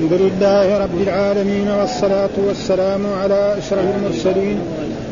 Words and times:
الحمد 0.00 0.20
لله 0.20 0.78
رب 0.78 1.02
العالمين 1.02 1.68
والصلاة 1.68 2.36
والسلام 2.46 3.00
على 3.22 3.54
أشرف 3.58 3.84
المرسلين 3.96 4.58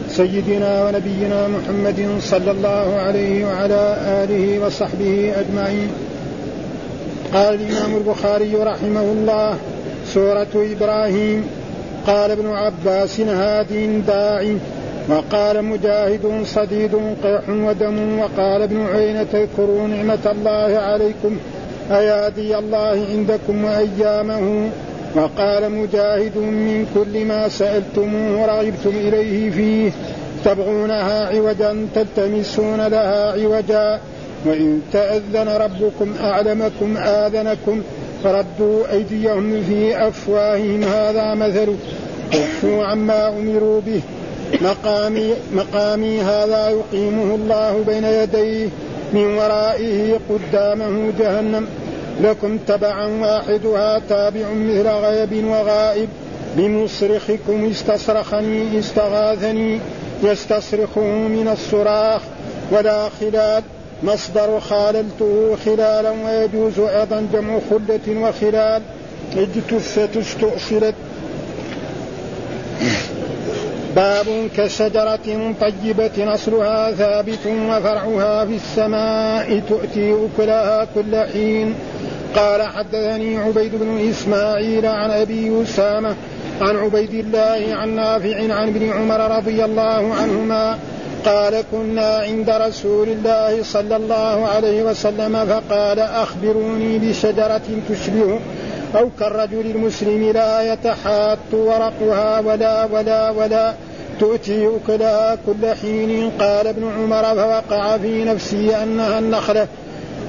سيدنا 0.08 0.84
ونبينا 0.84 1.48
محمد 1.48 2.08
صلى 2.20 2.50
الله 2.50 2.94
عليه 2.94 3.44
وعلى 3.46 3.96
آله 4.24 4.66
وصحبه 4.66 5.32
أجمعين. 5.36 5.90
قال 7.34 7.54
الإمام 7.54 7.96
البخاري 7.96 8.54
رحمه 8.54 9.00
الله 9.00 9.56
سورة 10.06 10.54
إبراهيم 10.54 11.44
قال 12.06 12.30
ابن 12.30 12.48
عباس 12.48 13.20
هاد 13.20 14.02
داع. 14.06 14.42
وقال 15.08 15.64
مجاهد 15.64 16.42
صديد 16.44 16.94
قيح 17.22 17.48
ودم. 17.48 18.18
وقال 18.18 18.62
ابن 18.62 18.86
عيينة 18.86 19.32
اذكروا 19.34 19.88
نعمة 19.88 20.24
الله 20.32 20.78
عليكم. 20.78 21.36
أيادي 21.90 22.58
الله 22.58 23.06
عندكم 23.10 23.64
وأيامه. 23.64 24.70
وقال 25.16 25.72
مجاهد 25.72 26.36
من 26.36 26.86
كل 26.94 27.24
ما 27.24 27.48
سألتموه 27.48 28.46
رغبتم 28.46 28.90
إليه 28.90 29.50
فيه 29.50 29.90
تبغونها 30.44 31.26
عوجا 31.26 31.86
تلتمسون 31.94 32.86
لها 32.86 33.32
عوجا. 33.32 34.00
وإن 34.46 34.80
تأذن 34.92 35.48
ربكم 35.48 36.14
أعلمكم 36.20 36.96
آذنكم 36.96 37.82
فردوا 38.24 38.92
أيديهم 38.92 39.62
في 39.68 40.08
أفواههم. 40.08 40.82
هذا 40.82 41.34
مثل 41.34 41.74
كفوا 42.32 42.84
عما 42.84 43.28
أمروا 43.28 43.80
به 43.86 44.00
مقامي, 44.60 45.34
مقامي 45.52 46.20
هذا 46.20 46.68
يقيمه 46.68 47.34
الله 47.34 47.84
بين 47.86 48.04
يديه 48.04 48.68
من 49.12 49.24
ورائه 49.36 50.18
قدامه 50.30 51.12
جهنم. 51.18 51.66
لكم 52.20 52.58
تبعا 52.58 53.06
واحدها 53.06 53.98
تابع 54.08 54.50
مثل 54.52 54.88
غيب 54.88 55.44
وغائب. 55.44 56.08
بمصرخكم 56.56 57.70
استصرخني 57.70 58.78
استغاثني 58.78 59.80
يستصرخه 60.22 61.00
من 61.06 61.48
الصراخ 61.48 62.22
ولا 62.72 63.08
خلال 63.20 63.62
مصدر 64.02 64.60
خاللته 64.60 65.56
خلالا 65.64 66.10
ويجوز 66.10 66.78
أيضا 66.78 67.26
جمع 67.32 67.58
خلة 67.70 68.20
وخلال. 68.20 68.82
اجتثت 69.36 70.16
استؤصلت. 70.16 70.94
باب 73.96 74.26
كشجرة 74.56 75.54
طيبة 75.60 76.34
أصلها 76.34 76.92
ثابت 76.92 77.46
وفرعها 77.46 78.44
في 78.44 78.56
السماء 78.56 79.62
تؤتي 79.68 80.14
أكلها 80.14 80.86
كل 80.94 81.16
حين. 81.32 81.74
قال 82.38 82.62
حدثني 82.62 83.38
عبيد 83.38 83.74
بن 83.74 84.08
إسماعيل 84.10 84.86
عن 84.86 85.10
أبي 85.10 85.62
أسامة 85.62 86.16
عن 86.60 86.76
عبيد 86.76 87.14
الله 87.14 87.74
عن 87.74 87.96
نافع 87.96 88.54
عن 88.54 88.68
ابن 88.68 88.90
عمر 88.90 89.36
رضي 89.36 89.64
الله 89.64 90.14
عنهما 90.14 90.78
قال 91.24 91.64
كنا 91.72 92.16
عند 92.16 92.50
رسول 92.50 93.08
الله 93.08 93.62
صلى 93.62 93.96
الله 93.96 94.48
عليه 94.48 94.82
وسلم 94.82 95.46
فقال 95.46 95.98
أخبروني 95.98 96.98
بشجرة 96.98 97.62
تشبه 97.88 98.40
أو 98.96 99.10
كالرجل 99.20 99.66
المسلم 99.66 100.30
لا 100.30 100.72
يتحات 100.72 101.38
ورقها 101.52 102.40
ولا 102.40 102.84
ولا 102.84 103.30
ولا 103.30 103.74
تؤتي 104.20 104.68
أكلها 104.68 105.38
كل 105.46 105.74
حين 105.82 106.30
قال 106.40 106.66
ابن 106.66 106.90
عمر 106.98 107.22
فوقع 107.22 107.96
في 107.96 108.24
نفسي 108.24 108.76
أنها 108.82 109.18
النخلة 109.18 109.66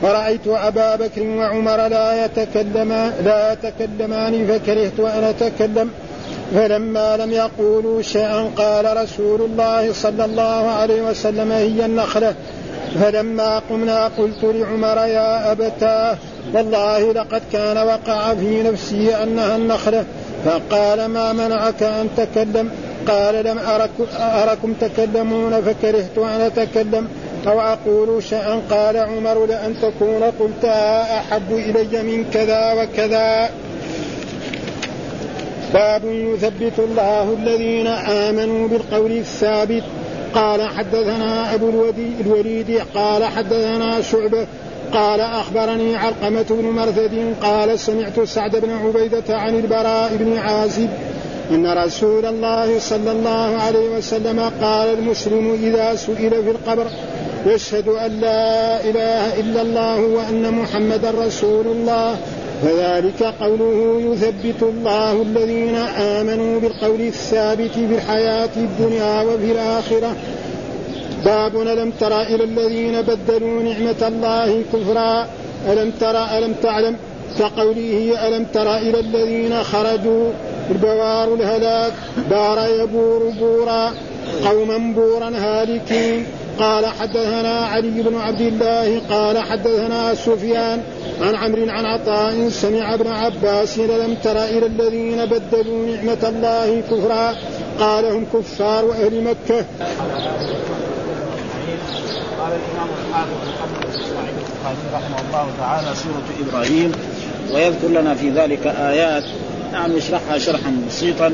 ورأيت 0.03 0.47
أبا 0.47 0.95
بكر 0.95 1.23
وعمر 1.23 1.88
لا 1.88 2.25
يتكلمان 2.25 3.14
لا 3.25 3.53
يتكلمان 3.53 4.47
فكرهت 4.47 5.00
أن 5.00 5.23
أتكلم. 5.23 5.92
فلما 6.55 7.17
لم 7.17 7.31
يقولوا 7.31 8.02
شيئا 8.02 8.50
قال 8.55 8.97
رسول 8.97 9.42
الله 9.42 9.94
صلى 9.94 10.25
الله 10.25 10.70
عليه 10.70 11.02
وسلم 11.02 11.52
هي 11.52 11.86
النخلة. 11.86 12.33
فلما 13.02 13.59
قمنا 13.59 14.08
قلت 14.08 14.43
لعمر 14.43 14.98
يا 14.98 15.52
أبتاه 15.52 16.17
والله 16.54 17.14
لقد 17.14 17.42
كان 17.54 17.77
وقع 17.88 18.33
في 18.33 18.64
نفسي 18.64 19.15
أنها 19.23 19.55
النخلة. 19.55 20.05
فقال 20.45 21.05
ما 21.05 21.33
منعك 21.33 21.83
أن 21.83 22.09
تكلم؟ 22.17 22.70
قال 23.08 23.45
لم 23.45 23.58
أرك 23.58 23.89
أركم 24.20 24.73
تكلمون 24.73 25.61
فكرهت 25.61 26.17
أن 26.17 26.42
أتكلم. 26.42 27.08
أو 27.48 27.61
أقول 27.61 28.23
شيئا 28.23 28.61
قال 28.70 28.98
عمر 28.98 29.45
لأن 29.45 29.76
تكون 29.82 30.23
قلتها 30.39 31.20
أحب 31.20 31.52
إلي 31.52 32.04
من 32.04 32.26
كذا 32.33 32.73
وكذا. 32.73 33.50
باب 35.73 36.02
يثبت 36.05 36.80
الله 36.80 37.38
الذين 37.39 37.88
آمنوا 37.88 38.67
بالقول 38.67 39.11
الثابت. 39.11 39.83
قال 40.36 40.70
حدثنا 40.70 41.54
أبو 41.54 41.70
الوليد 42.26 42.82
قال 42.95 43.26
حدثنا 43.26 44.02
شعبة 44.02 44.48
قال 44.94 45.21
أخبرني 45.21 45.95
علقمة 45.95 46.45
بن 46.50 46.66
مرثد 46.66 47.33
قال 47.42 47.80
سمعت 47.80 48.20
سعد 48.20 48.56
بن 48.56 48.71
عبيدة 48.71 49.38
عن 49.38 49.56
البراء 49.56 50.16
بن 50.16 50.38
عازب 50.38 50.89
أن 51.52 51.77
رسول 51.86 52.26
الله 52.26 52.80
صلى 52.80 53.11
الله 53.11 53.58
عليه 53.58 53.98
وسلم 53.98 54.39
قال 54.61 55.00
المسلم 55.00 55.60
إذا 55.64 55.95
سئل 55.95 56.30
في 56.30 56.52
القبر 56.52 56.88
يشهد 57.45 57.88
أن 57.88 58.20
لا 58.20 58.83
إله 58.83 59.39
إلا 59.39 59.61
الله 59.61 60.02
وأن 60.02 60.54
محمدا 60.54 61.11
رسول 61.11 61.67
الله. 61.67 62.16
فذلك 62.64 63.23
قوله 63.23 64.02
يثبت 64.02 64.64
الله 64.64 65.22
الذين 65.22 65.76
آمنوا 65.98 66.60
بالقول 66.60 67.02
الثابت 67.02 67.72
في 67.72 67.95
الحياة 67.95 68.50
الدنيا 68.58 69.22
وفي 69.22 69.52
الآخرة. 69.52 70.16
باب 71.26 71.61
ألم 71.61 71.92
تر 72.00 72.22
إلى 72.22 72.44
الذين 72.44 73.02
بدلوا 73.02 73.64
نعمة 73.64 74.08
الله 74.08 74.64
كفرا. 74.73 75.27
ألم 75.71 75.92
ترى 76.00 76.27
ألم 76.38 76.54
تعلم 76.64 76.95
كقوله 77.39 78.27
ألم 78.27 78.45
تر 78.54 78.77
إلى 78.77 79.00
الذين 79.00 79.64
خرجوا 79.64 80.32
البوار 80.71 81.33
الهلاك؟ 81.33 81.94
بار 82.30 82.70
يبور 82.70 83.33
بورا. 83.39 83.94
قوما 84.45 84.94
بورا 84.95 85.32
هالكين. 85.36 86.26
قال 86.59 86.86
حدثنا 86.86 87.65
علي 87.65 88.02
بن 88.02 88.15
عبد 88.15 88.42
الله 88.42 89.02
قال 89.09 89.37
حدثنا 89.37 90.15
سفيان 90.15 90.83
عن 91.21 91.36
عمرو 91.36 91.70
عن 91.70 91.86
عطاء 91.86 92.49
سمع 92.49 92.93
ابن 92.93 93.08
عباس 93.08 93.77
ألم 93.80 94.16
تر 94.23 94.43
إلى 94.43 94.65
الذين 94.65 95.25
بدلوا 95.25 95.86
نعمة 95.86 96.30
الله 96.30 96.81
كفرا 96.81 97.36
قال 97.80 98.05
هم 98.05 98.25
كفار 98.33 98.92
أهل 98.92 99.23
مكة. 99.23 99.65
قال 102.39 102.52
الإمام 102.52 102.89
الحافظ 103.09 103.37
محمد 103.47 103.89
إسماعيل 103.89 104.39
رحمه 104.93 105.20
الله 105.27 105.47
تعالى 105.59 105.87
سورة 105.95 106.49
إبراهيم 106.49 106.91
ويذكر 107.53 107.87
لنا 107.87 108.15
في 108.15 108.30
ذلك 108.30 108.67
آيات 108.67 109.23
نعم 109.71 109.97
يشرحها 109.97 110.37
شرحا 110.37 110.81
بسيطا 110.87 111.31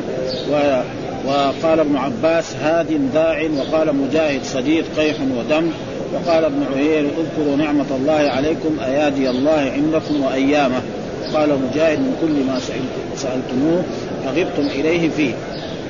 و 0.51 0.81
وقال 1.27 1.79
ابن 1.79 1.97
عباس 1.97 2.55
هاد 2.55 3.11
داع 3.13 3.49
وقال 3.57 3.95
مجاهد 3.95 4.43
صديق 4.43 4.85
قيح 4.97 5.15
ودم 5.37 5.69
وقال 6.13 6.45
ابن 6.45 6.65
عيير 6.75 7.05
اذكروا 7.05 7.55
نعمة 7.57 7.85
الله 7.91 8.13
عليكم 8.13 8.77
أيادي 8.85 9.29
الله 9.29 9.71
عندكم 9.75 10.23
وأيامه. 10.23 10.81
قال 11.33 11.49
مجاهد 11.49 11.99
من 11.99 12.15
كل 12.21 12.51
ما 12.51 12.59
سألتموه 13.15 13.83
رغبتم 14.25 14.79
إليه 14.79 15.09
فيه. 15.09 15.33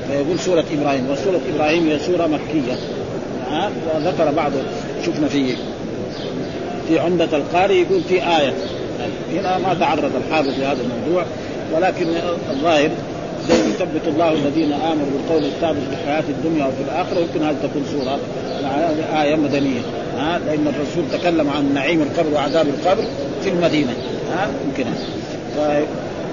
فيقول 0.07 0.39
سورة 0.39 0.65
إبراهيم 0.79 1.09
وسورة 1.09 1.39
إبراهيم 1.55 1.87
هي 1.87 1.99
سورة 1.99 2.27
مكية. 2.27 2.77
وذكر 3.95 4.31
بعض 4.31 4.51
شفنا 5.05 5.27
في 5.27 5.55
في 6.87 6.99
عمدة 6.99 7.37
القاري 7.37 7.81
يقول 7.81 8.01
في 8.01 8.15
آية. 8.15 8.53
هنا 9.33 9.57
ما 9.57 9.73
تعرض 9.79 10.11
الحافظ 10.27 10.59
لهذا 10.59 10.77
الموضوع 10.81 11.25
ولكن 11.75 12.07
الظاهر 12.51 12.89
زي 13.49 13.69
يثبت 13.69 14.07
الله 14.07 14.31
الذين 14.31 14.73
آمنوا 14.73 15.05
بالقول 15.13 15.45
الثابت 15.45 15.79
في 15.89 15.93
الحياة 16.01 16.23
الدنيا 16.29 16.65
وفي 16.65 16.81
الآخرة 16.81 17.19
يمكن 17.19 17.43
هذه 17.43 17.55
تكون 17.63 17.85
سورة؟ 17.91 18.19
آية 19.21 19.35
مدنية. 19.35 19.79
ها 20.17 20.39
لأن 20.39 20.67
الرسول 20.67 21.19
تكلم 21.19 21.49
عن 21.49 21.73
نعيم 21.73 22.01
القبر 22.01 22.33
وعذاب 22.33 22.67
القبر 22.67 23.03
في 23.43 23.49
المدينة. 23.49 23.93
ها 24.31 24.47
يمكن. 24.65 24.85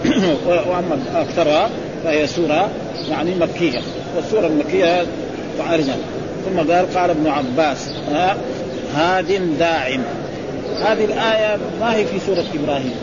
وأما 0.71 0.99
اكثرها 1.15 1.71
فهي 2.05 2.27
سورة 2.27 2.71
يعني 3.11 3.35
مكية. 3.35 3.81
والسورة 4.17 4.47
المكية 4.47 5.07
تعرجها 5.59 5.97
ثم 6.45 6.59
قال 6.59 6.95
قال 6.95 7.11
ابن 7.11 7.27
عباس 7.27 7.89
ها 8.13 8.37
هاد 8.95 9.59
داعم. 9.59 10.01
هذه 10.81 11.05
الآية 11.05 11.59
ما 11.81 11.95
هي 11.95 12.05
في 12.05 12.21
سورة 12.27 12.45
إبراهيم. 12.55 12.95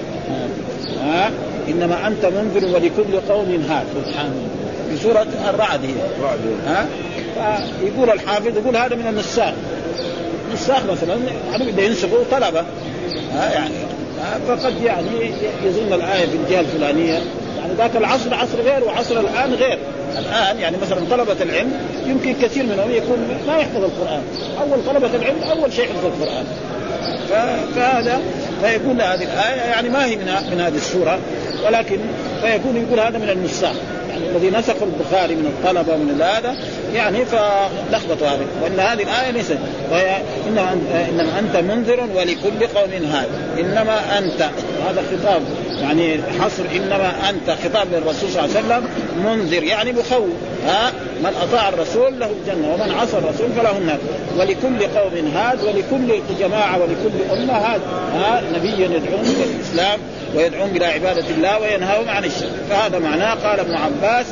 ها 1.01 1.31
إنما 1.71 2.07
أنت 2.07 2.25
منذر 2.25 2.75
ولكل 2.75 3.19
قوم 3.29 3.65
هاد 3.69 3.85
سبحان 4.05 4.25
الله. 4.25 4.49
في 4.89 5.03
سورة 5.03 5.27
الرعد 5.49 5.85
هي. 5.85 5.93
ها؟ 6.67 6.87
فيقول 7.81 8.09
الحافظ 8.09 8.57
يقول 8.57 8.77
هذا 8.77 8.95
من 8.95 9.07
النساخ. 9.07 9.53
نساخ 10.53 10.85
مثلا 10.91 11.17
يعني 11.51 11.71
بده 11.71 11.83
ينسخوا 11.83 12.23
طلبة. 12.31 12.63
ها 13.33 13.53
يعني. 13.53 13.75
فقد 14.47 14.81
يعني 14.81 15.31
يظن 15.63 15.93
الآية 15.93 16.25
في 16.25 16.35
الجهة 16.35 16.59
الفلانية. 16.59 17.13
يعني 17.59 17.73
ذاك 17.77 17.95
العصر 17.95 18.33
عصر 18.33 18.61
غير 18.61 18.83
وعصر 18.83 19.19
الآن 19.19 19.53
غير. 19.53 19.77
الآن 20.17 20.59
يعني 20.59 20.77
مثلا 20.81 20.99
طلبة 21.11 21.35
العلم 21.41 21.73
يمكن 22.07 22.33
كثير 22.41 22.63
منهم 22.63 22.91
يكون 22.91 23.17
ما 23.47 23.57
يحفظ 23.57 23.83
القرآن. 23.83 24.21
أول 24.61 24.85
طلبة 24.87 25.15
العلم 25.15 25.43
أول 25.43 25.73
شيء 25.73 25.85
حفظ 25.85 26.05
القرآن. 26.05 26.45
فهذا 27.75 28.21
فيقول 28.61 29.01
هذه 29.01 29.23
الآية 29.23 29.61
يعني 29.61 29.89
ما 29.89 30.05
هي 30.05 30.15
من 30.15 30.25
من 30.51 30.61
هذه 30.61 30.75
السورة 30.75 31.19
ولكن 31.65 31.99
فيكون 32.41 32.77
يقول 32.77 32.99
هذا 32.99 33.17
من 33.17 33.29
النساخ 33.29 33.75
يعني 34.09 34.29
الذي 34.29 34.49
نسخوا 34.49 34.87
البخاري 34.87 35.35
من 35.35 35.45
الطلبه 35.45 35.97
من 35.97 36.21
هذا 36.21 36.55
يعني 36.93 37.25
فلخبطوا 37.25 38.27
هذه 38.27 38.45
وإن 38.63 38.79
هذه 38.79 39.03
الآية 39.03 39.31
ليست 39.31 39.57
وهي 39.91 40.17
إنما 40.47 40.73
إنما 41.09 41.39
أنت 41.39 41.57
منذر 41.57 41.99
ولكل 42.15 42.67
قوم 42.75 42.89
هاد 43.11 43.29
إنما 43.59 44.17
أنت 44.17 44.41
هذا 44.87 45.03
خطاب 45.11 45.41
يعني 45.81 46.19
حصر 46.39 46.63
إنما 46.75 47.29
أنت 47.29 47.57
خطاب 47.63 47.87
للرسول 47.93 48.29
صلى 48.29 48.45
الله 48.45 48.55
عليه 48.55 48.67
وسلم 48.67 48.89
منذر 49.25 49.63
يعني 49.63 49.91
مخوف 49.91 50.29
ها؟ 50.65 50.91
من 51.19 51.33
أطاع 51.41 51.69
الرسول 51.69 52.19
له 52.19 52.31
الجنة 52.31 52.73
ومن 52.73 52.91
عصى 52.91 53.17
الرسول 53.17 53.51
فله 53.51 53.77
النار. 53.77 53.97
ولكل 54.37 54.99
قوم 54.99 55.31
هاد 55.35 55.63
ولكل 55.63 56.21
جماعة 56.39 56.79
ولكل 56.81 57.33
أمة 57.33 57.53
هاد. 57.53 57.81
ها 58.13 58.41
نبي 58.57 58.83
يدعون 58.83 59.25
إلى 59.25 59.43
الإسلام 59.43 59.99
ويدعون 60.35 60.69
إلى 60.69 60.85
عبادة 60.85 61.29
الله 61.29 61.59
وينهاهم 61.59 62.09
عن 62.09 62.25
الشرك. 62.25 62.51
فهذا 62.69 62.99
معناه 62.99 63.33
قال 63.33 63.59
ابن 63.59 63.73
عباس 63.73 64.25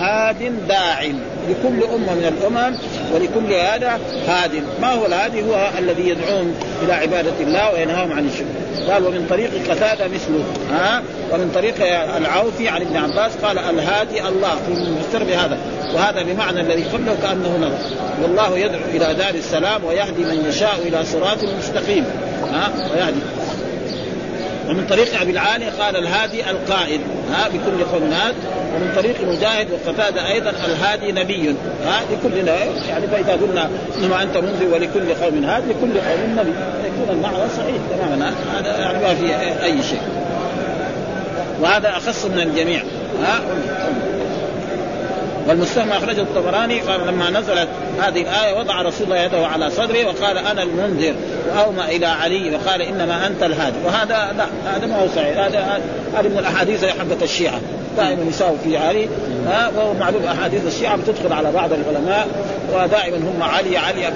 هاد 0.00 0.68
داع 0.68 1.12
لكل 1.48 1.84
أمة 1.84 2.14
من 2.14 2.34
الأمم 2.38 2.76
ولكل 3.14 3.52
هذا 3.52 4.00
هاد 4.28 4.50
ما 4.80 4.92
هو 4.92 5.06
الهادي؟ 5.06 5.42
هو 5.42 5.70
الذي 5.78 6.08
يدعون 6.08 6.54
إلى 6.82 6.92
عبادة 6.92 7.32
الله 7.40 7.72
وينهاهم 7.72 8.12
عن 8.12 8.26
الشرك. 8.26 8.90
قال 8.90 9.06
ومن 9.06 9.26
طريق 9.30 9.50
قتادة 9.70 10.04
مثله. 10.04 10.44
ها؟ 10.72 11.02
ومن 11.32 11.50
طريق 11.54 11.74
العوفي 12.16 12.68
عن 12.68 12.80
ابن 12.80 12.96
عباس. 12.96 13.32
قال 13.42 13.58
الهادي 13.58 14.28
الله. 14.28 14.54
في 14.66 15.24
بهذا. 15.24 15.58
وهذا 15.94 16.22
بمعنى 16.22 16.60
الذي 16.60 16.82
قبله 16.82 17.16
كأنه 17.22 17.56
نظر. 17.56 17.78
والله 18.22 18.58
يدعو 18.58 18.80
إلى 18.94 19.14
دار 19.14 19.34
السلام 19.34 19.84
ويهدي 19.84 20.24
من 20.24 20.46
يشاء 20.48 20.78
إلى 20.86 21.04
صراط 21.04 21.44
مستقيم. 21.58 22.04
ها؟ 22.52 22.70
ويهدي. 22.94 23.20
ومن 24.68 24.86
طريق 24.86 25.20
أبي 25.20 25.30
العالي 25.30 25.64
قال 25.70 25.96
الهادي 25.96 26.50
القائد 26.50 27.00
ها 27.32 27.48
بكل 27.48 27.84
هاد 28.12 28.34
ومن 28.74 28.92
طريق 28.96 29.16
مجاهد 29.20 29.68
وقتادة 29.72 30.28
أيضا 30.28 30.50
الهادي 30.50 31.12
نبي 31.12 31.54
ها 31.84 32.00
لكل 32.12 32.48
يعني 32.88 33.06
فإذا 33.06 33.32
قلنا 33.32 33.70
إنما 33.98 34.22
أنت 34.22 34.36
منذر 34.36 34.74
ولكل 34.74 35.14
قوم 35.14 35.44
هاد 35.44 35.62
لكل 35.68 36.00
قوم 36.00 36.36
نبي. 36.38 36.52
يكون 36.86 37.16
المعنى 37.16 37.36
صحيح 37.56 37.76
تماما 37.90 38.32
هذا 38.58 38.78
يعني 38.78 38.98
ما 38.98 39.14
في 39.14 39.64
أي 39.64 39.82
شيء. 39.82 40.02
وهذا 41.60 41.88
أخص 41.88 42.24
من 42.24 42.40
الجميع 42.40 42.82
ها. 43.22 43.40
والمستهم 45.48 45.92
أخرجه 45.92 46.20
الطبراني 46.20 46.80
قال 46.80 47.06
لما 47.06 47.30
نزلت 47.30 47.68
هذه 48.00 48.20
الآية 48.22 48.58
وضع 48.58 48.82
رسول 48.82 49.06
الله 49.06 49.20
يده 49.20 49.46
على 49.46 49.70
صدره 49.70 50.06
وقال 50.06 50.38
أنا 50.38 50.62
المنذر 50.62 51.14
واومى 51.56 51.96
إلى 51.96 52.06
علي 52.06 52.56
وقال 52.56 52.82
إنما 52.82 53.26
أنت 53.26 53.42
الهادي. 53.42 53.76
وهذا 53.86 54.34
لا 54.36 54.74
هذا 54.76 54.86
ما 54.86 55.02
هو 55.02 55.08
صحيح. 55.16 55.38
هذا 55.38 55.80
هذه 56.14 56.28
من 56.28 56.38
الأحاديث 56.38 56.84
حقت 56.84 57.22
الشيعة. 57.22 57.60
دائما 57.96 58.24
يساوي 58.28 58.56
في 58.64 58.76
علي 58.76 59.08
ها 59.46 59.70
وهو 59.76 59.94
معلوم 59.94 60.24
أحاديث 60.24 60.66
الشيعة 60.66 60.96
بتدخل 60.96 61.32
على 61.32 61.52
بعض 61.52 61.70
العلماء 61.72 62.28
ودائما 62.74 63.16
هم 63.16 63.42
علي 63.42 63.76
علي 63.76 64.12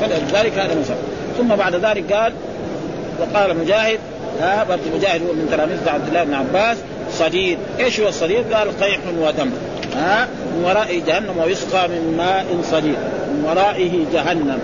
فلذلك 0.00 0.58
هذا 0.58 0.74
مثال 0.80 0.96
ثم 1.38 1.48
بعد 1.48 1.74
ذلك 1.74 2.12
قال 2.12 2.32
وقال 3.20 3.56
مجاهد 3.56 3.98
ها 4.40 4.64
برضه 4.64 4.82
مجاهد 4.96 5.22
هو 5.22 5.32
من 5.32 5.48
تلاميذ 5.50 5.88
عبد 5.88 6.08
الله 6.08 6.24
بن 6.24 6.34
عباس 6.34 6.76
صديد 7.20 7.58
إيش 7.80 8.00
هو 8.00 8.08
الصديد؟ 8.08 8.52
قال 8.52 8.80
قيح 8.80 8.98
ودم. 9.20 9.50
ها؟ 9.96 10.28
من 10.54 10.64
وراء 10.64 11.02
جهنم 11.06 11.38
ويسقى 11.44 11.88
من 11.88 12.14
ماء 12.16 12.46
صديد. 12.70 12.96
من 13.28 13.44
ورائه 13.48 14.04
جهنم. 14.12 14.58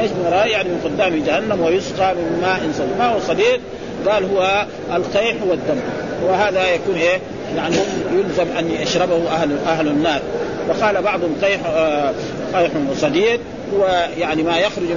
إيش 0.00 0.10
من 0.10 0.24
ورائه 0.26 0.50
يعني 0.50 0.68
من 0.68 0.80
قدام 0.84 1.24
جهنم 1.24 1.60
ويسقى 1.60 2.14
من 2.14 2.38
ماء 2.42 2.60
صديد. 2.78 2.98
ما 2.98 3.06
هو 3.06 3.20
صديد؟ 3.20 3.60
قال 4.08 4.24
هو 4.24 4.66
القيح 4.96 5.36
والدم. 5.48 5.80
وهذا 6.24 6.74
يكون 6.74 6.94
إيه؟ 6.94 7.18
يعني 7.56 7.76
يلزم 8.14 8.56
أن 8.58 8.70
يشربه 8.82 9.28
أهل 9.28 9.56
أهل 9.66 9.88
النار. 9.88 10.20
وقال 10.68 11.02
بعضهم 11.02 11.36
قيح 11.42 11.60
آه 11.66 12.12
قيح 12.54 12.70
وصديد 12.90 13.40
هو 13.74 14.08
يعني 14.18 14.42
ما 14.42 14.58
يخرج 14.58 14.88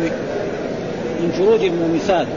من 1.21 1.31
فروج 1.37 1.63
المومسات. 1.63 2.27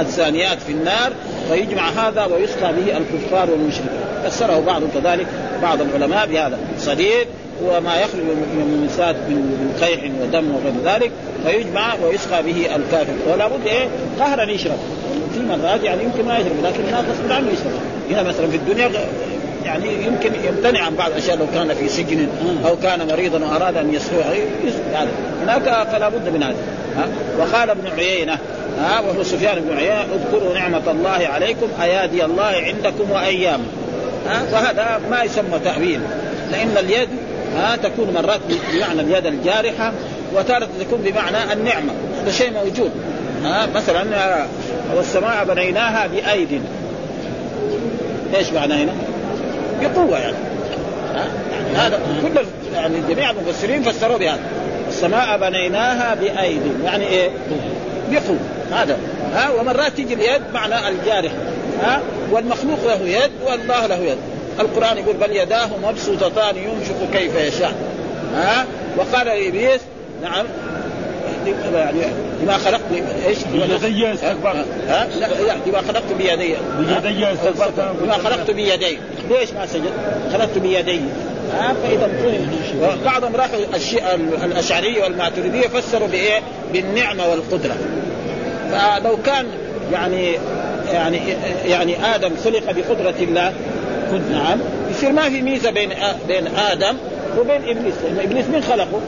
الزانيات 0.00 0.58
في 0.66 0.72
النار. 0.72 1.12
فيجمع 1.50 1.88
هذا 1.88 2.24
ويسقى 2.24 2.72
به 2.72 2.96
الكفار 2.96 3.50
والمشركين. 3.50 3.90
فسره 4.24 4.60
بعض 4.66 4.82
كذلك 4.94 5.26
بعض 5.62 5.78
العلماء 5.80 6.26
بهذا 6.26 6.58
صديد 6.78 7.26
هو 7.64 7.80
ما 7.80 8.00
يخرج 8.00 8.22
من 8.22 8.72
المنسات 8.72 9.16
من 9.16 9.76
قيح 9.80 10.00
ودم 10.22 10.54
وغير 10.54 10.94
ذلك 10.94 11.10
فيجمع 11.46 11.94
ويسقى 12.04 12.42
به 12.42 12.76
الكافر. 12.76 13.12
ولا 13.32 13.48
بد 13.48 13.66
إيه؟ 13.66 13.88
قهرا 14.20 14.50
يشرب. 14.50 14.78
في 15.34 15.40
مرات 15.40 15.82
يعني 15.82 16.02
يمكن 16.04 16.24
ما 16.24 16.38
يشرب 16.38 16.64
لكن 16.64 16.80
الناس 16.88 17.04
غصب 17.04 17.32
عنه 17.32 17.48
يشرب. 17.48 17.72
هنا 18.10 18.22
مثلا 18.22 18.48
في 18.48 18.56
الدنيا 18.56 18.90
يعني 19.64 20.06
يمكن 20.06 20.30
يمتنع 20.44 20.82
عن 20.82 20.96
بعض 20.96 21.10
الأشياء 21.10 21.36
لو 21.36 21.46
كان 21.54 21.74
في 21.74 21.88
سجن 21.88 22.28
أو 22.66 22.76
كان 22.76 23.06
مريضا 23.06 23.46
وأراد 23.46 23.76
أن 23.76 23.94
يسلوه 23.94 24.24
هذا 24.94 25.08
هناك 25.42 25.88
فلا 25.92 26.08
بد 26.08 26.28
من 26.28 26.42
هذا. 26.42 26.56
وقال 27.38 27.70
ابن 27.70 27.88
عيينة 27.98 28.38
ها 28.80 29.00
وهو 29.00 29.22
سفيان 29.22 29.60
بن 29.60 29.76
عيينه 29.76 30.06
اذكروا 30.14 30.54
نعمة 30.54 30.90
الله 30.90 31.28
عليكم 31.34 31.66
أيادي 31.82 32.24
الله 32.24 32.44
عندكم 32.44 33.10
وايام 33.10 33.60
ها 34.28 34.42
فهذا 34.52 35.00
ما 35.10 35.22
يسمى 35.22 35.58
تأويل. 35.64 36.00
لأن 36.52 36.76
اليد 36.78 37.08
ها 37.56 37.76
تكون 37.76 38.14
مرات 38.14 38.40
بمعنى 38.72 39.00
اليد 39.00 39.26
الجارحة 39.26 39.92
وتارة 40.34 40.68
تكون 40.80 41.00
بمعنى 41.00 41.52
النعمة. 41.52 41.92
هذا 42.22 42.30
شيء 42.30 42.52
موجود. 42.52 42.90
ها 43.44 43.66
مثلا 43.74 44.04
والسماء 44.96 45.44
بنيناها 45.44 46.06
بأيد. 46.06 46.62
إيش 48.34 48.52
معنى 48.52 48.74
هنا؟ 48.74 48.92
بقوة 49.80 50.18
يعني. 50.18 50.36
يعني 51.14 51.76
هذا 51.76 52.00
كل 52.22 52.46
يعني 52.74 52.94
جميع 53.08 53.30
المفسرين 53.30 53.82
فسروا 53.82 54.18
بهذا. 54.18 54.40
السماء 54.88 55.38
بنيناها 55.38 56.14
بأيد. 56.14 56.62
يعني 56.84 57.06
إيه؟ 57.06 57.30
بقوة. 58.10 58.38
هذا. 58.72 58.98
ها 59.34 59.50
ومرات 59.50 59.92
تيجي 59.92 60.14
اليد 60.14 60.42
معنى 60.54 60.88
الجارح. 60.88 61.32
ها 61.82 62.00
والمخلوق 62.30 62.78
له 62.86 63.08
يد 63.08 63.30
والله 63.46 63.86
له 63.86 63.96
يد. 63.98 64.18
القرآن 64.60 64.98
يقول 64.98 65.16
بل 65.16 65.36
يداه 65.36 65.68
مبسوطتان 65.82 66.56
ينفق 66.56 67.18
كيف 67.18 67.34
يشاء. 67.36 67.72
ها 68.34 68.66
وقال 68.96 69.26
لابليس 69.26 69.80
نعم. 70.22 70.46
يعني 71.74 72.02
لما 72.42 72.58
خلقت 72.58 72.80
إيش؟ 73.26 73.38
بيدي 73.52 74.12
استكبرت. 74.12 74.66
ها؟ 74.88 75.06
لا 75.20 75.26
لا 75.26 75.56
لما 75.66 75.82
خلقت 75.88 76.12
بيدي. 76.18 76.54
بيدي 76.78 77.32
استكبرت. 77.32 77.94
لما 78.02 78.12
خلقت 78.12 78.50
بيدي. 78.50 78.98
ليش 79.30 79.52
ما 79.52 79.66
سجد؟ 79.66 79.92
خلقت 80.32 80.58
بيدي. 80.58 81.00
ها 81.52 81.74
فإذا 81.82 82.10
بعضهم 83.04 83.36
راحوا 83.36 83.58
الأشعرية 84.44 85.02
والماتريدية 85.02 85.68
فسروا 85.68 86.08
بإيه؟ 86.08 86.40
بالنعمة 86.72 87.28
والقدرة. 87.28 87.76
فلو 88.72 89.16
كان 89.24 89.46
يعني 89.92 90.32
يعني 90.92 91.20
يعني 91.66 92.14
آدم 92.14 92.30
خلق 92.44 92.72
بقدرة 92.72 93.14
الله 93.20 93.52
نعم 94.30 94.58
يصير 94.90 95.12
ما 95.12 95.28
في 95.28 95.42
ميزة 95.42 95.70
بين 95.70 95.92
بين 96.28 96.46
آدم 96.46 96.96
وبين 97.38 97.68
إبليس 97.68 97.94
لأن 98.04 98.18
إبليس 98.20 98.46
من 98.46 98.62
خلقه؟ 98.62 99.00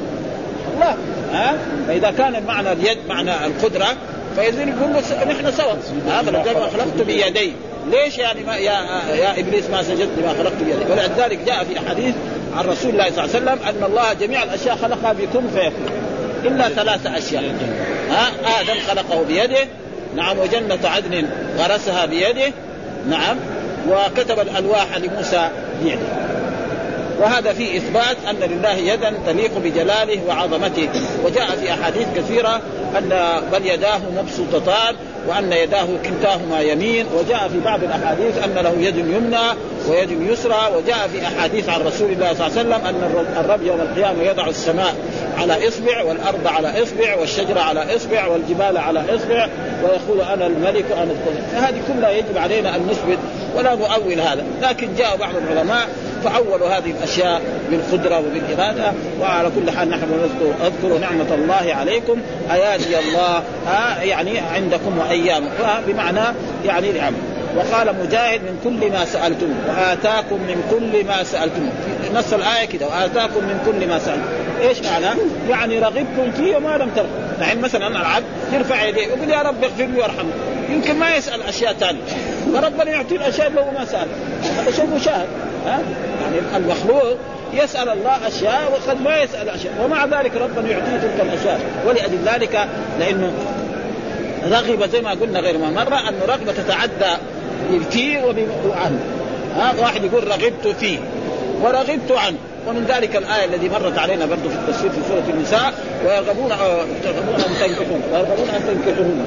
الله 0.75 0.97
ها؟ 1.33 1.55
فإذا 1.89 2.11
كان 2.11 2.37
المعنى 2.37 2.73
اليد 2.73 2.99
معنى 3.09 3.47
القدرة 3.47 3.87
فاذا 4.37 4.63
يقول 4.63 4.91
نحن 5.29 5.53
سوا. 5.53 5.73
هذا 6.11 6.31
لو 6.31 6.61
خلقت 6.61 7.03
بيدي. 7.07 7.53
ليش 7.91 8.19
يعني 8.19 8.45
ما 8.45 8.57
يا 8.57 8.73
يا 9.15 9.41
إبليس 9.41 9.71
ما 9.71 9.83
سجدت 9.83 10.11
لما 10.19 10.35
خلقت 10.39 10.63
بيدي؟ 10.63 10.93
ولذلك 10.93 11.39
جاء 11.47 11.65
في 11.65 11.79
احاديث 11.79 12.15
عن 12.57 12.65
رسول 12.65 12.91
الله 12.91 13.05
صلى 13.11 13.25
الله 13.25 13.35
عليه 13.35 13.45
وسلم 13.45 13.59
أن 13.69 13.85
الله 13.85 14.13
جميع 14.13 14.43
الأشياء 14.43 14.77
خلقها 14.77 15.13
بكم 15.13 15.49
فيكون 15.55 15.89
إلا 16.45 16.69
ثلاثة 16.69 17.19
أشياء. 17.19 17.43
ها؟ 18.11 18.61
آدم 18.61 18.81
خلقه 18.89 19.23
بيده. 19.23 19.69
نعم 20.17 20.39
وجنة 20.39 20.79
عدن 20.85 21.27
غرسها 21.59 22.07
بيده. 22.07 22.53
نعم 23.09 23.37
وكتب 23.89 24.41
الألواح 24.41 24.97
لموسى 24.97 25.51
بيده. 25.83 26.29
وهذا 27.21 27.53
فيه 27.53 27.79
إثبات 27.79 28.17
أن 28.31 28.37
لله 28.37 28.75
يدا 28.75 29.15
تليق 29.27 29.59
بجلاله 29.59 30.21
وعظمته. 30.29 30.89
وجاء 31.25 31.47
في 31.47 31.73
أحاديث 31.73 32.07
كثيرة 32.17 32.61
أن 32.99 33.41
بل 33.53 33.67
يداه 33.67 34.01
مبسوطتان 34.17 34.95
وأن 35.27 35.53
يداه 35.53 35.87
كلتاهما 36.05 36.61
يمين 36.61 37.07
وجاء 37.19 37.49
في 37.49 37.61
بعض 37.61 37.85
الأحاديث 37.85 38.45
أن 38.45 38.55
له 38.55 38.75
يد 38.81 38.97
يمنى 38.97 39.47
ويد 39.89 40.11
يسرى 40.11 40.73
وجاء 40.77 41.09
في 41.13 41.27
أحاديث 41.27 41.69
عن 41.69 41.81
رسول 41.81 42.13
الله 42.13 42.35
صلى 42.35 42.47
الله 42.47 42.59
عليه 42.59 42.61
وسلم 42.61 42.87
أن 42.87 43.27
الرب 43.45 43.63
يوم 43.63 43.81
القيامة 43.81 44.23
يضع 44.23 44.47
السماء 44.47 44.95
على 45.39 45.69
إصبع 45.69 46.03
والأرض 46.03 46.47
على 46.47 46.83
إصبع 46.83 47.15
والشجرة 47.21 47.61
على 47.61 47.97
إصبع 47.97 48.27
والجبال 48.27 48.79
على 48.79 49.01
إصبع 49.15 49.49
ويقول 49.83 50.21
أنا 50.21 50.47
الملك 50.47 50.85
وأنا 50.91 51.13
القدر 51.13 51.43
فهذه 51.53 51.81
كلها 51.89 52.11
يجب 52.11 52.39
علينا 52.39 52.77
أن 52.77 52.87
نثبت 52.91 53.19
ولا 53.57 53.75
نؤول 53.75 54.21
هذا. 54.21 54.45
لكن 54.63 54.95
جاء 54.95 55.17
بعض 55.17 55.33
العلماء 55.37 55.89
فأولوا 56.25 56.69
هذه 56.69 56.91
الأشياء 56.91 57.43
بالقدرة 57.71 58.19
وبالإرادة 58.19 58.93
وعلى 59.21 59.51
كل 59.57 59.71
حال 59.71 59.91
نحن 59.91 60.03
نذكر 60.03 60.67
اذكروا 60.67 60.99
نعمة 60.99 61.35
الله 61.35 61.75
عليكم 61.75 62.21
أيادي 62.51 62.99
الله 62.99 63.43
آه 63.69 64.03
يعني 64.03 64.39
عندكم 64.39 64.99
وأيامكم 64.99 65.53
بمعنى 65.87 66.25
يعني 66.65 66.93
نعم. 66.93 67.15
وقال 67.57 67.95
مجاهد 68.07 68.41
من 68.41 68.61
كل 68.65 68.93
ما 68.93 69.05
سألتم 69.05 69.47
وآتاكم 69.69 70.37
من 70.37 70.63
كل 70.71 71.07
ما 71.07 71.23
سألتم. 71.23 71.69
في 72.03 72.15
نص 72.15 72.33
الآية 72.33 72.65
كده 72.65 72.87
وآتاكم 72.87 73.45
من 73.45 73.61
كل 73.67 73.89
ما 73.89 73.99
سألتم. 73.99 74.23
إيش 74.61 74.83
معنى؟ 74.83 75.21
يعني 75.49 75.79
رغبتم 75.79 76.33
فيه 76.37 76.57
وما 76.57 76.77
لم 76.77 76.91
ترغبوا 76.97 77.19
يعني 77.41 77.61
مثلا 77.61 77.87
العبد 77.87 78.25
يرفع 78.53 78.85
يديه 78.85 79.07
يقول 79.07 79.31
يا 79.31 79.43
رب 79.43 79.65
اغفر 79.65 79.85
لي 79.85 80.01
وارحمني. 80.01 80.33
يمكن 80.71 80.97
ما 80.99 81.17
يسأل 81.17 81.43
أشياء 81.43 81.73
ثانية 81.73 82.01
فربنا 82.55 82.91
يعطيه 82.91 83.17
الأشياء 83.17 83.51
لو 83.51 83.65
ما 83.79 83.85
سال 83.85 84.09
هذا 84.59 84.71
شيء 84.71 84.87
مشاهد. 84.87 85.29
ها؟ 85.67 85.81
يعني 86.23 86.57
المخلوق 86.57 87.17
يسأل 87.53 87.89
الله 87.89 88.29
أشياء 88.29 88.73
وقد 88.73 89.01
ما 89.03 89.23
يسأل 89.23 89.49
أشياء. 89.49 89.75
ومع 89.85 90.05
ذلك 90.05 90.37
ربنا 90.37 90.71
يعطيه 90.71 90.97
تلك 91.03 91.21
الأشياء. 91.21 91.61
ولأجل 91.87 92.19
ذلك 92.27 92.69
لأنه 92.99 93.33
رغب 94.51 94.91
زي 94.91 95.01
ما 95.01 95.11
قلنا 95.11 95.41
غير 95.41 95.59
ما 95.59 95.71
مرة 95.71 96.09
انه 96.09 96.21
رغبة 96.29 96.53
تتعدى 96.53 97.17
فيه 97.91 98.25
وعنه 98.69 99.01
ها؟ 99.57 99.75
واحد 99.81 100.05
يقول 100.05 100.29
رغبت 100.29 100.77
فيه 100.81 100.99
ورغبت 101.63 102.11
عنه 102.11 102.37
ومن 102.69 102.85
ذلك 102.85 103.17
الآية 103.17 103.45
الذي 103.45 103.69
مرت 103.69 103.99
علينا 103.99 104.27
برضه 104.27 104.49
في 104.49 104.55
التفسير 104.55 104.91
في 104.91 105.01
سورة 105.09 105.35
النساء 105.35 105.73
ويرغبون 106.05 106.49
ترغبون 107.05 107.35
أن 107.35 107.55
تنكحون 107.61 108.03
ويرغبون 108.13 108.49
أن 108.49 108.63
تنكحون 108.67 109.27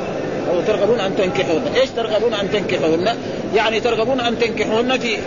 أو 0.51 0.61
ترغبون 0.67 0.99
أن 0.99 1.15
تنكحون 1.17 1.61
إيش 1.75 1.89
ترغبون 1.89 2.33
أن 2.33 2.51
تنكحون 2.51 3.05
يعني 3.55 3.79
ترغبون 3.79 4.19
أن 4.19 4.39
تنكحون 4.39 4.99
في 4.99 5.17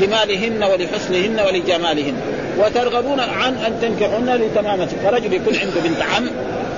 جمالهن 0.00 0.62
ولحسنهن 0.62 1.40
ولجمالهن. 1.46 2.14
وترغبون 2.58 3.20
عن 3.20 3.54
أن 3.54 3.78
تنكحون 3.82 4.30
لتمامة 4.30 4.88
فرجل 5.04 5.32
يكون 5.32 5.56
عنده 5.56 5.80
بنت 5.84 6.02
عم. 6.02 6.30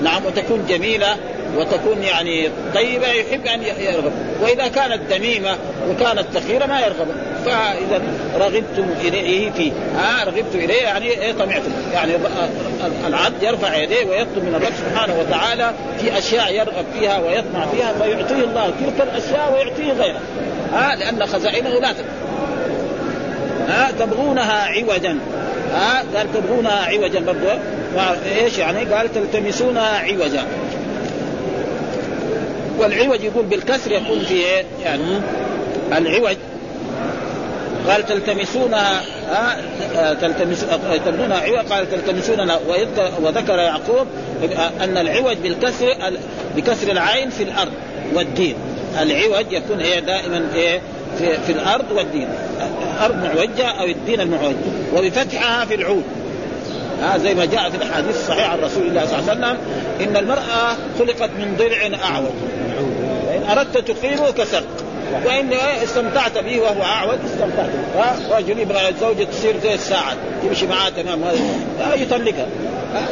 نعم 0.02 0.26
وتكون 0.26 0.66
جميلة 0.68 1.16
وتكون 1.56 2.02
يعني 2.02 2.48
طيبة 2.74 3.06
يحب 3.06 3.46
أن 3.46 3.62
يرغب. 3.62 4.12
وإذا 4.40 4.68
كانت 4.68 5.00
دميمة 5.10 5.56
وكانت 5.88 6.24
ثقيلة 6.34 6.66
ما 6.66 6.80
يرغب. 6.80 7.06
فإذا 7.44 8.02
رغبتم 8.36 8.86
إليه 9.00 9.50
فيه 9.50 9.72
ها 9.96 10.24
رغبت 10.24 10.54
إليه 10.54 10.82
يعني 10.82 11.06
إيه 11.06 11.32
طمعتم. 11.32 11.72
يعني 11.92 12.12
العبد 13.06 13.42
يرفع 13.42 13.76
يديه 13.76 14.04
ويطلب 14.04 14.44
من 14.44 14.54
الرب 14.54 14.72
سبحانه 14.78 15.18
وتعالى 15.20 15.72
في 16.00 16.18
أشياء 16.18 16.54
يرغب 16.54 16.84
فيها 16.98 17.18
ويطمع 17.18 17.66
فيها 17.66 17.92
فيعطيه 17.92 18.44
الله 18.44 18.72
تلك 18.80 19.08
الأشياء 19.08 19.52
ويعطيه 19.52 19.92
غيرها 20.02 20.20
ها 20.72 20.96
لأن 20.96 21.26
خزائنه 21.26 21.68
لا 21.70 21.94
ها 23.70 23.90
تبغونها 23.98 24.66
عوجا. 24.66 25.18
ها 25.72 26.04
قال 26.16 26.32
تبغونها 26.34 26.84
عوجا. 26.84 27.20
برضه 27.20 27.60
إيش 28.42 28.58
يعني؟ 28.58 28.84
قال 28.94 29.14
تلتمسونها 29.14 29.98
عوجا. 29.98 30.44
والعوج 32.78 33.24
يقول 33.24 33.44
بالكسر 33.44 33.92
يكون 33.92 34.20
في 34.20 34.34
إيه؟ 34.34 34.64
يعني 34.84 35.20
العوج. 35.92 36.36
قال 37.88 38.06
تلتمسونها 38.06 39.02
تلتمس 40.20 40.64
تبنونها 41.06 41.40
عوج 41.40 41.66
قال 41.72 41.90
تلتمسونها. 41.90 42.58
وذكر 43.22 43.58
يعقوب 43.58 44.06
أن 44.80 44.96
العوج 44.96 45.36
بالكسر 45.36 45.96
بكسر 46.56 46.90
العين 46.90 47.30
في 47.30 47.42
الأرض 47.42 47.72
والدين. 48.14 48.54
العوج 49.00 49.52
يكون 49.52 49.80
إيه؟ 49.80 50.00
دائما 50.00 50.48
إيه؟ 50.54 50.80
في, 51.18 51.38
في 51.46 51.52
الأرض 51.52 51.84
والدين. 51.90 52.28
الأرض 52.96 53.24
معوجة 53.24 53.66
أو 53.80 53.86
الدين 53.86 54.20
المعوج. 54.20 54.54
وبفتحها 54.96 55.64
في 55.64 55.74
العود. 55.74 56.04
ها 57.02 57.18
زي 57.18 57.34
ما 57.34 57.44
جاء 57.44 57.70
في 57.70 57.76
الأحاديث 57.76 58.16
الصحيحة 58.16 58.52
عن 58.52 58.58
رسول 58.58 58.86
الله 58.86 59.06
صلى 59.06 59.18
الله 59.18 59.30
عليه 59.30 59.40
وسلم 59.40 59.56
إن 60.00 60.16
المرأة 60.16 60.76
خلقت 60.98 61.30
من 61.38 61.56
ضلع 61.58 61.98
أعوج. 62.04 62.32
فان 63.26 63.58
أردت 63.58 63.90
تقيمه 63.90 64.30
كسرت 64.30 64.84
وإن 65.26 65.52
استمتعت 65.82 66.38
به 66.38 66.60
وهو 66.60 66.82
أعوج 66.82 67.18
استمتعت 67.24 67.68
به. 67.68 68.36
رجل 68.36 68.58
يبغى 68.58 68.88
الزوجه 68.88 69.24
تصير 69.24 69.54
زي 69.62 69.74
الساعة 69.74 70.16
تمشي 70.42 70.66
معاه 70.66 70.88
تمام 70.88 71.20
يطلقها. 71.94 72.46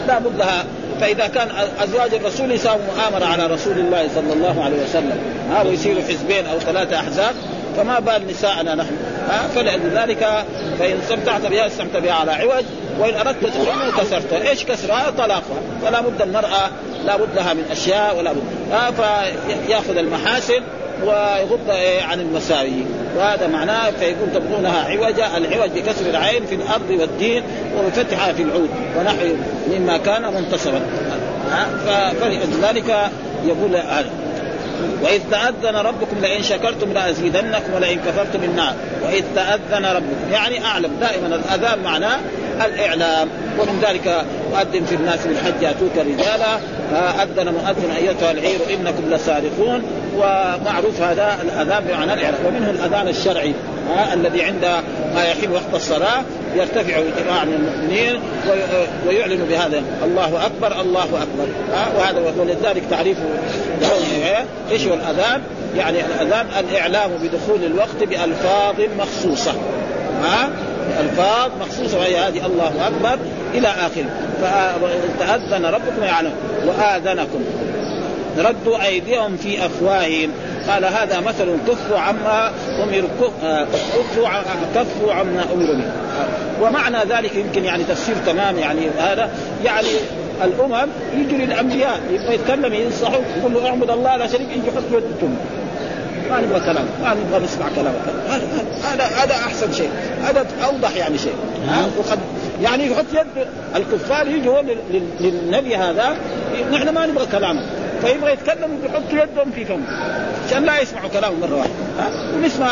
لا 0.06 0.18
بد 0.18 0.36
لها. 0.38 0.64
فإذا 1.00 1.26
كان 1.26 1.48
أزواج 1.80 2.14
الرسول 2.14 2.52
يساووا 2.52 2.80
مؤامرة 2.96 3.26
على 3.26 3.46
رسول 3.46 3.78
الله 3.78 4.08
صلى 4.14 4.32
الله 4.32 4.64
عليه 4.64 4.82
وسلم. 4.82 5.18
ها 5.50 5.62
ويصيروا 5.62 6.02
حزبين 6.02 6.46
أو 6.46 6.58
ثلاثة 6.58 6.96
أحزاب 6.96 7.34
فما 7.78 7.98
بال 7.98 8.26
نساءنا 8.26 8.74
نحن. 8.74 8.96
ها؟ 9.28 9.48
فلذلك 9.54 10.44
فإن 10.78 10.98
استمتعت 11.02 11.46
بها 11.46 11.66
استمتع 11.66 11.98
بها 11.98 12.12
على 12.12 12.32
عوج. 12.32 12.64
وإن 12.98 13.14
أردت 13.14 13.44
تكرمه 13.44 13.90
كسرته، 13.98 14.48
إيش 14.50 14.64
كسرها؟ 14.64 15.10
طلاقها، 15.10 15.60
فلا 15.82 16.00
بد 16.00 16.22
المرأة 16.22 16.70
لا 17.06 17.16
بد 17.16 17.28
لها 17.36 17.54
من 17.54 17.64
أشياء 17.70 18.18
ولا 18.18 18.32
بد. 18.32 18.42
ها؟ 18.72 18.90
فيأخذ 18.90 19.96
المحاسن 19.96 20.62
ويغض 21.04 21.70
عن 22.08 22.20
المساوي. 22.20 22.84
وهذا 23.16 23.46
معناه 23.46 23.90
فيقول 23.90 24.32
تبغونها 24.34 24.84
عوجا 24.90 25.36
العوج 25.36 25.70
بكسر 25.70 26.10
العين 26.10 26.46
في 26.46 26.54
الأرض 26.54 26.90
والدين 26.90 27.42
وبفتحها 27.78 28.32
في 28.32 28.42
العود. 28.42 28.70
ونحو 28.98 29.26
مما 29.70 29.96
كان 29.96 30.34
منتصبا 30.34 30.80
فلذلك 32.20 33.10
يقول 33.46 33.76
هذا. 33.76 34.10
وإذ 35.02 35.20
تأذن 35.30 35.76
ربكم 35.76 36.16
لئن 36.20 36.42
شكرتم 36.42 36.92
لأزيدنكم 36.92 37.74
ولئن 37.74 37.98
كفرتم 37.98 38.44
النار 38.44 38.74
وإذ 39.04 39.24
تأذن 39.34 39.84
ربكم. 39.86 40.32
يعني 40.32 40.64
أعلم. 40.64 40.90
دائما 41.00 41.26
الأذان 41.26 41.78
معناه 41.78 42.18
الإعلام. 42.64 43.28
ومن 43.58 43.84
ذلك 43.88 44.24
أذن 44.60 44.84
في 44.84 44.94
الناس 44.94 45.26
بالحج. 45.26 45.62
يأتوك 45.62 45.96
رجالا. 45.96 46.56
أذن 47.22 47.54
مؤذن 47.54 47.90
أيتها 47.96 48.30
العير. 48.30 48.58
إنكم 48.70 49.10
لسارقون 49.10 49.82
ومعروف 50.16 51.00
هذا 51.00 51.38
الأذان 51.42 51.84
بمعنى 51.84 52.14
الإعلام. 52.14 52.40
ومنه 52.46 52.70
الأذان 52.70 53.08
الشرعي. 53.08 53.54
ها 53.88 54.14
الذي 54.14 54.42
عند 54.42 54.64
ما 55.14 55.24
يحل 55.24 55.52
وقت 55.52 55.74
الصلاة. 55.74 56.22
يرتفع 56.54 57.00
جماعة 57.24 57.44
من 57.44 57.54
المؤمنين 57.54 58.20
ويعلن 59.08 59.44
بهذا. 59.50 59.82
الله 60.04 60.46
أكبر 60.46 60.80
الله 60.80 61.04
أكبر. 61.04 61.48
ها؟ 61.72 61.88
وهذا 61.98 62.32
ولذلك 62.38 62.82
تعريفه 62.90 63.22
إيش 64.70 64.86
هو 64.86 64.94
الأذان؟ 64.94 65.40
يعني 65.76 65.98
الأذان 66.00 66.46
الإعلام 66.58 67.10
بدخول 67.22 67.64
الوقت 67.64 68.02
بألفاظ 68.02 68.74
مخصوصة. 68.98 69.52
ها؟ 70.22 70.50
الفاظ 71.00 71.50
مخصوصة 71.60 71.98
وهي 71.98 72.16
هذه 72.16 72.46
الله 72.46 72.72
أكبر 72.86 73.18
إلى 73.54 73.68
اخره 73.68 74.10
فتاذن 75.18 75.66
ربكم 75.66 76.02
يعلم. 76.02 76.32
وآذنكم. 76.66 77.44
ردوا 78.38 78.86
أيديهم 78.86 79.36
في 79.36 79.66
أفواههم. 79.66 80.30
قال 80.68 80.84
هذا 80.84 81.20
مثل 81.20 81.56
كفوا 81.68 81.98
عما 81.98 82.52
امروا 82.82 83.08
كفوا 83.20 84.28
كفوا 84.74 85.12
عما 85.12 85.44
امروا 85.54 85.74
به 85.74 85.90
ومعنى 86.62 86.98
ذلك 87.08 87.34
يمكن 87.34 87.64
يعني 87.64 87.84
تفسير 87.84 88.14
تمام 88.26 88.58
يعني 88.58 88.80
هذا. 88.98 89.30
يعني 89.64 89.88
الأمم 90.44 90.88
يجوا 91.16 91.38
للأنبياء 91.38 92.00
يبغى 92.10 92.34
يتكلم 92.34 92.74
ينصحوا 92.74 93.20
يقول 93.38 93.54
له 93.54 93.68
اعبد 93.68 93.90
الله 93.90 94.16
لا 94.16 94.26
شريك 94.26 94.48
يجي 94.50 94.68
يحط 94.68 94.82
يدكم. 94.92 95.36
ما 96.30 96.40
نبغى 96.40 96.60
كلام 96.60 96.84
ما 97.02 97.14
نبغى 97.14 97.44
نسمع 97.44 97.66
كلامك. 97.76 98.00
هذا 98.84 99.04
هذا 99.04 99.34
أحسن 99.34 99.72
شيء. 99.72 99.90
هذا 100.24 100.46
أوضح 100.64 100.96
يعني 100.96 101.18
شيء. 101.18 101.34
وقد 101.98 102.18
يعني 102.62 102.86
يحط 102.86 103.04
يد 103.12 103.46
الكفار 103.76 104.26
يجوا 104.26 104.62
للنبي 105.20 105.76
هذا. 105.76 106.16
نحن 106.72 106.88
ما 106.88 107.06
نبغى 107.06 107.26
كلامه. 107.26 107.62
فيبغى 108.02 108.32
يتكلم 108.32 108.78
يحط 108.84 109.02
يدهم 109.12 109.50
في 109.50 109.64
فمه 109.64 109.86
عشان 110.46 110.64
لا 110.64 110.80
يسمعوا 110.80 111.08
كلامه 111.08 111.36
مرة 111.36 111.56
واحدة. 111.56 111.72
ها؟ 111.98 112.34
ونسمع 112.36 112.70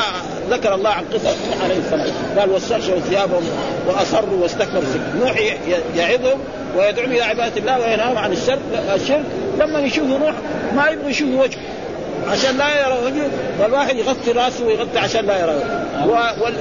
ذكر 0.50 0.75
الله 0.75 0.90
عن 0.90 1.04
قصة 1.04 1.30
نوح 1.50 1.64
عليه 1.64 1.78
السلام 1.78 2.06
قال 2.38 2.50
واستغشوا 2.50 3.00
ثيابهم 3.00 3.42
وأصروا 3.88 4.42
واستكبروا 4.42 4.85
نوح 5.21 5.37
يعظهم 5.97 6.38
ويدعوهم 6.76 7.12
إلى 7.12 7.23
عبادة 7.23 7.56
الله 7.56 7.80
وينهاهم 7.80 8.18
عن 8.18 8.33
الشرك 8.33 8.59
الشرك. 8.95 9.25
لما 9.61 9.80
يشوفوا 9.80 10.18
نوح 10.18 10.35
ما 10.76 10.88
يبغوا 10.88 11.11
يشوفوا 11.11 11.42
وجهه. 11.42 11.61
عشان 12.30 12.59
لا 12.59 12.80
يرى 12.80 12.99
وجهه 13.06 13.30
والواحد 13.61 13.97
يغطي 13.97 14.33
رأسه 14.33 14.64
ويغطي 14.64 14.99
عشان 14.99 15.26
لا 15.26 15.40
يرى 15.40 15.54
وال... 16.06 16.54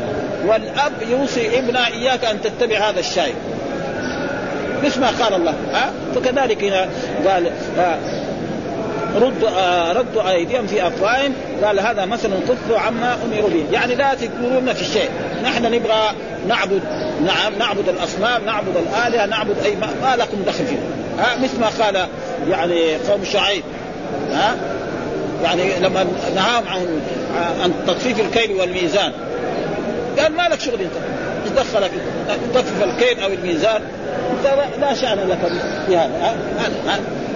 والأب 0.48 0.94
يوصي 1.10 1.60
ابنه 1.60 1.88
إياك 1.88 2.26
أن 2.26 2.42
تتبع 2.42 2.90
هذا 2.90 3.00
الشاي 3.00 3.34
مثل 4.84 5.02
ما 5.02 5.08
قال 5.08 5.34
الله. 5.34 5.54
ها؟ 5.74 5.92
فكذلك 6.16 6.64
هنا 6.64 6.90
قال 7.28 7.52
ردوا 9.16 9.50
آه 9.50 9.94
ردوا 9.94 10.32
أيديهم 10.32 10.68
في 10.68 10.88
أفواههم. 10.88 11.34
قال 11.64 11.80
هذا 11.80 12.06
مثل 12.06 12.30
كفوا 12.30 12.80
عما 12.80 13.18
أمروا 13.26 13.50
به. 13.50 13.66
يعني 13.72 13.96
لا 13.96 14.14
تكفرون 14.14 14.74
في 14.74 14.82
الشيء. 14.82 15.10
نحن 15.44 15.64
نبغى 15.64 16.12
نعبد 16.48 16.82
نعم 17.26 17.56
نعبد 17.60 17.90
الأصنام 17.90 18.46
نعبد 18.46 18.78
الآلهة 18.78 19.26
نعبد 19.26 19.56
أي 19.66 19.76
ما, 19.76 20.16
لكم 20.16 20.38
دخل 20.48 20.66
فيه. 20.66 20.78
ها 21.20 21.38
مثل 21.44 21.60
ما 21.60 21.68
قال 21.68 22.08
يعني 22.50 22.96
قوم 22.96 23.24
شعيب. 23.24 23.64
ها 24.32 24.56
يعني 25.44 25.80
لما 25.80 26.06
نهاهم 26.36 26.68
عن 26.68 27.02
عن 27.64 27.74
تطفيف 27.88 28.20
الكيل 28.20 28.52
والميزان. 28.52 29.12
قال 30.20 30.32
ما 30.32 30.48
لك 30.52 30.60
شغل 30.60 30.82
أنت؟ 30.82 30.92
دخلك؟ 31.58 31.92
تطفف 32.54 32.84
الكيل 32.84 33.24
أو 33.24 33.28
الميزان؟ 33.34 33.82
انت 34.32 34.58
لا 34.82 34.94
شأن 34.94 35.30
لك 35.30 35.38
في 35.88 35.98
هذا. 35.98 36.36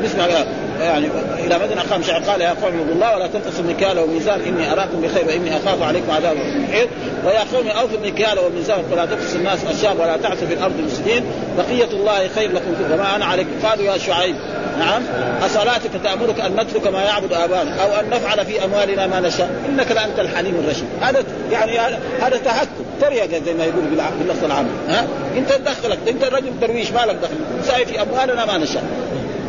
مثل 0.04 0.18
ما 0.18 0.24
قال. 0.24 0.46
يعني 0.84 1.08
إلى 1.46 1.60
مدن 1.60 1.78
أقام 1.78 2.04
شعر 2.04 2.22
قال 2.22 2.42
يا 2.42 2.50
قوم 2.50 2.74
اعبدوا 2.76 2.96
الله 2.96 3.16
ولا 3.16 3.28
تنقصوا 3.28 3.60
المكيال 3.60 4.00
والميزان 4.00 4.42
إني 4.42 4.72
أراكم 4.72 5.02
بخير 5.02 5.28
وإني 5.28 5.58
أخاف 5.58 5.84
عليكم 5.84 6.12
عذاب 6.12 6.38
محيط. 6.38 6.88
ويا 7.26 7.40
قوم 7.54 7.68
أوفوا 7.68 7.98
المكيال 7.98 8.40
والميزان 8.40 8.84
ولا 8.92 9.06
تقصوا 9.06 9.40
الناس 9.40 9.60
أشياء 9.66 9.96
ولا 9.96 10.18
تعثوا 10.18 10.48
في 10.48 10.54
الأرض 10.54 10.74
مفسدين 10.86 11.24
بقية 11.58 11.92
الله 11.94 12.28
خير 12.28 12.52
لكم. 12.52 12.94
وما 12.94 13.16
أنا 13.16 13.26
عليكم. 13.26 13.50
قالوا 13.64 13.86
يا 13.86 13.98
شعيب. 13.98 14.36
نعم. 14.80 15.02
أصلاتك 15.46 15.90
تأمرك 16.04 16.40
أن 16.40 16.56
نترك 16.56 16.88
ما 16.88 17.02
يعبد 17.02 17.34
آباؤنا 17.34 17.84
أو 17.84 18.00
أن 18.00 18.10
نفعل 18.10 18.46
في 18.46 18.66
أموالنا 18.66 19.08
ما 19.08 19.20
نشاء. 19.20 19.50
إنك 19.70 19.92
لأنت 19.92 20.20
الحليم 20.20 20.56
الرشيد. 20.56 20.88
هذا 21.02 21.24
يعني 21.52 21.78
هذا 22.22 22.38
تهكم. 22.38 22.86
تريقة 23.02 23.46
زي 23.46 23.54
ما 23.54 23.64
يقول 23.64 23.82
باللفظ 24.20 24.44
العام 24.44 24.68
ها؟ 24.90 25.08
أنت 25.38 25.52
دخلك 25.52 25.98
أنت 26.08 26.24
رجل 26.24 26.60
درويش 26.62 26.92
ما 26.92 27.00
لك 27.00 27.16
دخل. 27.16 27.34
نسوي 27.60 27.86
في 27.86 28.02
أموالنا 28.02 28.46
ما 28.46 28.58
نشاء. 28.58 28.84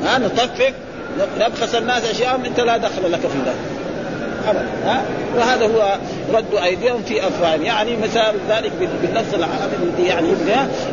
ها؟ 0.04 0.18
نطفف 0.18 0.72
نبخس 1.40 1.74
الناس 1.74 2.04
أشياء 2.04 2.40
انت 2.46 2.60
لا 2.60 2.76
دخل 2.76 3.12
لك 3.12 3.20
في 3.20 3.38
ذلك 3.46 3.90
ابدا 4.48 4.68
ها؟ 4.84 5.02
وهذا 5.36 5.66
هو 5.66 5.98
رد 6.34 6.54
أيديهم 6.62 7.02
في 7.02 7.26
افواههم 7.26 7.62
يعني 7.62 7.96
مثال 7.96 8.34
ذلك 8.48 8.72
بالنص 9.02 9.34
العربي 9.34 10.06
يعني 10.06 10.28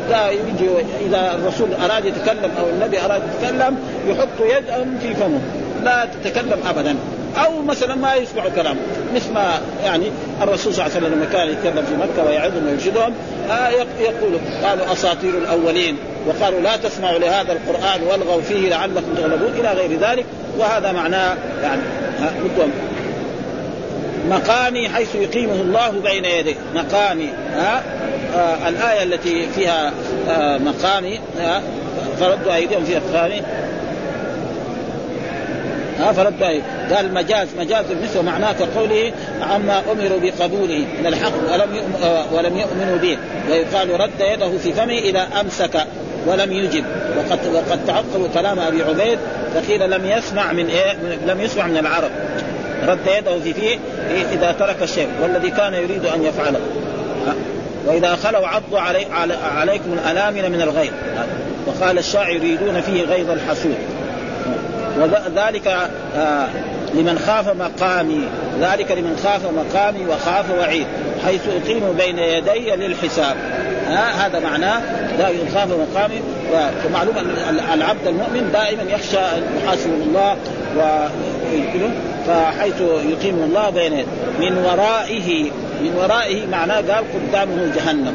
لا 0.09 0.29
يجي 0.29 0.69
إذا 1.07 1.35
الرسول 1.35 1.73
أراد 1.73 2.05
يتكلم 2.05 2.51
أو 2.59 2.69
النبي 2.69 3.01
أراد 3.01 3.21
يتكلم 3.33 3.77
يحط 4.07 4.57
يدا 4.57 4.85
في 5.01 5.13
فمه. 5.13 5.39
لا 5.83 6.07
تتكلم 6.23 6.59
ابدا. 6.69 6.95
أو 7.45 7.61
مثلا 7.61 7.95
ما 7.95 8.15
يسمع 8.15 8.43
كلام 8.55 8.77
مثل 9.15 9.33
ما 9.33 9.61
يعني 9.83 10.11
الرسول 10.41 10.73
صلى 10.73 10.85
الله 10.85 10.95
عليه 10.95 11.05
وسلم 11.05 11.17
لما 11.19 11.25
كان 11.33 11.49
يتكلم 11.49 11.85
في 11.85 11.95
مكة 11.95 12.29
ويعظهم 12.29 12.67
ويرشدهم 12.67 13.13
آه 13.49 13.69
يقول 13.99 14.39
قالوا 14.63 14.93
أساطير 14.93 15.37
الأولين 15.37 15.97
وقالوا 16.27 16.61
لا 16.61 16.77
تسمعوا 16.77 17.19
لهذا 17.19 17.51
القرآن 17.53 18.01
والغوا 18.03 18.41
فيه 18.41 18.69
لعلكم 18.69 19.15
تغلبون. 19.17 19.51
إلى 19.59 19.71
غير 19.71 19.99
ذلك 19.99 20.25
وهذا 20.57 20.91
معناه 20.91 21.35
يعني 21.63 21.81
مقامي 24.29 24.89
حيث 24.89 25.15
يقيمه 25.15 25.61
الله 25.61 25.89
بين 25.89 26.25
يديه. 26.25 26.55
مقامي 26.75 27.29
ها 27.53 27.83
آه 28.35 28.69
الآية 28.69 29.03
التي 29.03 29.47
فيها 29.55 29.91
آه 30.29 30.57
مقامي 30.57 31.19
ها 31.39 31.61
فردوا 32.19 32.55
أيديهم 32.55 32.83
في 32.83 32.97
أفخامي 32.97 33.41
ها 35.99 36.11
فرد 36.11 36.61
قال 36.93 37.13
مجاز 37.13 37.47
مجاز 37.59 37.85
مثل 38.03 38.23
معناه 38.23 38.51
كقوله 38.51 39.13
عما 39.41 39.81
أمروا 39.91 40.19
بقبوله 40.19 40.85
من 40.99 41.05
الحق 41.07 41.31
ولم 41.53 41.69
ولم 42.31 42.57
يؤمنوا 42.57 42.97
به. 42.97 43.17
ويقال 43.49 43.99
رد 43.99 44.19
يده 44.19 44.57
في 44.57 44.73
فمه 44.73 44.97
إلى 44.97 45.27
أمسك 45.41 45.85
ولم 46.27 46.51
يجب. 46.51 46.83
وقد 47.17 47.39
وقد 47.53 47.85
تعقلوا 47.87 48.27
كلام 48.33 48.59
أبي 48.59 48.83
عبيد 48.83 49.19
فقيل 49.55 49.89
لم 49.89 50.05
يسمع 50.05 50.53
من 50.53 50.67
إيه 50.67 50.93
لم 51.27 51.41
يسمع 51.41 51.67
من 51.67 51.77
العرب. 51.77 52.11
رد 52.87 53.07
يده 53.17 53.39
في 53.39 53.53
فيه 53.53 53.77
إذا 54.33 54.51
ترك 54.51 54.77
الشيء. 54.81 55.07
والذي 55.21 55.51
كان 55.51 55.73
يريد 55.73 56.05
أن 56.05 56.23
يفعله. 56.23 56.59
وإذا 57.85 58.15
خلوا 58.15 58.47
عضوا 58.47 58.79
علي 58.79 59.05
عليكم 59.57 59.93
الانامل 59.93 60.49
من 60.49 60.61
الغيظ. 60.61 60.91
وقال 61.67 61.97
الشاعر 61.97 62.35
يريدون 62.35 62.81
فيه 62.81 63.03
غيظ 63.03 63.29
الحسود. 63.29 63.75
وذلك 64.97 65.67
آه 66.15 66.47
لمن 66.93 67.19
خاف 67.27 67.47
مقامي 67.47 68.21
ذلك 68.61 68.91
لمن 68.91 69.19
خاف 69.23 69.41
مقامي 69.45 70.05
وخاف 70.09 70.45
وعيد 70.59 70.87
حيث 71.25 71.41
أقيم 71.47 71.93
بين 71.97 72.19
يدي 72.19 72.75
للحساب. 72.75 73.35
ها 73.87 74.27
هذا 74.27 74.39
معناه 74.39 74.81
لا 75.19 75.29
يخاف 75.29 75.67
مقامي 75.67 76.21
ومعلوم 76.85 77.17
أن 77.17 77.59
العبد 77.73 78.07
المؤمن 78.07 78.49
دائما 78.53 78.83
يخشى 78.83 79.17
أن 79.17 79.43
يحاسبه 79.63 79.93
الله 79.93 80.37
ويدخله 80.77 81.91
فحيث 82.27 82.81
يقيم 82.81 83.43
الله 83.43 83.69
بين 83.69 84.05
من 84.39 84.57
ورائه 84.57 85.51
من 85.81 85.95
ورائه 85.95 86.47
معناه 86.47 86.75
قال 86.75 87.03
قدامه 87.13 87.71
جهنم. 87.75 88.13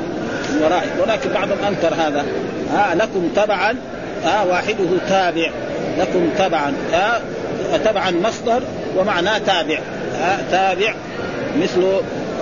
من 0.52 0.62
ورائه. 0.62 0.88
ولكن 1.02 1.30
بعضهم 1.30 1.58
انكر 1.68 1.94
هذا. 1.94 2.24
ها 2.72 2.94
لكم 2.94 3.28
تبعا 3.36 3.76
ها 4.24 4.44
واحدة 4.44 4.84
تابع. 5.08 5.50
لكم 5.98 6.28
تبعا 6.38 6.74
ها 6.92 7.20
تبعا 7.84 8.10
مصدر 8.10 8.62
ومعناه 8.96 9.38
تابع 9.38 9.78
ها 10.20 10.38
تابع 10.50 10.94
مثل 11.56 11.82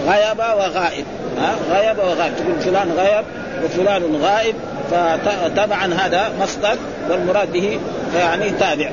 غيب 0.07 0.39
وغائب 0.39 1.05
ها 1.39 1.55
غيب 1.71 1.99
وغائب 1.99 2.33
تقول 2.37 2.61
فلان 2.61 2.93
غيب 2.97 3.25
وفلان 3.65 4.17
غائب 4.23 4.55
فتبعا 4.91 5.95
هذا 5.95 6.33
مصدر 6.41 6.77
والمراد 7.11 7.53
به 7.53 7.81
يعني 8.17 8.51
تابع. 8.51 8.91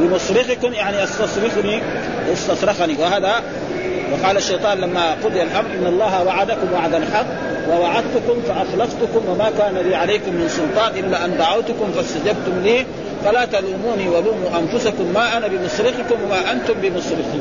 بمصرخكم 0.00 0.72
يعني 0.72 1.04
استصرخني 1.04 1.82
استصرخني 2.32 2.96
وهذا 2.98 3.42
وقال 4.12 4.36
الشيطان 4.36 4.78
لما 4.78 5.12
قضي 5.24 5.42
الأمر 5.42 5.70
إن 5.80 5.86
الله 5.86 6.24
وعدكم 6.24 6.72
وعد 6.72 6.94
الحق 6.94 7.26
ووعدتكم 7.70 8.42
فأخلفتكم 8.48 9.28
وما 9.28 9.50
كان 9.58 9.74
لي 9.74 9.94
عليكم 9.94 10.32
من 10.32 10.48
سلطان 10.48 11.04
إلا 11.04 11.24
أن 11.24 11.38
دعوتكم 11.38 11.92
فاستجبتم 11.96 12.62
لي 12.62 12.86
فلا 13.24 13.44
تلوموني 13.44 14.08
ولوموا 14.08 14.58
أنفسكم 14.58 15.12
ما 15.14 15.36
أنا 15.36 15.46
بمصرخكم 15.48 16.22
وما 16.24 16.52
أنتم 16.52 16.74
بمصرخي 16.74 17.40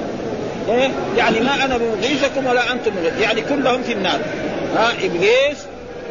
إيه؟ 0.69 0.89
يعني 1.17 1.39
ما 1.39 1.65
أنا 1.65 1.77
بمغيثكم 1.77 2.47
ولا 2.47 2.71
أنتم 2.71 2.91
بمغيث 2.91 3.21
يعني 3.21 3.41
كلهم 3.41 3.81
في 3.83 3.93
النار. 3.93 4.19
ها؟ 4.75 4.91
إبليس 5.03 5.57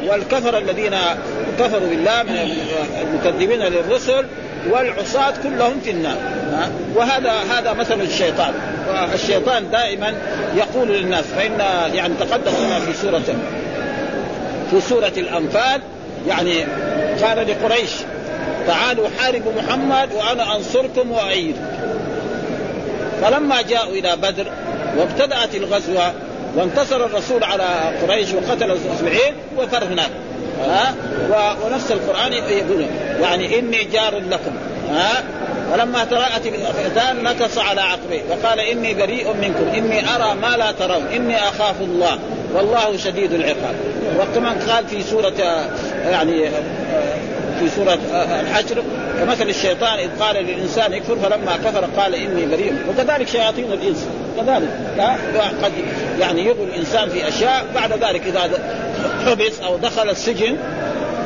والكفر 0.07 0.57
الذين 0.57 0.95
كفروا 1.59 1.89
بالله 1.89 2.23
من 2.23 2.51
المكذبين 3.01 3.59
للرسل 3.59 4.25
والعصاة 4.69 5.33
كلهم 5.43 5.79
في 5.83 5.91
النار. 5.91 6.17
ها؟ 6.51 6.69
وهذا 6.95 7.33
هذا 7.51 7.73
مثل 7.73 8.01
الشيطان. 8.01 8.53
والشيطان 9.11 9.71
دائما 9.71 10.13
يقول 10.55 10.87
للناس 10.87 11.25
فإن 11.25 11.59
يعني 11.95 12.13
تقدم 12.19 12.51
لنا 12.65 12.79
في 12.79 12.93
سورة 12.93 13.21
في 14.71 14.81
سورة 14.81 15.11
الأنفال 15.17 15.81
يعني 16.27 16.65
قال 17.23 17.47
لقريش 17.47 17.89
تعالوا 18.69 19.07
حاربوا 19.19 19.51
محمد 19.51 20.09
وأنا 20.13 20.55
أنصركم 20.55 21.11
وأعيدكم 21.11 21.61
فلما 23.21 23.61
جاءوا 23.61 23.93
إلى 23.93 24.15
بدر 24.15 24.45
وابتدأت 24.97 25.55
الغزوة 25.55 26.13
وانتصر 26.55 27.05
الرسول 27.05 27.43
على 27.43 27.65
قريش 28.01 28.27
وقتل 28.33 28.71
السبعين 28.71 29.33
وفر 29.57 29.83
هناك 29.83 30.09
ها 30.65 30.93
ونفس 31.65 31.91
القرآن 31.91 32.33
يقول 32.33 32.85
يعني 33.21 33.59
إني 33.59 33.83
جار 33.83 34.15
لكم. 34.29 34.51
ها؟ 34.91 35.23
ولما 35.73 36.03
تراءت 36.03 36.45
الفئتان 36.45 37.23
نكص 37.23 37.57
على 37.57 37.81
عقبيه 37.81 38.21
وقال 38.29 38.59
إني 38.59 38.93
بريء 38.93 39.33
منكم 39.33 39.67
إني 39.75 40.15
أرى 40.15 40.35
ما 40.35 40.57
لا 40.57 40.71
ترون 40.71 41.07
إني 41.15 41.37
أخاف 41.37 41.81
الله 41.81 42.19
والله 42.53 42.97
شديد 42.97 43.33
العقاب. 43.33 43.75
وكمان 44.19 44.55
قال 44.59 44.87
في 44.87 45.03
سورة 45.03 45.67
يعني 46.09 46.49
في 47.59 47.69
سورة 47.69 47.99
الحشر 48.41 48.83
كمثل 49.19 49.49
الشيطان 49.49 49.99
إذ 49.99 50.09
قال 50.19 50.35
للإنسان 50.35 50.93
يكفر 50.93 51.15
فلما 51.15 51.57
كفر 51.65 51.85
قال 52.01 52.15
إني 52.15 52.45
بريء. 52.45 52.73
وكذلك 52.89 53.27
شياطين 53.27 53.73
الإنس. 53.73 54.07
كذلك. 54.37 54.69
قد 55.63 55.71
يعني 56.19 56.45
يغوي 56.45 56.63
الإنسان 56.63 57.09
في 57.09 57.27
أشياء 57.27 57.65
بعد 57.75 57.93
ذلك 57.93 58.21
إذا 58.27 58.49
حبس 59.25 59.59
أو 59.65 59.77
دخل 59.77 60.09
السجن 60.09 60.57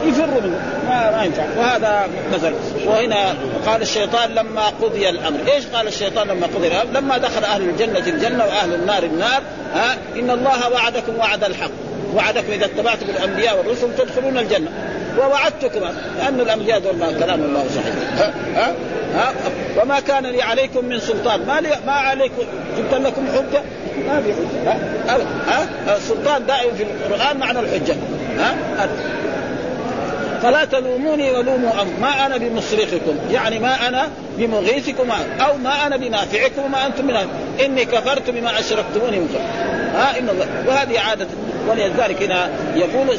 يفر 0.05 0.27
منه. 0.27 0.59
ما, 0.87 1.17
ما 1.17 1.23
ينفع. 1.23 1.43
وهذا 1.57 2.07
مثل. 2.33 2.53
وهنا 2.85 3.35
قال 3.65 3.81
الشيطان 3.81 4.31
لما 4.31 4.65
قضي 4.81 5.09
الأمر، 5.09 5.39
إيش 5.53 5.65
قال 5.73 5.87
الشيطان 5.87 6.27
لما 6.27 6.47
قضي 6.55 6.67
الأمر؟ 6.67 6.91
لما 6.93 7.17
دخل 7.17 7.43
أهل 7.43 7.61
الجنة 7.61 7.99
الجنة 8.07 8.45
وأهل 8.45 8.73
النار 8.73 9.03
النار 9.03 9.41
ها؟ 9.73 9.97
إن 10.15 10.29
الله 10.29 10.69
وعدكم 10.69 11.15
وعد 11.19 11.43
الحق، 11.43 11.71
وعدكم 12.15 12.51
إذا 12.51 12.65
اتبعتم 12.65 13.05
الأنبياء 13.09 13.57
والرسل 13.57 13.87
تدخلون 13.97 14.37
الجنة، 14.37 14.71
ووعدتكم 15.19 15.85
الانبياء 16.39 16.79
دول 16.79 16.95
ما 16.97 17.11
كلام 17.19 17.43
الله 17.43 17.65
صحيح. 17.75 17.95
ها 18.17 18.33
ها, 18.55 18.73
ها؟ 19.15 19.33
وما 19.81 19.99
كان 19.99 20.25
لي 20.25 20.41
عليكم 20.41 20.85
من 20.85 20.99
سلطان. 20.99 21.45
ما 21.47 21.61
لي 21.61 21.69
ما 21.85 21.91
عليكم 21.91 22.43
جبت 22.77 22.93
لكم 22.93 23.27
حجة؟ 23.27 23.61
ما 24.07 24.21
في 24.21 24.33
حجة. 24.33 24.71
ها, 25.07 25.17
ها؟ 25.47 25.97
السلطان 25.97 26.45
دائما 26.45 26.73
في 26.73 26.83
القرآن 26.83 27.37
معنى 27.37 27.59
الحجة. 27.59 27.95
ها؟ 28.39 28.55
فلا 30.41 30.65
تلوموني 30.65 31.31
ولوموا 31.31 31.71
أنفسكم. 31.71 32.01
ما 32.01 32.25
أنا 32.25 32.37
بمصرخكم. 32.37 33.17
يعني 33.31 33.59
ما 33.59 33.87
أنا 33.87 34.07
بمغيثكم 34.37 35.11
أو 35.39 35.57
ما 35.57 35.87
أنا 35.87 35.97
بنافعكم 35.97 36.61
وما 36.65 36.85
أنتم 36.85 37.05
من 37.05 37.15
إني 37.65 37.85
كفرت 37.85 38.29
بما 38.29 38.59
أشركتموني 38.59 39.19
من 39.19 39.35
ها؟ 39.95 40.19
إن 40.19 40.29
الله 40.29 40.47
وهذه 40.67 40.99
عادة. 40.99 41.27
ولذلك 41.69 42.23
هنا 42.23 42.49
يقول 42.75 43.09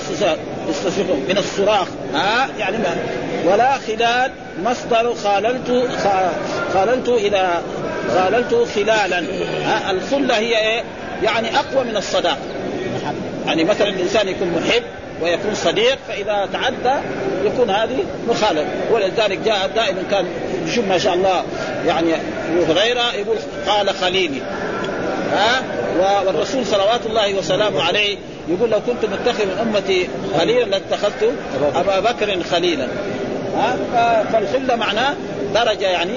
استصرخوا 0.71 1.17
من 1.29 1.39
الصراخ 1.39 1.89
ها؟ 2.15 2.49
يعني 2.59 2.79
ما 2.79 2.97
ولا 3.53 3.79
خلال 3.79 4.31
مصدر 4.65 5.15
خاللت 5.15 5.89
خاللت 6.75 7.09
إلى 7.09 7.61
خاللت 8.15 8.69
خلالا 8.75 9.25
ها؟ 9.65 9.91
الخلة 9.91 10.37
هي 10.39 10.59
إيه؟ 10.59 10.83
يعني 11.23 11.49
أقوى 11.59 11.85
من 11.85 11.97
الصداق. 11.97 12.39
يعني 13.47 13.65
مثلا 13.65 13.89
الإنسان 13.89 14.29
يكون 14.29 14.49
محب 14.49 14.83
ويكون 15.23 15.55
صديق 15.55 15.99
فإذا 16.09 16.49
تعدى 16.53 17.01
يكون 17.45 17.71
هذه 17.71 18.05
مخالفه 18.29 18.67
ولذلك 18.93 19.39
جاء 19.39 19.71
دائما 19.77 20.03
كان 20.11 20.27
شوف 20.75 20.85
ما 20.85 20.99
شاء 20.99 21.15
الله 21.15 21.45
يعني 21.87 22.15
أبو 22.15 22.73
هريرة 22.73 23.13
يقول 23.15 23.37
قال 23.69 23.91
خليلي 23.91 24.41
ها؟ 25.33 25.63
والرسول 26.27 26.67
صلوات 26.67 27.07
الله 27.07 27.35
وسلامه 27.35 27.83
عليه 27.83 28.17
يقول 28.49 28.71
لو 28.71 28.81
كنت 28.81 29.05
متخذ 29.05 29.45
من 29.45 29.59
أمتي 29.61 30.09
خليلا 30.39 30.65
لاتخذت 30.65 31.33
أبا 31.75 32.01
بكر. 32.01 32.43
خليلا. 32.51 32.87
ها؟ 33.57 33.77
فالخلة 34.33 34.77
معناه 34.77 35.15
درجة 35.55 35.87
يعني 35.87 36.13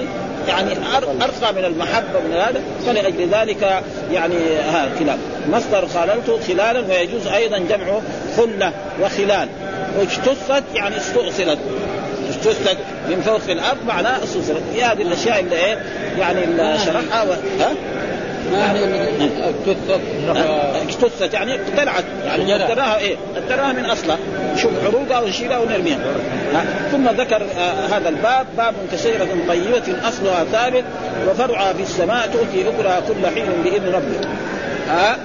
يعني 0.48 0.70
أرقى 0.96 1.52
من 1.52 1.64
المحبة 1.64 2.20
من 2.28 2.32
هذا 2.32 2.62
فلأجل 2.86 3.28
ذلك 3.28 3.82
يعني 4.12 4.34
ها 4.70 4.88
خلال 4.98 5.18
مصدر 5.50 5.88
خاللته 5.88 6.40
خلالا 6.48 6.80
ويجوز 6.80 7.26
أيضا 7.26 7.58
جمع 7.58 8.00
خلة 8.36 8.72
وخلال. 9.02 9.48
اجتثت 10.00 10.64
يعني 10.74 10.96
استؤصلت. 10.96 11.58
اجتثت 12.28 12.76
من 13.08 13.22
فوق 13.26 13.40
الأرض 13.48 13.78
معناه 13.86 14.24
استؤصلت. 14.24 14.62
هذه 14.82 15.02
الأشياء 15.02 15.40
اللي 15.40 15.56
إيه؟ 15.56 15.82
يعني 16.18 16.44
اللي 16.44 16.78
شرحها 16.84 17.22
و... 17.22 17.32
ها؟ 17.60 17.72
ما 18.52 18.72
هي 18.72 18.84
اجتثت 19.48 20.00
اجتثت 20.88 21.34
يعني؟ 21.34 21.54
اقتلعت 21.54 22.04
يعني 22.26 22.52
قدرناها 22.64 22.98
إيه؟ 22.98 23.16
قدرناها 23.36 23.72
من 23.72 23.84
اصلها 23.84 24.18
شوف 24.56 24.72
عروقها 24.84 25.20
ونشيلها 25.20 25.58
ونرميها 25.58 25.98
ثم 26.92 27.08
ذكر 27.08 27.42
آه 27.58 27.96
هذا 27.96 28.08
الباب 28.08 28.46
باب 28.56 28.74
كشجرة 28.92 29.28
طيبة 29.48 30.08
أصلها 30.08 30.44
ثابت 30.44 30.84
وفرعها 31.30 31.72
في 31.72 31.82
السماء 31.82 32.28
تؤتي 32.32 32.68
اكلها 32.68 33.00
كل 33.00 33.26
حين 33.34 33.46
بإذن 33.64 33.94
ربك. 33.94 34.28
ها؟ 34.88 35.16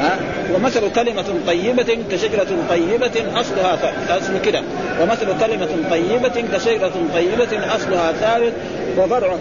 ها؟ 0.00 0.18
ومثل 0.54 0.92
كلمة 0.92 1.24
طيبة 1.46 1.98
كشجرة 2.12 2.46
طيبة 2.68 3.40
أصلها 3.40 3.78
أصل 4.10 4.40
كده. 4.44 4.62
ومثل 5.00 5.26
كلمة 5.40 5.68
طيبة 5.90 6.44
كشجرة 6.54 6.92
طيبة 7.14 7.74
أصلها 7.76 8.12
ثابت 8.12 8.52
وفرع 8.98 9.36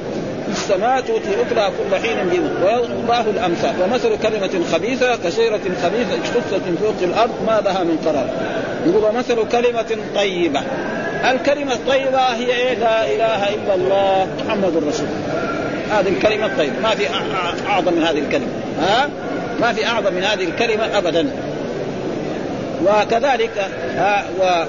السماء 0.51 1.01
تؤتي 1.01 1.41
أكلها 1.41 1.69
كل 1.69 1.95
حين 1.95 2.29
بإذن 2.29 2.49
والله 2.63 3.21
الأمثال. 3.21 3.73
ومثل 3.83 4.17
كلمة 4.17 4.65
خبيثة 4.73 5.15
كشجرة 5.15 5.61
خبيثة 5.83 6.13
اجتثت 6.13 6.53
من 6.67 6.77
فوق 6.81 7.09
الأرض 7.09 7.31
ما 7.47 7.61
لها 7.65 7.83
من 7.83 7.97
قرار. 8.05 8.29
يقول 8.85 9.03
ومثل 9.03 9.47
كلمة 9.51 9.97
طيبة. 10.15 10.61
الكلمة 11.31 11.73
الطيبة 11.73 12.19
هي 12.19 12.55
إيه؟ 12.55 12.73
لا 12.73 13.05
إله 13.05 13.49
إلا 13.55 13.75
الله 13.75 14.27
محمد 14.45 14.83
رسول 14.87 15.07
هذه 15.91 16.09
الكلمة 16.09 16.45
الطيبة. 16.45 16.79
ما 16.83 16.89
في 16.89 17.05
أعظم 17.69 17.93
من 17.93 18.03
هذه 18.03 18.19
الكلمة. 18.19 18.47
ها؟ 18.81 19.09
ما 19.61 19.73
في 19.73 19.85
أعظم 19.85 20.13
من 20.13 20.23
هذه 20.23 20.43
الكلمة 20.43 20.97
أبدا. 20.97 21.31
وكذلك 22.85 23.69
ها 23.95 24.25
و 24.39 24.65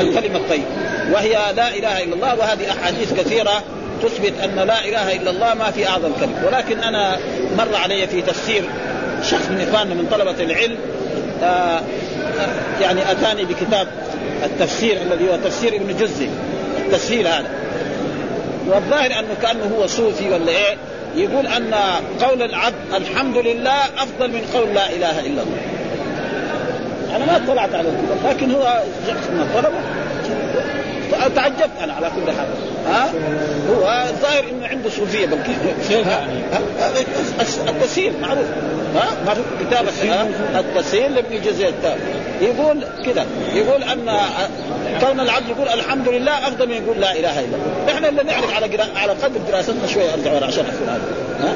الكلمة 0.00 0.36
الطيبة. 0.36 0.64
وهي 1.12 1.32
لا 1.56 1.68
إله 1.68 2.04
إلا 2.04 2.14
الله. 2.14 2.34
وهذه 2.38 2.70
أحاديث 2.70 3.12
كثيرة 3.12 3.62
تثبت 4.02 4.32
أن 4.44 4.54
لا 4.66 4.84
إله 4.84 5.16
إلا 5.16 5.30
الله 5.30 5.54
ما 5.54 5.70
في 5.70 5.88
أعظم 5.88 6.12
كلمة. 6.20 6.46
ولكن 6.46 6.78
أنا 6.78 7.16
مر 7.58 7.76
علي 7.76 8.06
في 8.06 8.22
تفسير 8.22 8.64
شخص 9.22 9.48
من 9.50 9.68
إخواننا 9.68 9.94
من 9.94 10.06
طلبة 10.10 10.44
العلم 10.44 10.76
آه 11.42 11.80
يعني 12.80 13.10
أتاني 13.10 13.44
بكتاب 13.44 13.88
التفسير 14.44 14.96
الذي 15.02 15.30
هو 15.30 15.36
تفسير 15.36 15.76
ابن 15.76 15.96
جزي 15.96 16.28
التسهيل 16.78 17.26
هذا. 17.26 17.50
والظاهر 18.66 19.18
أنه 19.18 19.34
كأنه 19.42 19.76
هو 19.78 19.86
صوفي 19.86 20.30
ولا 20.30 20.48
إيه؟ 20.48 20.76
يقول 21.16 21.46
أن 21.46 21.74
قول 22.22 22.42
العبد 22.42 22.74
الحمد 22.94 23.36
لله 23.36 23.84
أفضل 23.98 24.30
من 24.30 24.40
قول 24.54 24.74
لا 24.74 24.90
إله 24.90 25.20
إلا 25.20 25.42
الله. 25.42 25.60
أنا 27.16 27.26
ما 27.26 27.36
اطلعت 27.36 27.74
على 27.74 27.88
الكتاب 27.88 28.30
لكن 28.30 28.54
هو 28.54 28.82
شخص 29.08 29.30
من 29.30 29.40
الطلبة. 29.40 29.78
تعجبت 31.36 31.70
أنا 31.82 31.92
على 31.92 32.10
كل 32.16 32.32
حال. 32.32 32.48
ها؟ 32.86 33.12
هو 33.70 34.04
الظاهر 34.10 34.44
إنه 34.50 34.66
عنده 34.66 34.90
صوفية 34.90 35.26
بل 35.26 35.38
التسهيل 37.68 38.12
معروف. 38.22 38.44
ها؟ 38.96 39.08
معروف 39.26 39.44
كتاب 39.60 39.84
التسهيل 40.58 41.14
لابن 41.14 41.40
جزير 41.40 41.72
يقول 42.40 42.84
كذا. 43.06 43.26
يقول 43.54 43.82
أن 43.82 44.18
كون 45.00 45.20
العبد 45.20 45.48
يقول 45.48 45.68
الحمد 45.68 46.08
لله 46.08 46.48
أفضل 46.48 46.68
من 46.68 46.74
يقول 46.74 47.00
لا 47.00 47.12
إله 47.12 47.40
إلا 47.40 47.56
الله. 47.56 47.92
إحنا 47.94 48.08
اللي 48.08 48.22
نعرف 48.22 48.54
على 48.54 48.82
على 48.96 49.12
قدر 49.12 49.40
دراستنا 49.48 49.86
شوية 49.86 50.14
أرجع 50.14 50.32
ورا 50.32 50.46
عشان 50.46 50.64
أقول 50.64 50.88
هذا 50.88 51.02
ها؟ 51.40 51.54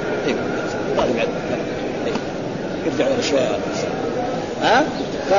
ارجع 2.87 3.05
ورا 3.05 3.23
شوية. 3.23 3.59
ها؟ 4.63 4.85
ف... 5.31 5.35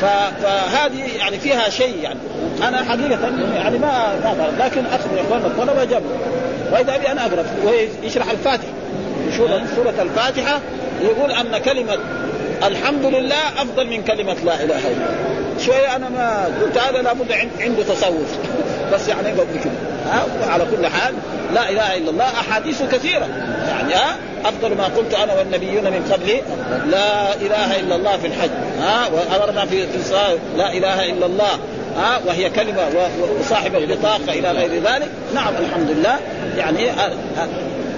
فهذه 0.00 1.16
يعني 1.18 1.38
فيها 1.38 1.68
شيء 1.68 2.02
يعني. 2.02 2.18
أنا 2.62 2.84
حقيقة 2.84 3.18
يعني 3.54 3.78
ما 3.78 4.14
ما 4.24 4.64
لكن 4.64 4.86
اخذ 4.86 5.18
اخواننا 5.18 5.46
الطلبة 5.46 5.84
جابوا 5.84 6.10
وإذا 6.72 6.94
أبي 6.94 7.08
أنا 7.08 7.26
أقرأ 7.26 7.44
ويشرح 7.64 8.30
الفاتحة. 8.30 8.72
يشوف 9.28 9.50
سوره 9.76 9.94
الفاتحة 10.02 10.60
يقول 11.02 11.30
أن 11.30 11.58
كلمة 11.58 11.98
الحمد 12.62 13.04
لله 13.04 13.48
أفضل 13.58 13.86
من 13.86 14.02
كلمة 14.02 14.36
لا 14.44 14.54
إله 14.54 14.64
إلا 14.64 14.90
الله. 14.90 15.30
شوية 15.66 15.96
أنا 15.96 16.08
ما 16.08 16.44
قلت 16.62 16.78
هذا 16.78 17.02
لابد 17.02 17.32
عنده 17.60 17.82
تصوف. 17.82 18.38
بس 18.92 19.08
يعني 19.08 19.28
قد 19.30 19.46
كده. 19.64 20.50
على 20.50 20.64
كل 20.76 20.86
حال 20.86 21.14
لا 21.54 21.70
إله 21.70 21.96
إلا 21.96 22.10
الله 22.10 22.24
أحاديث 22.24 22.82
كثيرة. 22.82 23.28
يعني 23.68 23.94
ها 23.94 24.16
أفضل 24.44 24.74
ما 24.74 24.84
قلت 24.84 25.14
أنا 25.14 25.34
والنبيون 25.34 25.84
من 25.84 26.12
قبلي 26.12 26.42
لا 26.90 27.34
إله 27.34 27.80
إلا 27.80 27.96
الله 27.96 28.16
في 28.16 28.26
الحج 28.26 28.50
ها 28.80 29.08
وأمرنا 29.08 29.66
في 29.66 29.86
في 29.86 29.96
الصلاه 29.96 30.36
لا 30.56 30.72
إله 30.72 31.10
إلا 31.10 31.26
الله 31.26 31.58
ها 31.96 32.20
وهي 32.26 32.50
كلمة 32.50 32.82
وصاحب 33.40 33.74
البطاقة 33.74 34.32
إلى 34.32 34.50
غير 34.50 34.82
ذلك. 34.82 35.08
نعم 35.34 35.52
الحمد 35.60 35.90
لله. 35.90 36.16
يعني 36.58 36.86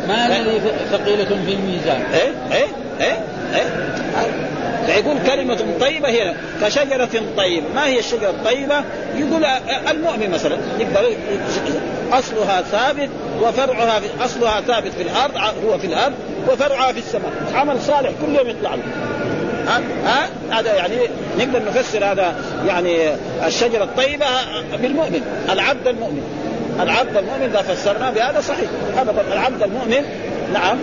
ما 0.09 0.27
الذي 0.27 0.61
ثقيلة 0.93 1.25
في 1.25 1.53
الميزان؟ 1.53 2.03
إيه 2.15 2.33
إيه 2.53 2.67
إيه 3.01 3.19
إيه. 3.55 3.93
فيقول 4.87 5.17
كلمة 5.27 5.59
طيبة 5.81 6.09
هي 6.09 6.35
كشجرة 6.63 7.09
طيبة، 7.37 7.67
ما 7.75 7.87
هي 7.87 7.99
الشجرة 7.99 8.31
الطيبة؟ 8.31 8.85
يقول 9.17 9.45
المؤمن 9.91 10.31
مثلا 10.31 10.57
يقدر 10.79 11.17
أصلها 12.13 12.63
ثابت 12.63 13.09
وفرعها 13.43 14.01
في 14.01 14.25
أصلها 14.25 14.61
ثابت 14.61 14.93
في 14.93 15.03
الأرض 15.03 15.37
هو 15.67 15.79
في 15.79 15.87
الأرض 15.87 16.15
وفرعها 16.49 16.93
في 16.93 16.99
السماء، 16.99 17.33
عمل 17.55 17.81
صالح 17.81 18.11
كل 18.27 18.37
يوم 18.37 18.49
يطلع 18.49 18.75
له. 18.75 18.83
ها 20.05 20.29
هذا 20.51 20.75
يعني 20.75 20.97
نقدر 21.39 21.63
نفسر 21.65 22.05
هذا 22.05 22.35
يعني 22.67 22.97
الشجرة 23.47 23.85
الطيبة 23.85 24.27
بالمؤمن، 24.83 25.23
العبد 25.53 25.87
المؤمن. 25.87 26.23
العبد 26.81 27.17
المؤمن 27.17 27.43
إذا 27.43 27.63
فسرناه 27.63 28.11
بهذا 28.11 28.41
صحيح 28.41 28.71
ابدا 28.99 29.23
العبد 29.33 29.63
المؤمن 29.63 30.05
نعم 30.53 30.79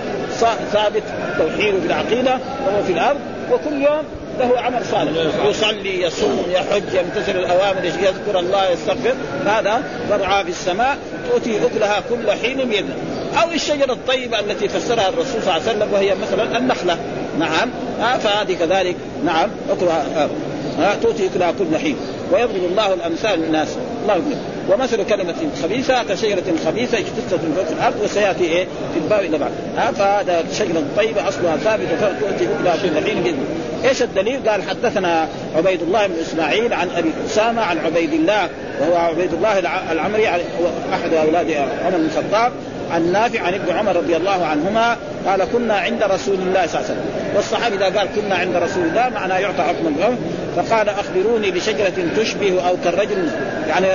ثابت 0.72 1.04
توحيده 1.38 1.78
بالعقيده 1.78 2.40
وهو 2.68 2.84
في 2.84 2.94
الأرض 2.94 3.20
وكل 3.52 3.82
يوم 3.82 4.04
له 4.40 4.60
عمل 4.60 4.86
صالح. 4.86 5.12
يصلي 5.46 6.02
يصوم 6.02 6.46
يحج 6.50 6.94
يمتثل 6.94 7.40
الأوامر 7.40 7.86
يذكر 7.86 8.40
الله 8.40 8.70
يستغفر. 8.70 9.14
هذا 9.46 9.84
فرعى 10.10 10.44
في 10.44 10.50
السماء 10.50 10.98
تؤتي 11.30 11.66
أكلها 11.66 12.04
كل 12.10 12.32
حين 12.32 12.58
بإذنه. 12.58 12.96
أو 13.44 13.52
الشجرة 13.52 13.94
الطيبة 13.94 14.40
التي 14.40 14.68
فسرها 14.68 15.10
الرسول 15.10 15.42
صلى 15.42 15.58
الله 15.58 15.70
عليه 15.70 15.78
وسلم 15.78 15.94
وهي 15.94 16.16
مثلا 16.16 16.58
النخلة. 16.58 16.98
نعم. 17.40 17.70
آه 18.02 18.18
فهذه 18.18 18.54
كذلك. 18.54 18.96
نعم 19.26 19.50
أكلها. 19.70 20.06
آه 20.16 20.30
آه 20.82 20.96
تؤتي 20.96 21.28
أكلها 21.28 21.52
كل 21.52 21.78
حين. 21.78 21.98
ويضرب 22.32 22.66
الله 22.72 22.94
الأمثال 22.94 23.40
للناس. 23.40 23.78
الله 24.10 24.28
يقول 24.28 24.38
ومثل 24.70 25.04
كلمة 25.04 25.36
خبيثة 25.64 26.04
كشجرة 26.04 26.44
خبيثة 26.66 26.98
اجتثت 26.98 27.34
من 27.34 27.54
فوق 27.56 27.78
الأرض 27.78 27.96
وسيأتي 28.04 28.44
إيه؟ 28.44 28.66
في 28.94 29.00
الباب 29.00 29.20
إلى 29.20 29.38
بعد. 29.38 29.52
ها 29.78 29.92
فهذا 29.92 30.44
شجرة 30.54 30.84
طيبة 30.98 31.28
أصلها 31.28 31.58
ثابت 31.58 31.88
وتؤتي 31.94 32.46
أكلها 32.46 32.76
كل 32.76 33.06
حين 33.06 33.22
بإذن 33.24 33.46
إيش 33.86 34.02
الدليل؟ 34.02 34.50
قال 34.50 34.64
حدثنا 34.64 35.28
عبيد 35.58 35.82
الله 35.82 36.08
بن 36.08 36.14
إسماعيل 36.22 36.74
عن 36.74 36.90
أبي 36.98 37.10
أسامة 37.26 37.62
عن 37.62 37.78
عبيد 37.78 38.14
الله 38.14 38.50
وهو 38.82 38.96
عبيد 38.96 39.34
الله 39.34 39.60
العمري 39.92 40.30
أحد 40.94 41.14
أولاد 41.14 41.52
عمر 41.86 41.98
بن 41.98 42.06
الخطاب 42.06 42.52
عن 42.92 43.12
نافع 43.12 43.42
عن 43.42 43.54
ابن 43.54 43.78
عمر 43.78 43.96
رضي 43.96 44.16
الله 44.18 44.46
عنهما 44.46 44.98
قال 45.28 45.44
كنا 45.54 45.74
عند 45.74 46.04
رسول 46.04 46.36
الله 46.36 46.68
صلى 46.68 46.82
الله 46.82 46.90
عليه 46.90 47.00
وسلم. 47.00 47.36
والصحابي 47.36 47.76
إذا 47.76 48.00
قال 48.00 48.08
كنا 48.16 48.36
عند 48.36 48.56
رسول 48.56 48.84
الله 48.84 49.10
معناه 49.10 49.38
يعطى 49.38 49.62
حكم 49.62 49.88
الغم. 49.88 50.18
فقال 50.56 50.90
أخبروني 50.90 51.52
بشجرة 51.52 51.94
تشبه 52.18 52.68
أو 52.68 52.78
كالرجل 52.84 53.30
يعني 53.68 53.88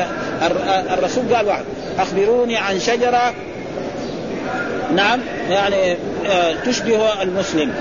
الرسول 0.95 1.35
قال 1.35 1.47
واحد 1.47 1.65
أخبروني 1.99 2.57
عن 2.57 2.79
شجرة 2.81 3.35
نعم 4.95 5.21
يعني 5.51 5.97
آه، 6.27 6.55
تشبه 6.67 7.23
المسلم 7.23 7.75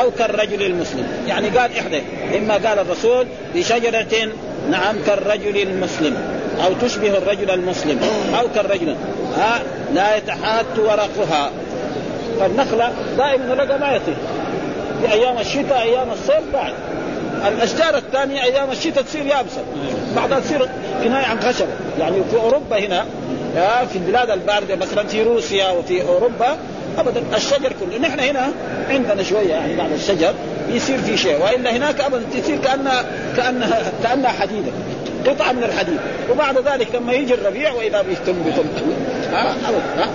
أو 0.00 0.10
كالرجل 0.10 0.62
المسلم. 0.62 1.06
يعني 1.28 1.48
قال 1.48 1.70
إحدى 1.78 2.02
إما 2.38 2.54
قال 2.54 2.78
الرسول 2.78 3.26
بشجرة 3.54 4.32
نعم 4.70 4.96
كالرجل 5.06 5.62
المسلم 5.62 6.16
أو 6.64 6.72
تشبه 6.82 7.18
الرجل 7.18 7.50
المسلم 7.50 8.00
أو 8.40 8.46
كالرجل 8.54 8.96
ها 9.36 9.62
لا 9.94 10.16
يتحات 10.16 10.78
ورقها. 10.78 11.50
فالنخلة 12.40 12.92
دائما 13.18 13.50
ورقها 13.50 13.76
ما 13.78 13.92
يطير. 13.92 14.16
في 15.00 15.12
أيام 15.12 15.38
الشتاء 15.38 15.82
أيام 15.82 16.10
الصيف 16.10 16.42
بعد. 16.52 16.72
الاشجار 17.48 17.96
الثانية 17.96 18.42
أيام 18.42 18.70
الشتاء 18.70 19.02
تصير 19.02 19.26
يابسه 19.26 19.62
بعدها 20.16 20.40
تصير 20.40 20.68
كنايه 21.04 21.26
عن 21.26 21.40
خشبه 21.40 21.68
يعني 21.98 22.16
في 22.30 22.36
اوروبا 22.36 22.78
هنا 22.78 23.04
في 23.92 23.96
البلاد 23.96 24.30
البارده 24.30 24.76
مثلا 24.76 25.06
في 25.06 25.22
روسيا 25.22 25.70
وفي 25.70 26.02
اوروبا 26.02 26.56
ابدا 26.98 27.22
الشجر 27.36 27.72
كله 27.80 27.98
نحن 27.98 28.20
هنا 28.20 28.52
عندنا 28.88 29.22
شوية 29.22 29.50
يعني 29.50 29.76
بعض 29.76 29.92
الشجر 29.92 30.34
يصير 30.68 30.98
في 30.98 31.16
شيء 31.16 31.42
والا 31.42 31.76
هناك 31.76 32.00
ابدا 32.00 32.40
تصير 32.40 32.58
كانها 32.58 33.04
كانها 33.36 33.92
كانها 34.02 34.28
حديده 34.28 34.72
قطعه 35.26 35.52
من 35.52 35.64
الحديد 35.64 35.98
وبعد 36.30 36.58
ذلك 36.58 36.94
لما 36.94 37.12
يجي 37.12 37.34
الربيع 37.34 37.72
واذا 37.72 38.02
بيتم 38.02 38.42
بتم 38.42 38.64
ها 39.32 39.54
ابدا 39.68 40.10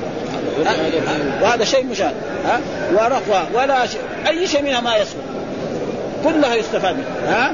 وهذا 1.42 1.66
شيء 1.66 1.86
مشاهد 1.86 2.14
ها 2.46 2.62
ورقوة 2.94 3.46
ولا 3.54 3.86
شيء 3.86 4.02
اي 4.28 4.48
شيء 4.48 4.62
منها 4.62 4.82
ما 4.82 4.96
يسقط 4.96 5.35
كلها 6.26 6.56
يستفاد 6.56 6.96
منها. 6.96 7.48
ها؟ 7.48 7.54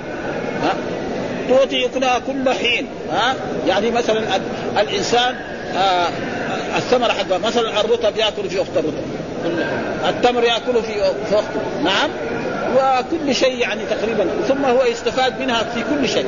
ها؟ 0.63 0.73
تعطي 1.49 1.87
كلها 1.87 2.19
كل 2.19 2.49
حين. 2.53 2.87
ها؟ 3.11 3.35
يعني 3.67 3.91
مثلا 3.91 4.19
الإنسان 4.79 5.35
آه 5.75 6.07
الثمرة 6.77 7.11
حقها 7.11 7.37
مثلا 7.37 7.81
الرطب 7.81 8.17
يأكل 8.17 8.49
في 8.49 8.59
وقت 8.59 8.67
الرطب. 8.75 9.03
التمر 10.09 10.43
ياكله 10.43 10.81
في 10.81 10.99
وقته. 11.31 11.83
نعم؟ 11.83 12.09
وكل 12.75 13.35
شيء 13.35 13.57
يعني 13.59 13.81
تقريبا. 13.85 14.27
ثم 14.47 14.65
هو 14.65 14.83
يستفاد 14.83 15.39
منها 15.39 15.63
في 15.63 15.83
كل 15.83 16.09
شيء. 16.09 16.25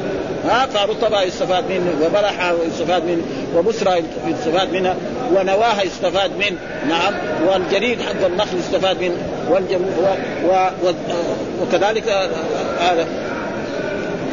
ها؟ 0.49 0.65
فرطبها 0.65 1.21
يستفاد 1.21 1.63
منه 1.69 1.93
وبلحها 2.05 2.53
يستفاد 2.67 3.03
منه 3.05 3.23
وبسرى 3.55 4.03
يستفاد 4.27 4.73
منها 4.73 4.95
ونواها 5.33 5.83
يستفاد 5.83 6.31
منه. 6.37 6.57
نعم؟ 6.89 7.13
والجريد 7.47 8.01
حق 8.01 8.25
النخل 8.25 8.57
يستفاد 8.57 9.01
منه. 9.01 9.17
والجم 9.49 9.81
و... 9.81 10.53
و... 10.85 10.93
وكذلك 11.61 12.09
هذا 12.79 13.07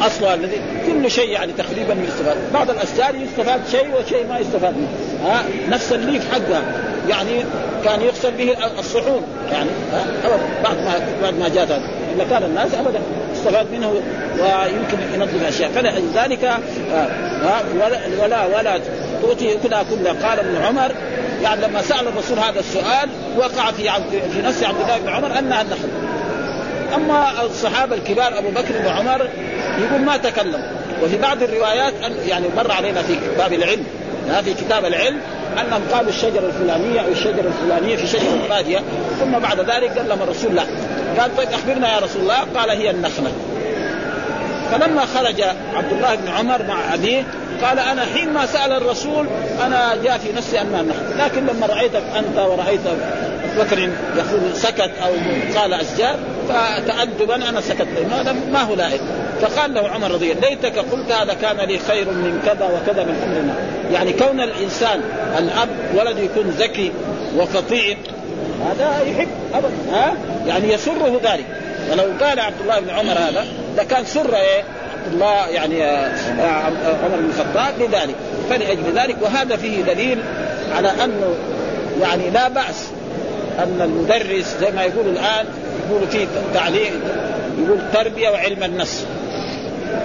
اصلها 0.01 0.33
الذي 0.33 0.61
كل 0.87 1.11
شيء 1.11 1.29
يعني 1.29 1.53
تقريبا 1.53 1.93
يستفاد. 2.07 2.37
بعض 2.53 2.69
الأشجار 2.69 3.15
يستفاد 3.15 3.61
شيء 3.71 3.87
وشيء 3.95 4.27
ما 4.29 4.39
يستفاد 4.39 4.77
منه. 4.77 4.89
ها 5.23 5.43
نفس 5.69 5.93
الليف 5.93 6.33
حقها. 6.33 6.61
يعني 7.09 7.45
كان 7.83 8.01
يغسل 8.01 8.31
به 8.31 8.55
الصحون. 8.79 9.23
يعني 9.51 9.69
ابدا 10.23 10.39
بعد 10.63 10.77
ما 10.77 10.93
بعد 11.23 11.39
ما 11.39 11.49
جاءت 11.49 11.71
هذا 11.71 12.25
كان 12.29 12.43
الناس 12.43 12.73
ابدا. 12.73 12.99
استفاد 13.41 13.71
منه 13.71 13.89
ويمكن 14.39 14.97
ينظم 15.13 15.45
اشياء 15.47 15.71
فلذلك 15.71 16.43
ها 16.43 16.59
ولا 17.75 17.99
ولا 18.23 18.45
ولا 18.45 18.79
تؤتي 19.21 19.57
كلها 19.63 19.83
كلها 19.83 20.27
قال 20.27 20.39
ابن 20.39 20.55
عمر 20.55 20.91
يعني 21.43 21.61
لما 21.61 21.81
سأل 21.81 22.07
الرسول 22.07 22.39
هذا 22.39 22.59
السؤال 22.59 23.09
وقع 23.37 23.71
في 23.71 23.89
عبد 23.89 24.21
في 24.33 24.41
نفس 24.41 24.63
عبد 24.63 24.81
الله 24.81 24.97
بن 24.97 25.09
عمر 25.09 25.39
انها 25.39 25.61
النخل 25.61 25.89
أما 26.95 27.43
الصحابة 27.45 27.95
الكبار 27.95 28.37
أبو 28.39 28.49
بكر 28.49 28.85
وعمر 28.85 29.29
يقول 29.79 30.01
ما 30.01 30.17
تكلم. 30.17 30.63
وفي 31.03 31.17
بعض 31.17 31.43
الروايات 31.43 31.93
يعني 32.27 32.45
مر 32.57 32.71
علينا 32.71 33.01
في 33.01 33.15
باب 33.37 33.53
العلم 33.53 33.85
في 34.43 34.53
كتاب 34.53 34.85
العلم 34.85 35.17
انهم 35.61 35.81
قالوا 35.93 36.09
الشجرة 36.09 36.45
الفلانية 36.45 37.01
أو 37.01 37.07
الشجرة 37.11 37.47
الفلانية 37.47 37.95
في 37.95 38.07
شجرة 38.07 38.47
باديه 38.49 38.79
ثم 39.19 39.39
بعد 39.39 39.59
ذلك 39.59 39.97
قال 39.97 40.09
لهم 40.09 40.21
الرسول 40.21 40.55
لا. 40.55 40.63
قال 41.19 41.37
طيب 41.37 41.47
أخبرنا 41.49 41.93
يا 41.93 41.99
رسول 41.99 42.21
الله. 42.21 42.39
قال 42.55 42.69
هي 42.69 42.89
النخلة. 42.91 43.31
فلما 44.71 45.05
خرج 45.05 45.41
عبد 45.75 45.91
الله 45.91 46.15
بن 46.15 46.27
عمر 46.27 46.63
مع 46.63 46.93
أبيه 46.93 47.23
قال 47.63 47.79
أنا 47.79 48.05
حين 48.05 48.33
ما 48.33 48.45
سأل 48.45 48.71
الرسول 48.71 49.27
أنا 49.65 49.95
جاء 50.03 50.17
في 50.17 50.33
نفسي 50.33 50.61
أنها 50.61 50.81
النخله 50.81 51.25
لكن 51.25 51.45
لما 51.45 51.65
رأيتك 51.67 52.03
أنت 52.17 52.37
ورأيت 52.37 52.81
بكر 53.57 53.79
يقول 54.17 54.55
سكت 54.55 54.91
أو 55.03 55.11
قال 55.59 55.73
أشجار 55.73 56.15
فتأدبا 56.51 57.49
أنا 57.49 57.61
سكت 57.61 57.87
هذا 58.11 58.35
ما 58.51 58.61
هو 58.61 58.75
لائق. 58.75 59.01
فقال 59.41 59.73
له 59.73 59.89
عمر 59.89 60.11
رضي 60.11 60.31
الله 60.31 60.49
ليتك 60.49 60.79
قلت 60.79 61.11
هذا 61.11 61.33
كان 61.33 61.57
لي 61.57 61.79
خير 61.79 62.05
من 62.05 62.41
كذا 62.45 62.65
وكذا 62.65 63.03
من 63.03 63.15
أمرنا. 63.23 63.55
يعني 63.91 64.13
كون 64.13 64.41
الإنسان 64.41 65.01
الأب 65.37 65.69
ولد 65.95 66.19
يكون 66.19 66.49
ذكي 66.49 66.91
وفطين 67.37 67.97
هذا 68.65 69.01
يحب 69.01 69.27
ابدا 69.53 69.69
ها؟ 69.91 70.13
يعني 70.47 70.73
يسره 70.73 71.21
ذلك. 71.23 71.45
ولو 71.91 72.03
قال 72.21 72.39
عبد 72.39 72.61
الله 72.61 72.79
بن 72.79 72.89
عمر 72.89 73.13
هذا 73.13 73.45
لكان 73.77 74.05
سر 74.05 74.35
إيه؟ 74.35 74.63
عبد 74.93 75.13
الله 75.13 75.47
يعني 75.47 75.83
آه، 75.83 76.07
آه، 76.39 77.05
عمر 77.05 77.17
بن 77.17 77.29
الخطاب 77.29 77.73
لذلك. 77.79 78.15
فلأجل 78.49 78.83
ذلك 78.95 79.15
وهذا 79.21 79.55
فيه 79.55 79.81
دليل 79.81 80.19
على 80.75 80.89
أنه 81.03 81.35
يعني 82.01 82.29
لا 82.29 82.47
بأس 82.47 82.87
أن 83.59 83.81
المدرس 83.81 84.55
زي 84.61 84.71
ما 84.71 84.83
يقول 84.83 85.07
الآن 85.07 85.45
يقول 85.91 86.07
في 86.07 86.27
تعليم 86.53 87.01
يقول 87.65 87.79
تربية 87.93 88.29
وعلم 88.29 88.63
النفس. 88.63 89.05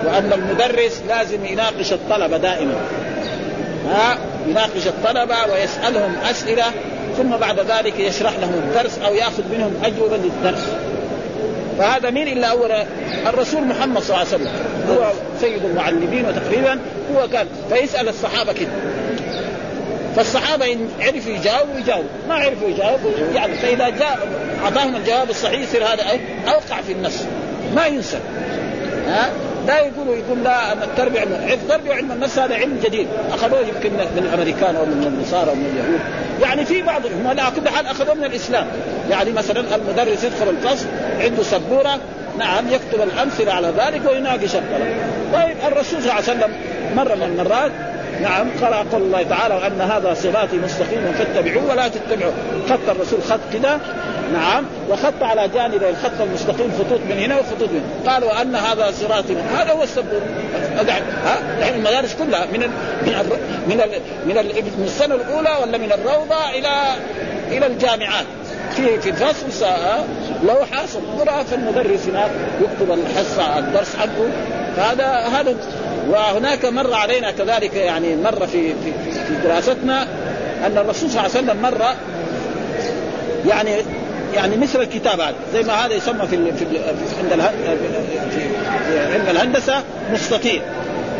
وان 0.05 0.33
المدرس 0.33 1.03
لازم 1.09 1.44
يناقش 1.44 1.92
الطلبة 1.92 2.37
دائما. 2.37 2.75
ها 3.90 4.18
يناقش 4.46 4.87
الطلبة 4.87 5.35
ويسألهم 5.53 6.16
أسئلة 6.31 6.64
ثم 7.16 7.37
بعد 7.37 7.61
ذلك 7.61 8.01
يشرح 8.01 8.33
لهم 8.38 8.55
الدرس 8.55 8.99
أو 8.99 9.14
يأخذ 9.14 9.42
منهم 9.53 9.75
أجوبة 9.85 10.16
للدرس. 10.16 10.66
فهذا 11.79 12.11
مين 12.11 12.29
إلا 12.29 12.46
اول 12.46 12.70
الرسول 13.27 13.64
محمد 13.64 14.03
صلى 14.03 14.16
الله 14.16 14.27
عليه 14.33 14.44
وسلم. 14.44 14.53
هو 14.90 15.12
سيد 15.40 15.64
المعلمين 15.64 16.25
وتقريبا 16.27 16.79
هو 17.16 17.29
كان. 17.29 17.46
فيسأل 17.70 18.09
الصحابة 18.09 18.53
كده. 18.53 18.70
فالصحابة 20.16 20.72
إن 20.72 20.88
عرفوا 21.00 21.33
يجاوبوا 21.33 21.79
يجاوبوا. 21.79 22.09
ما 22.29 22.35
عرفوا 22.35 22.68
يجاوبوا 22.68 23.11
يعني 23.35 23.55
فإذا 23.55 23.88
جاء 23.88 24.18
أعطاهم 24.64 24.96
الجواب 24.96 25.31
الصحيح 25.31 25.61
يصير 25.61 25.85
هذا 25.85 26.05
أوقع 26.48 26.81
في 26.87 26.92
النفس. 26.92 27.26
ما 27.74 27.87
ينسى. 27.87 28.18
ها؟ 29.07 29.31
لا 29.66 29.81
يقولوا 29.81 30.16
يقول 30.16 30.44
لا 30.44 30.72
التربيه 30.72 31.20
علم 31.20 31.33
التربيه 31.33 31.90
وعلم 31.90 32.12
النفس 32.12 32.38
هذا 32.38 32.55
علم 32.55 32.81
جديد. 32.85 33.07
أخذوه 33.33 33.61
يمكن 33.61 33.92
من 33.92 34.29
الأمريكان 34.33 34.76
أو 34.76 34.85
من 34.85 35.07
النصارى 35.07 35.50
أو 35.50 35.55
من 35.55 35.66
اليهود. 35.66 36.00
يعني 36.42 36.64
في 36.64 36.83
بعضهم 36.83 37.26
على 37.26 37.42
كل 37.57 37.68
حال 37.68 37.87
أخذوه 37.87 38.14
من 38.14 38.24
الإسلام. 38.24 38.66
يعني 39.11 39.33
مثلا 39.33 39.76
المدرس 39.76 40.24
يدخل 40.24 40.50
الفصل 40.50 40.87
عنده 41.20 41.42
سبورة 41.42 42.00
نعم 42.38 42.64
يكتب 42.68 43.02
الأمثلة 43.02 43.52
على 43.52 43.72
ذلك 43.79 44.11
ويناقش 44.11 44.55
الطلبه 44.57 44.94
طيب 45.33 45.57
الرسول 45.66 46.02
صلى 46.02 46.11
الله 46.11 46.12
عليه 46.12 46.22
وسلم 46.22 46.52
مرة 46.96 47.14
من 47.14 47.22
المرات 47.22 47.72
نعم 48.22 48.46
قرأ 48.62 48.85
قول 48.92 49.02
الله 49.02 49.22
تعالى 49.22 49.55
وأن 49.55 49.81
هذا 49.81 50.14
صراطي 50.14 50.57
مستقيما 50.57 51.12
فاتبعوه 51.12 51.70
ولا 51.70 51.88
تتبعوا. 51.88 52.33
خط 52.70 52.88
الرسول 52.88 53.22
خط 53.22 53.40
كده 53.52 53.79
نعم 54.33 54.64
وخط 54.90 55.22
على 55.22 55.48
جانب 55.48 55.83
الخط 55.83 56.20
المستقيم 56.20 56.72
خطوط 56.79 57.00
من 57.09 57.18
هنا 57.18 57.38
وخطوط 57.38 57.68
من 57.70 57.90
هنا. 58.05 58.12
قال 58.12 58.24
وأن 58.24 58.55
هذا 58.55 58.90
صراطي 58.90 59.37
هذا 59.59 59.72
هو 59.72 59.83
السبور 59.83 60.20
ها 61.24 61.38
يعني 61.61 61.76
المدارس 61.76 62.14
كلها 62.14 62.46
من 62.46 62.62
ال 62.62 62.70
من 63.07 63.14
ال 63.20 63.26
من 63.66 63.81
ال 63.81 63.90
من, 64.26 64.38
ال 64.38 64.46
من 64.79 64.85
السنة 64.85 65.14
الأولى 65.14 65.50
ولا 65.62 65.79
من 65.79 65.92
الروضة 65.92 66.50
إلى 66.50 66.94
إلى 67.50 67.66
الجامعات. 67.66 68.26
في 68.76 69.00
في 69.00 69.11
الفصل 69.11 69.66
لوحة 70.44 70.87
سبورة 70.87 71.42
فالمدرس 71.42 72.09
هناك 72.09 72.31
يكتب 72.61 72.92
الحصة 72.92 73.59
الدرس 73.59 73.96
حقه 73.96 74.29
فهذا 74.76 75.07
هذا 75.07 75.57
وهناك 76.08 76.64
مر 76.64 76.94
علينا 76.94 77.30
كذلك 77.30 77.74
يعني 77.74 78.16
مر 78.16 78.46
في 78.46 78.74
في, 78.84 78.92
في 79.26 79.34
دراستنا 79.44 80.02
أن 80.66 80.78
الرسول 80.78 81.10
صلى 81.10 81.20
الله 81.20 81.36
عليه 81.36 81.44
وسلم 81.44 81.62
مر 81.62 81.96
يعني 83.46 83.70
يعني 84.34 84.56
مثل 84.56 84.80
الكتاب 84.80 85.20
هذا 85.20 85.34
زي 85.52 85.62
ما 85.62 85.72
هذا 85.72 85.94
يسمى 85.94 86.26
في 86.26 86.52
في 86.52 86.66
عند 87.18 87.40
علم 89.12 89.26
الهندسة 89.30 89.82
مستطيل. 90.12 90.62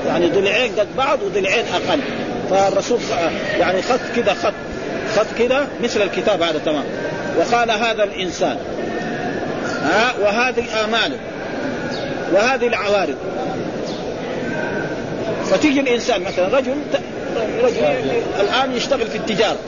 يعني 0.07 0.29
ضلعين 0.29 0.73
قد 0.79 0.87
بعض 0.97 1.23
وضلعين 1.23 1.65
أقل. 1.75 2.01
فالرسول 2.51 2.99
يعني 3.59 3.83
خط 3.83 4.01
كذا 4.17 4.35
خط 4.35 4.53
خط 5.17 5.27
كذا 5.39 5.67
مثل 5.83 6.03
الكتاب 6.03 6.43
هذا 6.43 6.59
تمام. 6.59 6.85
وقال 7.39 7.71
هذا 7.71 8.05
الإنسان 8.05 8.57
ها 9.83 10.15
وهذه 10.23 10.85
اماله 10.85 11.19
وهذه 12.33 12.67
العوارض. 12.67 13.17
فتيجي 15.51 15.81
الإنسان 15.81 16.23
مثلا 16.23 16.59
رجل 16.59 16.75
رجل 17.63 17.85
الآن 18.41 18.77
يشتغل 18.77 19.07
في 19.07 19.19
التجارة. 19.19 19.59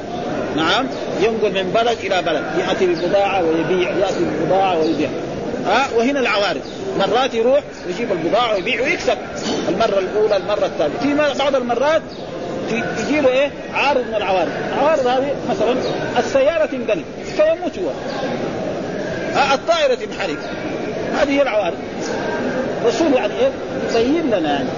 نعم؟ 0.57 0.87
ينقل 1.21 1.65
من 1.65 1.73
بلد 1.75 1.99
إلى 2.05 2.23
بلد. 2.23 2.43
يأتي 2.59 2.87
ببضاعة 2.87 3.45
ويبيع 3.45 3.91
يأتي 3.91 4.21
ببضاعة 4.21 4.79
ويبيع. 4.79 5.09
ها؟ 5.67 5.89
وهنا 5.97 6.21
العوارض. 6.21 6.61
مرات 6.99 7.35
يروح 7.35 7.61
يجيب 7.89 8.13
البضاعة 8.13 8.55
ويبيع 8.55 8.83
ويكسب. 8.83 9.19
المرة 9.69 9.99
الأولى 9.99 10.37
المرة 10.37 10.67
الثانية. 10.67 10.99
في 11.03 11.39
بعض 11.39 11.57
المرات 11.57 12.03
يجي 12.73 13.21
له 13.21 13.29
إيه؟ 13.29 13.51
عارض 13.75 14.07
من 14.09 14.15
العوارض. 14.15 14.51
العوارض 14.73 15.07
هذه 15.07 15.35
مثلا 15.51 15.75
السيارة 16.19 16.67
تنقلب 16.67 17.05
فيموت 17.37 17.79
هو. 17.79 17.91
الطائرة 19.55 19.95
تنحرق. 19.95 20.39
هذه 21.21 21.31
هي 21.31 21.43
العوارض. 21.43 21.79
الرسول 22.83 23.13
يعني 23.13 23.33
إيه؟ 23.41 23.51
يبين 24.01 24.27
لنا 24.27 24.53
يعني. 24.53 24.69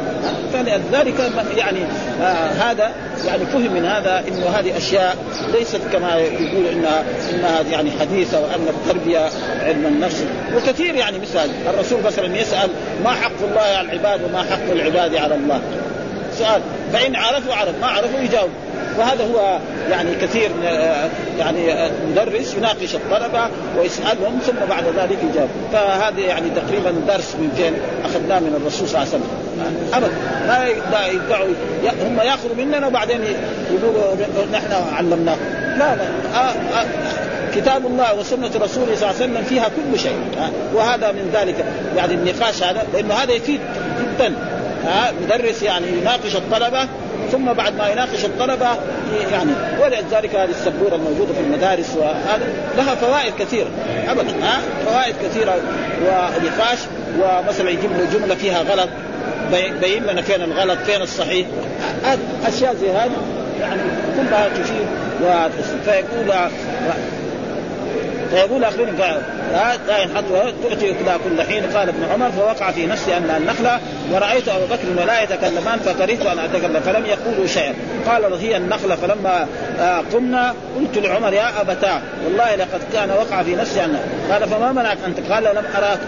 فلذلك 0.53 1.33
يعني 1.57 1.81
آه 2.23 2.51
هذا 2.51 2.91
يعني 3.27 3.47
فهم 3.47 3.73
من 3.73 3.85
هذا 3.85 4.25
إنه 4.29 4.47
هذه 4.47 4.77
أشياء 4.77 5.17
ليست 5.53 5.81
كما 5.93 6.15
يقول 6.15 6.67
انها 6.73 7.05
انها 7.35 7.61
يعني 7.71 7.91
حديثة 8.01 8.41
وأن 8.41 8.69
التربية 8.69 9.29
علم 9.61 9.87
النفس. 9.87 10.25
وكثير 10.57 10.95
يعني 10.95 11.19
مثال 11.19 11.51
الرسول 11.75 12.03
مثلا 12.03 12.37
يسأل 12.37 12.71
ما 13.05 13.11
حق 13.11 13.43
الله 13.51 13.61
على 13.61 13.93
العباد 13.93 14.23
وما 14.25 14.43
حق 14.43 14.71
العباد 14.73 15.17
على 15.17 15.35
الله؟ 15.35 15.61
سؤال. 16.39 16.63
فإن 16.93 17.17
عرفوا 17.17 17.55
عرف. 17.55 17.81
ما 17.81 17.87
عرفوا 17.87 18.21
يجاوب. 18.21 18.51
وهذا 18.99 19.25
هو 19.25 19.59
يعني 19.91 20.15
كثير 20.15 20.51
يعني 21.39 21.91
مدرس 22.11 22.55
يناقش 22.55 22.95
الطلبة 22.95 23.49
ويسألهم 23.79 24.39
ثم 24.47 24.67
بعد 24.69 24.85
ذلك 24.85 25.19
يجاوب. 25.33 25.49
فهذا 25.73 26.21
يعني 26.21 26.51
تقريبا 26.51 26.91
درس 27.09 27.35
من 27.35 27.53
فين 27.57 27.73
أخذناه 28.05 28.39
من 28.39 28.61
الرسول 28.61 28.89
صلى 28.89 29.03
الله 29.03 29.15
عليه 29.15 29.25
وسلم. 29.25 29.29
ابدا. 29.95 30.13
ما 30.93 31.07
يدعوا 31.07 31.49
هم 32.03 32.21
يأخذوا 32.21 32.57
مننا 32.57 32.87
وبعدين 32.87 33.21
يقولوا 33.71 34.15
نحن 34.53 34.73
علمناه. 34.97 35.37
لا 35.79 35.97
لا. 35.97 36.05
آه 36.35 36.53
آه 36.81 36.87
كتاب 37.55 37.87
الله 37.87 38.15
وسنة 38.15 38.51
رسوله 38.61 38.95
صلى 38.97 39.11
الله 39.11 39.23
عليه 39.23 39.33
وسلم 39.33 39.43
فيها 39.49 39.69
كل 39.69 39.99
شيء. 39.99 40.19
وهذا 40.75 41.13
من 41.13 41.31
ذلك. 41.33 41.65
يعني 41.97 42.15
النقاش 42.15 42.63
هذا 42.63 42.87
لأنه 42.93 43.15
هذا 43.15 43.33
يفيد 43.33 43.61
جدا. 44.01 44.35
مدرس 45.23 45.63
يعني 45.63 45.87
يناقش 45.89 46.37
الطلبة 46.37 46.89
ثم 47.33 47.53
بعد 47.53 47.77
ما 47.77 47.89
يناقش 47.89 48.25
الطلبة 48.25 48.69
يعني 49.33 49.51
ولذلك 49.83 50.37
هذه 50.37 50.51
السبورة 50.51 50.95
الموجودة 50.95 51.35
في 51.35 51.41
المدارس 51.41 51.97
وهذا 51.97 52.47
لها 52.77 52.95
فوائد 52.95 53.35
كثيرة. 53.39 53.69
ابدا 54.09 54.31
ها؟ 54.43 54.61
فوائد 54.87 55.15
كثيرة 55.23 55.57
ونقاش 56.03 56.79
ومثلا 57.19 57.71
يجيب 57.71 57.91
له 57.93 58.19
جملة 58.19 58.35
فيها 58.35 58.63
غلط 58.63 58.89
بين 59.81 60.03
لنا 60.03 60.23
فين 60.23 60.43
الغلط 60.43 60.79
فين 60.79 61.03
الصحيح. 61.03 61.47
أشياء 62.47 62.75
زي 62.75 62.91
هذه 62.91 63.11
يعني 63.61 63.81
كلها 64.17 64.49
تفيد 64.49 64.87
فيقول 65.85 66.33
فيقول 68.31 68.65
أخبرني 68.65 68.91
لا 69.89 69.99
ينحط 69.99 70.25
تؤتي 70.63 70.91
اكلها 70.91 71.19
كل 71.25 71.43
حين. 71.43 71.63
قال 71.77 71.89
ابن 71.89 72.05
عمر 72.13 72.31
فوقع 72.31 72.71
في 72.71 72.87
نفسي 72.87 73.17
أن 73.17 73.31
النخلة 73.37 73.81
ورأيت 74.13 74.49
أبو 74.49 74.65
بكر 74.67 75.03
ولا 75.03 75.23
يتكلمان 75.23 75.79
فكرهت 75.79 76.27
أن 76.27 76.39
أتكلم 76.39 76.81
فلم 76.81 77.07
يقولوا 77.07 77.47
شيئا. 77.47 77.75
قال 78.07 78.25
هي 78.25 78.57
النخلة. 78.57 78.97
فلما 78.97 79.47
قمنا 80.13 80.55
قلت 80.77 80.99
لعمر 80.99 81.33
يا 81.33 81.61
أبتاه 81.61 82.01
والله 82.25 82.55
لقد 82.55 82.81
كان 82.93 83.11
وقع 83.11 83.43
في 83.43 83.57
نفسي 83.57 83.85
ان 83.85 83.99
قال 84.31 84.49
فما 84.49 84.73
منعك 84.73 84.99
انت 85.07 85.33
قال 85.33 85.43
لم 85.45 85.65
أراك 85.77 85.99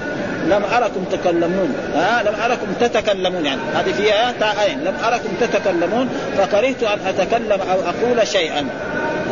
لم 0.46 0.62
أركم 0.76 1.04
تكلمون. 1.12 1.74
ها 1.94 2.22
لم 2.22 2.34
أركم 2.44 2.72
تتكلمون 2.80 3.46
يعني. 3.46 3.60
هذه 3.74 3.92
في 3.92 4.02
ايات 4.02 4.34
لم 4.76 4.94
أركم 5.04 5.28
تتكلمون 5.40 6.08
فكرهت 6.38 6.82
أن 6.82 6.98
أتكلم 7.06 7.60
أو 7.72 7.78
أقول 7.80 8.26
شيئا. 8.26 8.66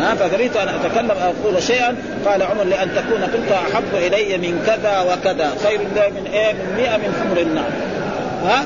ها 0.01 0.15
فكرهت 0.15 0.57
أن 0.57 0.69
أتكلم 0.69 1.11
أو 1.11 1.33
أقول 1.43 1.63
شيئا. 1.63 1.97
قال 2.27 2.43
عمر 2.43 2.65
لأن 2.65 2.91
تكون 2.97 3.23
قلت 3.23 3.53
أحب 3.53 3.95
إلي 3.95 4.39
من 4.39 4.63
كذا 4.67 5.01
وكذا. 5.01 5.51
خير 5.65 5.81
الله 5.81 6.09
من 6.09 6.27
إيه؟ 6.33 6.53
من 6.53 6.75
100 6.77 6.97
من 6.97 7.15
حمر 7.23 7.41
النعم 7.41 7.73
ها؟ 8.45 8.65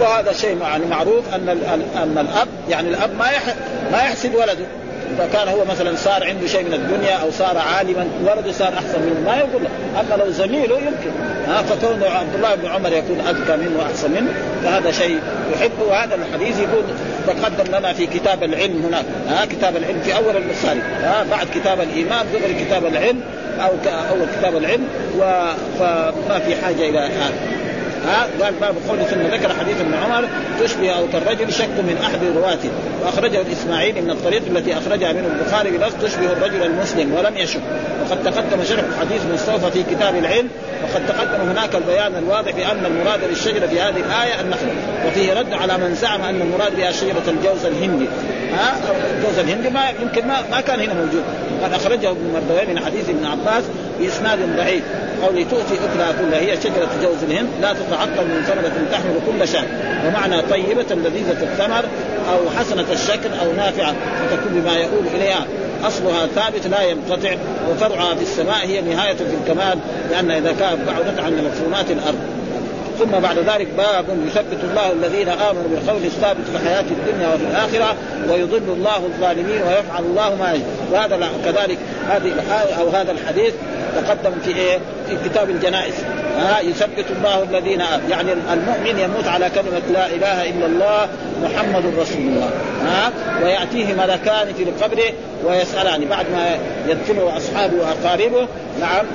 وهذا 0.00 0.32
شيء 0.32 0.58
يعني 0.62 0.86
معروف 0.86 1.34
أن 1.34 1.48
أن 1.96 2.18
الأب 2.18 2.48
يعني 2.68 2.88
الأب 2.88 3.10
ما 3.18 3.26
ما 3.92 3.98
يحسد 3.98 4.34
ولده. 4.34 4.66
اذا 5.14 5.28
كان 5.32 5.48
هو 5.48 5.64
مثلا 5.64 5.96
صار 5.96 6.24
عنده 6.24 6.46
شيء 6.46 6.64
من 6.64 6.74
الدنيا 6.74 7.14
أو 7.14 7.30
صار 7.30 7.58
عالما 7.58 8.06
ولده 8.24 8.52
صار 8.52 8.74
أحسن 8.74 9.00
منه. 9.00 9.20
ما 9.26 9.36
يقول 9.36 9.62
أما 10.00 10.22
لو 10.22 10.30
زميله 10.30 10.76
يمكن. 10.76 11.10
ها 11.48 11.62
فكون 11.62 12.02
عبد 12.02 12.34
الله 12.34 12.54
بن 12.54 12.68
عمر 12.68 12.92
يكون 12.92 13.20
أذكى 13.20 13.56
منه 13.56 13.78
وأحسن 13.78 14.10
منه. 14.10 14.32
فهذا 14.64 14.90
شيء 14.92 15.18
يحبه. 15.52 15.84
وهذا 15.88 16.14
الحديث 16.14 16.60
يقول 16.60 16.84
تقدم 17.26 17.78
لنا 17.78 17.92
في 17.92 18.06
كتاب 18.06 18.42
العلم 18.42 18.82
هناك. 18.86 19.04
ها 19.28 19.46
كتاب 19.46 19.76
العلم 19.76 20.00
في 20.04 20.16
أول 20.16 20.36
المصاري. 20.36 20.80
ها 21.02 21.24
بعد 21.30 21.46
كتاب 21.54 21.80
الإيمان 21.80 22.26
دغري 22.32 22.64
كتاب 22.64 22.86
العلم 22.86 23.20
أو 23.60 23.70
أول 24.10 24.26
كتاب 24.38 24.56
العلم. 24.56 24.88
فما 25.78 26.38
في 26.46 26.56
حاجة 26.56 26.88
إلى 26.88 26.98
هذا. 26.98 27.59
ها؟ 28.06 28.26
قال 28.42 28.54
باب 28.54 28.74
قوله 28.88 29.02
ثم 29.02 29.20
ذكر 29.20 29.54
حديث 29.60 29.80
ابن 29.80 29.94
عمر 29.94 30.28
تشبه 30.60 30.90
أو 30.90 31.08
كالرجل 31.12 31.52
شك 31.52 31.68
من 31.68 31.98
أحد 32.02 32.18
رواته 32.36 32.70
وأخرجه 33.02 33.40
الإسماعيلي 33.40 34.00
من 34.00 34.10
الطريق 34.10 34.42
التي 34.50 34.78
أخرجها 34.78 35.12
منه 35.12 35.26
البخاري 35.26 35.70
بلفظ 35.70 36.04
تشبه 36.04 36.32
الرجل 36.32 36.62
المسلم 36.62 37.14
ولم 37.14 37.36
يشك. 37.36 37.60
وقد 38.02 38.22
تقدم 38.22 38.64
شرح 38.64 38.84
الحديث 38.92 39.22
مستوفى 39.34 39.70
في 39.70 39.94
كتاب 39.94 40.16
العلم. 40.16 40.48
وقد 40.82 41.06
تقدم 41.06 41.50
هناك 41.50 41.74
البيان 41.74 42.16
الواضح 42.16 42.50
بان 42.50 42.86
المراد 42.86 43.20
بالشجرة 43.28 43.66
في 43.66 43.80
هذه 43.80 43.96
الآية 43.96 44.40
النخل. 44.40 44.66
وفيه 45.06 45.32
رد 45.40 45.52
على 45.52 45.78
من 45.78 45.94
زعم 45.94 46.22
أن 46.22 46.40
المراد 46.40 46.76
بها 46.76 46.92
شجرة 46.92 47.22
الجوز 47.28 47.64
الهندي. 47.64 48.06
ها؟ 48.52 48.76
الجوز 49.16 49.38
الهندي 49.38 49.70
ما 49.70 49.84
يمكن 50.02 50.26
ما, 50.26 50.36
ما 50.50 50.60
كان 50.60 50.80
هنا 50.80 50.94
موجود. 50.94 51.22
قد 51.62 51.72
أخرجه 51.72 52.10
ابن 52.10 52.32
مردوي 52.34 52.74
من 52.74 52.84
حديث 52.84 53.08
ابن 53.08 53.24
عباس 53.24 53.64
بإسناد 54.00 54.38
ضعيف. 54.56 54.82
قوله 55.22 55.42
تؤتي 55.42 55.74
اكلها 55.74 56.12
كلها 56.20 56.38
هي 56.38 56.56
شجرة 56.56 56.88
جوز 57.02 57.22
الهند 57.22 57.48
لا 57.62 57.72
تتعطل 57.72 58.26
من 58.26 58.42
ثمرة 58.46 58.72
تحمل 58.92 59.14
كل 59.26 59.48
شهر 59.48 59.66
ومعنى 60.06 60.42
طيبة 60.42 60.94
لذيذة 60.94 61.42
الثمر 61.42 61.84
أو 62.32 62.50
حسنة 62.58 62.86
الشكل 62.92 63.30
أو 63.44 63.52
نافعة 63.52 63.94
وتكون 64.24 64.60
بما 64.60 64.76
يؤول 64.76 65.06
إليها. 65.14 65.46
أصلها 65.84 66.26
ثابت 66.26 66.66
لا 66.66 66.82
ينقطع 66.82 67.36
وفرعها 67.70 68.14
في 68.14 68.22
السماء 68.22 68.66
هي 68.66 68.80
نهاية 68.80 69.14
في 69.14 69.34
الكمال 69.42 69.78
لأن 70.10 70.30
إذا 70.30 70.52
كانت 70.52 70.78
بعدت 70.86 71.20
عن 71.20 71.44
مفهومات 71.44 71.90
الأرض. 71.90 72.18
ثم 72.98 73.10
بعد 73.10 73.38
ذلك 73.38 73.68
باب 73.76 74.04
يثبت 74.26 74.64
الله 74.70 74.92
الذين 74.92 75.28
آمنوا 75.28 75.68
بالقول 75.70 76.04
الثابت 76.04 76.44
في 76.52 76.56
الحياة 76.62 76.80
الدنيا 76.80 77.34
وفي 77.34 77.44
الآخرة 77.44 77.96
ويضل 78.28 78.72
الله 78.76 78.96
الظالمين 78.96 79.62
ويفعل 79.62 80.04
الله 80.04 80.34
ما 80.34 80.52
يشاء. 80.52 80.66
وهذا 80.92 81.28
كذلك 81.44 81.78
هذه 82.10 82.28
الايه 82.28 82.74
أو 82.80 82.88
هذا 82.88 83.12
الحديث 83.12 83.54
تقدم 83.96 84.32
في 84.44 84.56
إيه؟ 84.56 84.78
في 85.08 85.28
كتاب 85.28 85.50
الجنائز. 85.50 85.94
ها 86.38 86.60
يثبت 86.60 87.04
الله 87.10 87.42
الذين 87.42 87.80
آمنوا 87.80 88.10
يعني 88.10 88.32
المؤمن 88.32 88.98
يموت 88.98 89.26
على 89.26 89.50
كلمة 89.50 89.82
لا 89.92 90.06
إله 90.06 90.50
إلا 90.50 90.66
الله 90.66 91.08
محمد 91.42 91.84
رسول 91.98 92.20
الله. 92.20 92.50
ها 92.86 93.12
ويأتيه 93.42 93.94
ملكان 93.94 94.54
في 94.56 94.62
القبر 94.62 95.02
ويسألان. 95.44 96.04
بعد 96.04 96.26
ما 96.32 96.58
يدفنه 96.88 97.36
أصحابه 97.36 97.76
وأقاربه 97.76 98.46
نعم 98.80 99.06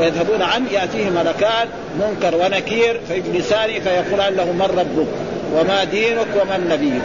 ويذهبون 0.00 0.42
عنه 0.42 0.66
يأتيه 0.72 1.10
ملكان 1.10 1.68
منكر 2.00 2.36
ونكير 2.36 3.00
فيجلسان 3.08 3.80
فيقولان 3.80 4.34
له 4.34 4.44
من 4.44 4.68
ربك 4.78 5.08
وما 5.54 5.84
دينك 5.84 6.26
ومن 6.40 6.68
نبيك 6.70 7.02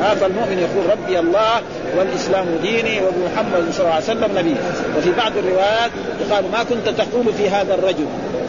ها 0.00 0.14
فالمؤمن 0.14 0.58
يقول 0.58 0.90
ربي 0.90 1.18
الله 1.18 1.60
والإسلام 1.98 2.46
ديني 2.62 3.00
ومحمد 3.00 3.72
صلى 3.72 3.80
الله 3.80 3.94
عليه 3.94 4.04
وسلم 4.04 4.38
نبي. 4.38 4.54
وفي 4.98 5.12
بعض 5.12 5.32
الروايات 5.36 5.90
يقال 6.20 6.44
ما 6.52 6.62
كنت 6.62 6.88
تقول 6.88 7.34
في 7.34 7.48
هذا 7.48 7.74
الرجل. 7.74 8.06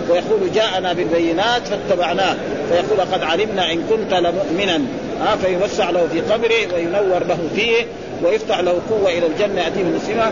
ويقول 0.10 0.52
جاءنا 0.52 0.94
بالبينات 0.94 1.62
فاتبعناه. 1.68 2.36
فيقول 2.70 3.02
قد 3.14 3.24
علمنا 3.24 3.72
إن 3.72 3.84
كنت 3.90 4.14
لمؤمنا. 4.14 4.82
ها 5.22 5.36
فيوسع 5.36 5.90
له 5.90 6.08
في 6.12 6.22
قبره 6.22 6.76
وينور 6.76 7.24
له 7.28 7.38
فيه 7.56 7.86
ويفتح 8.24 8.60
له 8.60 8.82
قوة 8.90 9.10
إلى 9.10 9.28
الجنة 9.28 9.62
يأتيه 9.62 9.84
مسلمة 9.84 10.32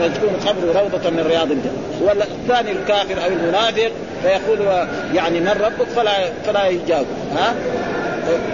وتكون 0.00 0.36
قبره 0.46 0.80
روضة 0.80 1.10
من 1.10 1.24
رياض 1.28 1.50
الجنة. 1.50 1.72
والثاني 2.00 2.72
الكافر 2.72 3.24
أو 3.24 3.28
المنافق 3.28 3.90
فيقول 4.22 4.86
يعني 5.14 5.40
من 5.40 5.60
ربك 5.64 5.88
فلا 5.96 6.12
فلا 6.46 6.66
يجاوب. 6.66 7.06
ها 7.36 7.54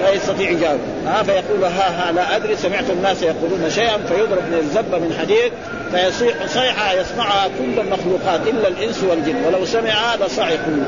لا 0.02 0.12
يستطيع 0.12 0.50
يجاوب. 0.50 0.81
ها 1.06 1.22
فيقول 1.22 1.64
ها 1.64 2.08
ها 2.08 2.12
لا 2.12 2.36
أدري 2.36 2.56
سمعت 2.56 2.90
الناس 2.90 3.22
يقولون 3.22 3.70
شيئا 3.70 3.98
فيضرب 3.98 4.42
من 4.50 4.58
الزبه 4.58 4.98
من 4.98 5.16
حديد 5.20 5.52
فيصيح 5.92 6.46
صيحه 6.46 6.92
يسمعها 6.92 7.48
كل 7.58 7.80
المخلوقات 7.80 8.40
إلا 8.46 8.68
الإنس 8.68 9.04
والجن. 9.04 9.44
ولو 9.46 9.64
سمعها 9.64 10.16
لصعقوا 10.16 10.84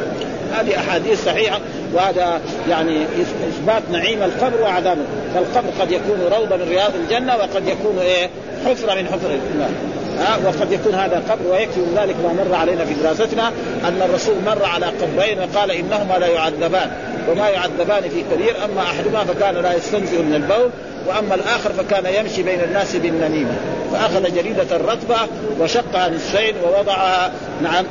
هذه 0.58 0.78
أحاديث 0.78 1.24
صحيحة 1.24 1.60
وهذا 1.92 2.40
يعني 2.68 3.02
إثبات 3.48 3.82
نعيم 3.92 4.22
القبر 4.22 4.62
وعذابه 4.62 5.02
فالقبر 5.34 5.68
قد 5.80 5.90
يكون 5.90 6.20
روضة 6.20 6.56
من 6.56 6.68
رياض 6.68 6.92
الجنة 6.94 7.36
وقد 7.36 7.68
يكون 7.68 7.98
إيه؟ 7.98 8.30
حفرة 8.66 8.94
من 8.94 9.06
حفر 9.06 9.30
النار. 9.52 9.70
ها؟ 10.18 10.36
وقد 10.46 10.72
يكون 10.72 10.94
هذا 10.94 11.22
قبر 11.30 11.50
ويكفي 11.50 11.80
من 11.80 11.98
ذلك 12.02 12.14
ما 12.24 12.44
مر 12.44 12.54
علينا 12.54 12.84
في 12.84 12.94
دراستنا 12.94 13.48
أن 13.88 14.02
الرسول 14.02 14.34
مر 14.46 14.64
على 14.64 14.86
قبرين 14.86 15.38
وقال 15.38 15.70
إنهما 15.70 16.18
لا 16.18 16.26
يعذبان. 16.26 16.90
وما 17.30 17.48
يعذبان 17.48 18.02
في 18.02 18.24
كبير 18.34 18.54
أما 18.64 18.82
أحدهما 18.82 19.24
فكان 19.24 19.54
لا 19.54 19.74
يستنزه 19.74 20.22
من 20.22 20.34
البول 20.34 20.70
وأما 21.06 21.34
الآخر 21.34 21.72
فكان 21.72 22.14
يمشي 22.14 22.42
بين 22.42 22.60
الناس 22.60 22.96
بالنميمة 22.96 23.56
فأخذ 23.92 24.34
جريدة 24.34 24.76
رطبه 24.76 25.18
وشقها 25.60 26.08
نصفين 26.08 26.54
ووضعها 26.64 27.32
نعم 27.62 27.84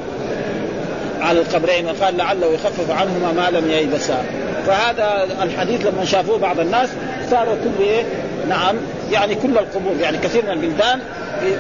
على 1.22 1.40
القبرين 1.40 1.86
وقال 1.86 2.18
لعله 2.18 2.48
يخفف 2.48 2.92
عنهما 2.92 3.32
ما 3.32 3.58
لم 3.58 3.72
ييبسا 3.72 4.24
فهذا 4.68 5.28
الحديث 5.42 5.86
لما 5.86 6.06
شافوه 6.06 6.38
بعض 6.38 6.60
الناس 6.60 6.90
صاروا 7.32 7.56
كل 7.56 7.84
إيه؟ 7.84 8.04
نعم 8.50 8.76
يعني 9.12 9.36
كل 9.36 9.58
القبور 9.58 9.96
يعني 10.02 10.18
كثير 10.18 10.46
من 10.46 10.52
البلدان 10.52 11.00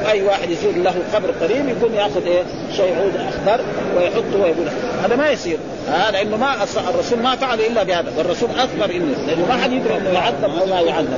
أي 0.09 0.21
واحد 0.21 0.49
يصير 0.49 0.77
له 0.77 0.93
قبر 1.13 1.31
قريب 1.41 1.69
يقوم 1.69 1.95
يأخذ 1.95 2.25
إيه؟ 2.25 2.43
شيء 2.75 2.95
عود 2.95 3.13
أخضر 3.15 3.63
ويحطه 3.97 4.41
ويقول 4.41 4.67
هذا 5.03 5.15
ما 5.15 5.29
يصير. 5.29 5.57
ها 5.89 6.11
لأنه 6.11 6.37
ما 6.37 6.63
الرسول 6.89 7.19
ما 7.19 7.35
فعل 7.35 7.61
إلا 7.61 7.83
بهذا. 7.83 8.11
والرسول 8.17 8.49
أخبر 8.57 8.95
إنه 8.95 9.15
لأنه 9.27 9.45
ما 9.49 9.63
حد 9.63 9.71
يدري 9.71 9.97
إنه 9.97 10.09
يعذب 10.09 10.57
أو 10.59 10.65
ما 10.65 10.79
يعذب 10.81 11.17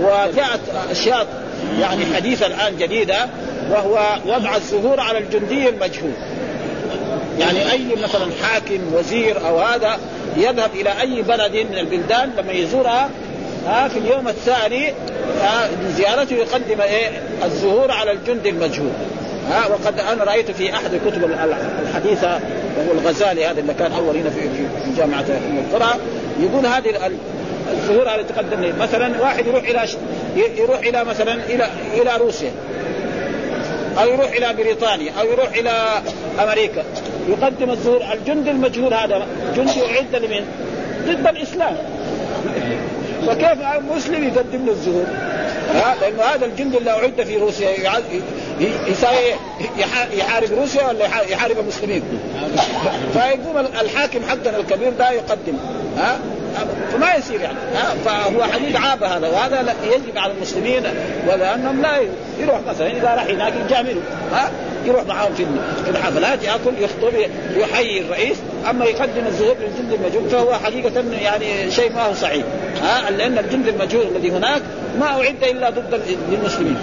وجاءت 0.00 0.60
أشياء 0.90 1.26
يعني 1.80 2.04
حديثة 2.16 2.46
الآن 2.46 2.76
جديدة 2.76 3.26
وهو 3.70 3.98
وضع 4.26 4.56
الزهور 4.56 5.00
على 5.00 5.18
الجندي 5.18 5.68
المجهول. 5.68 6.12
يعني 7.38 7.72
أي 7.72 7.86
مثلا 8.02 8.26
حاكم 8.42 8.94
وزير 8.94 9.48
أو 9.48 9.58
هذا 9.58 9.98
يذهب 10.36 10.70
إلى 10.74 11.00
أي 11.00 11.22
بلد 11.22 11.56
من 11.56 11.78
البلدان 11.78 12.30
لما 12.38 12.52
يزورها 12.52 13.10
ها 13.66 13.88
في 13.88 13.98
اليوم 13.98 14.28
الثاني 14.28 14.92
زيارته 15.96 16.34
يقدم 16.34 16.80
إيه؟ 16.80 17.08
الزهور 17.44 17.90
على 17.90 18.12
الجند 18.12 18.46
المجهول. 18.46 18.92
ها 19.50 19.66
وقد 19.66 20.00
أنا 20.00 20.24
رأيت 20.24 20.50
في 20.50 20.74
أحد 20.74 20.94
الكتب 20.94 21.30
الحديثة 21.88 22.40
وهو 22.76 22.92
الغزالي 22.92 23.46
هذا 23.46 23.60
اللي 23.60 23.74
كان 23.74 23.92
أول 23.92 24.16
هنا 24.16 24.30
في 24.30 24.40
جامعة 24.96 25.20
أم 25.20 25.58
القرى 25.58 26.00
يقول 26.40 26.66
هذه 26.66 27.10
الزهور 27.72 28.08
هذه 28.08 28.22
تقدم 28.22 28.72
مثلا 28.80 29.20
واحد 29.20 29.46
يروح 29.46 29.62
إلى 29.62 29.88
يروح 30.58 30.78
إلى 30.78 31.04
مثلا 31.04 31.34
إلى 31.34 31.68
إلى 31.94 32.16
روسيا 32.16 32.52
أو 33.98 34.08
يروح 34.08 34.32
إلى 34.32 34.54
بريطانيا 34.54 35.12
أو 35.20 35.26
يروح 35.26 35.48
إلى 35.54 35.72
أمريكا. 36.42 36.84
يقدم 37.28 37.70
الزهور 37.70 38.02
الجند 38.12 38.48
المجهول 38.48 38.94
هذا. 38.94 39.26
جندي 39.56 39.86
اعد 39.86 40.16
لمن؟ 40.16 40.44
ضد 41.06 41.26
الإسلام. 41.26 41.76
فكيف 43.26 43.58
مسلم 43.96 44.24
يقدم 44.28 44.66
له 44.66 44.72
الزهور؟ 44.72 45.04
لأنه 46.00 46.22
هذا 46.22 46.46
الجند 46.46 46.74
اللي 46.74 46.90
أعد 46.90 47.22
في 47.22 47.36
روسيا 47.36 47.70
يساوي 48.88 49.16
يحارب 50.16 50.52
روسيا 50.52 50.86
ولا 50.88 51.06
يحارب 51.30 51.58
المسلمين؟ 51.58 52.02
فيقوم 53.12 53.58
الحاكم 53.80 54.20
حقنا 54.28 54.56
الكبير 54.56 54.90
ده 54.98 55.10
يقدم 55.10 55.56
ها 55.98 56.18
فما 56.92 57.14
يصير 57.14 57.40
يعني. 57.40 57.58
فهو 58.04 58.42
حديث 58.42 58.76
عابه 58.76 59.06
هذا 59.06 59.28
وهذا 59.28 59.74
يجب 59.84 60.18
على 60.18 60.32
المسلمين 60.32 60.82
ولأنهم 61.28 61.82
لا 61.82 61.96
يروح 62.38 62.60
مثلا 62.68 62.86
إذا 62.86 63.14
راح 63.14 63.24
هناك 63.24 63.52
يجاملوا 63.66 64.02
ها 64.32 64.50
يروح 64.86 65.06
معاهم 65.06 65.34
في 65.84 65.90
الحفلات 65.90 66.44
يأكل 66.44 66.72
يخطب 66.78 67.14
يحيي 67.56 68.00
الرئيس 68.00 68.36
أما 68.70 68.84
يقدم 68.84 69.26
الزهور 69.26 69.56
للجند 69.60 69.92
المجهول 69.92 70.30
فهو 70.30 70.54
حقيقة 70.54 71.04
يعني 71.22 71.70
شيء 71.70 71.92
ما 71.92 72.02
هو 72.02 72.14
صحيح 72.14 72.44
ها 72.82 73.10
لأن 73.10 73.38
الجند 73.38 73.68
المجهول 73.68 74.06
الذي 74.16 74.30
هناك 74.30 74.62
ما 75.00 75.06
أعد 75.06 75.44
إلا 75.44 75.70
ضد 75.70 76.00
المسلمين 76.32 76.76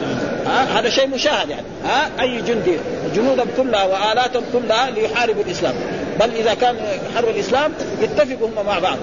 ها 0.45 0.79
هذا 0.79 0.89
شيء 0.89 1.07
مشاهد 1.07 1.49
يعني 1.49 1.65
ها 1.85 2.09
أي 2.21 2.41
جندي 2.41 2.77
جنودهم 3.15 3.47
كلها 3.57 3.85
والاتهم 3.85 4.43
كلها 4.53 4.89
ليحاربوا 4.89 5.43
الإسلام 5.43 5.73
بل 6.19 6.29
إذا 6.35 6.53
كان 6.53 6.75
حرب 7.15 7.29
الإسلام 7.29 7.71
يتفقوا 8.01 8.47
هم 8.47 8.65
مع 8.65 8.79
بعض. 8.79 8.97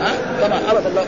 ها؟ 0.00 0.12
كما 0.40 0.60
ابدا 0.70 1.04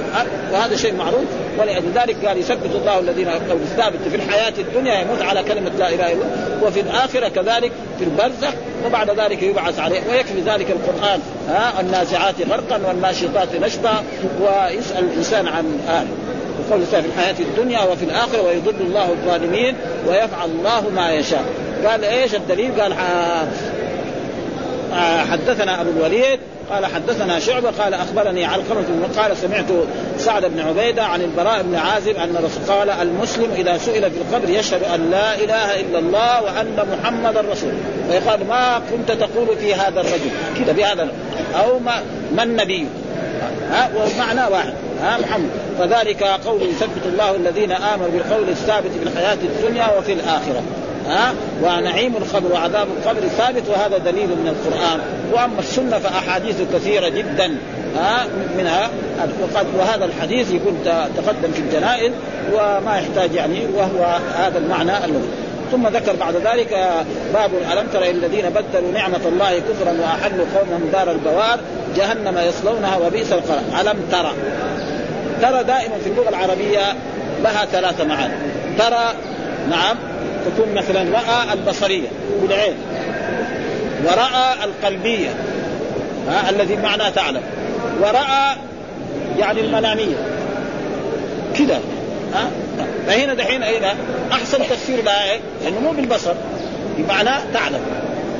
وهذا 0.53 0.77
شيء 0.77 0.95
معروف. 0.95 1.25
ولذلك 1.59 2.27
قال 2.27 2.39
يثبت 2.39 2.75
الله 2.75 2.99
الذين 2.99 3.29
قول 3.29 3.61
الثابت 3.63 3.99
في 4.11 4.17
الحياة 4.17 4.53
الدنيا 4.59 5.01
يموت 5.01 5.23
على 5.23 5.43
كلمة 5.43 5.71
لا 5.79 5.89
إله 5.89 6.13
إلا 6.13 6.13
الله 6.13 6.59
وفي 6.63 6.81
الآخرة 6.81 7.29
كذلك 7.29 7.73
في 7.99 8.05
البرزخ 8.05 8.55
وبعد 8.87 9.11
ذلك 9.21 9.43
يبعث 9.43 9.79
عليه. 9.79 10.01
ويكفي 10.11 10.41
ذلك 10.41 10.67
القرآن 10.71 11.21
ها؟ 11.49 11.81
النازعات 11.81 12.35
غرقا 12.51 12.81
والناشطات 12.89 13.49
نشطا 13.63 14.05
ويسأل 14.41 15.05
الإنسان 15.05 15.49
عن 15.49 15.65
آله 15.89 16.09
وقول 16.69 16.87
في 16.87 16.99
الحياة 16.99 17.37
الدنيا 17.41 17.83
وفي 17.83 18.05
الآخرة 18.05 18.43
ويضل 18.43 18.81
الله 18.81 19.09
الظالمين 19.11 19.75
ويفعل 20.09 20.51
الله 20.51 20.89
ما 20.97 21.13
يشاء. 21.13 21.45
قال 21.87 22.05
إيش 22.05 22.35
الدليل؟ 22.35 22.81
قال 22.81 22.95
حدثنا 25.31 25.81
أبو 25.81 25.91
الوليد 25.91 26.41
قال 26.73 26.87
حدثنا 26.87 27.39
شعبة 27.39 27.71
قال 27.71 27.95
أخبرني 27.95 28.45
علقمة 28.45 28.85
قال 29.17 29.37
سمعت 29.37 29.67
سعد 30.19 30.45
بن 30.45 30.61
عبيدة 30.61 31.05
عن 31.05 31.21
البراء 31.21 31.63
بن 31.63 31.75
عازب 31.75 32.17
أن 32.17 32.37
الرسول 32.37 32.65
قال 32.69 32.91
المسلم 32.91 33.51
إذا 33.57 33.79
سئل 33.79 34.11
في 34.11 34.17
القبر 34.17 34.51
يشهد 34.51 34.83
أن 34.95 35.11
لا 35.11 35.35
إله 35.35 35.81
إلا 35.81 35.99
الله 35.99 36.43
وأن 36.43 36.87
محمدا 36.93 37.41
رسول 37.41 37.73
فيقال 38.11 38.47
ما 38.47 38.81
كنت 38.91 39.13
تقول 39.13 39.57
في 39.57 39.75
هذا 39.75 40.01
الرجل؟ 40.01 40.31
كذا 40.59 40.73
بهذا 40.73 41.09
أو 41.65 41.79
ما, 41.79 42.03
ما 42.37 42.43
النبي؟ 42.43 42.87
ها؟ 43.71 43.91
والمعنى 43.97 44.53
واحد. 44.53 44.75
ها؟ 45.03 45.19
محمد. 45.19 45.51
فذلك 45.79 46.23
قول 46.23 46.63
يثبت 46.63 47.07
الله 47.07 47.37
الذين 47.37 47.73
آمنوا 47.73 48.09
بالقول 48.11 48.49
الثابت 48.49 48.91
في 49.01 49.09
الحياة 49.09 49.39
الدنيا 49.43 49.99
وفي 49.99 50.13
الآخرة. 50.13 50.63
ها؟ 51.09 51.35
ونعيم 51.63 52.17
القبر 52.17 52.53
وعذاب 52.53 52.89
القبر 52.99 53.29
ثابت 53.29 53.63
وهذا 53.69 53.99
دليل 53.99 54.29
من 54.29 54.49
القرآن. 54.49 55.01
وأما 55.33 55.61
السنة 55.61 55.99
فأحاديث 55.99 56.57
كثيرة 56.75 57.09
جدا 57.09 57.57
ها؟ 57.97 58.27
منها 58.59 58.91
وقد 59.43 59.67
وهذا 59.79 60.05
الحديث 60.05 60.51
يكون 60.51 60.79
تقدم 61.17 61.53
في 61.53 61.61
الجنائز 61.61 62.13
وما 62.53 62.99
يحتاج 62.99 63.35
يعني 63.35 63.67
وهو 63.75 64.19
هذا 64.39 64.59
المعنى 64.59 65.05
الذي 65.05 65.29
ثم 65.73 65.89
ذكر 65.89 66.17
بعد 66.17 66.35
ذلك 66.37 67.05
باب 67.35 67.51
ألم 67.73 67.87
تر 67.93 68.11
الذين 68.11 68.51
بدلوا 68.51 68.93
نعمة 68.93 69.21
الله 69.27 69.59
كفرا 69.59 69.93
وأحلوا 70.01 70.45
قومهم 70.57 70.89
دار 70.93 71.11
البوار 71.11 71.61
جهنم 71.97 72.39
يصلونها 72.39 72.97
وبئس 72.97 73.33
القرار. 73.33 73.63
ألم 73.81 73.99
ترى 74.13 74.33
ترى 75.43 75.65
دائما 75.65 75.99
في 76.05 76.11
اللغة 76.11 76.29
العربية 76.29 76.81
لها 77.43 77.65
ثلاثة 77.65 78.05
معاني. 78.05 78.35
ترى 78.79 79.15
نعم 79.71 79.97
تكون 80.47 80.75
مثلا 80.75 81.01
رأى 81.01 81.53
البصرية 81.53 82.09
بالعين 82.43 82.75
ورأى 84.05 84.65
القلبية 84.65 85.31
ها 86.29 86.51
الذي 86.51 86.77
معناه 86.77 87.09
تعلم 87.09 87.43
ورأى 88.01 88.57
يعني 89.39 89.61
المنامية. 89.61 90.17
كذا 91.59 91.81
ها؟ 92.35 92.51
فهنا 93.07 93.35
دحين 93.35 93.63
اين 93.63 93.85
أحسن 94.33 94.59
تفسير 94.59 95.05
لها 95.05 95.39
لأنه 95.65 95.81
مو 95.81 95.91
بالبصر 95.91 96.33
بمعنى 96.99 97.31
تعلم 97.55 97.81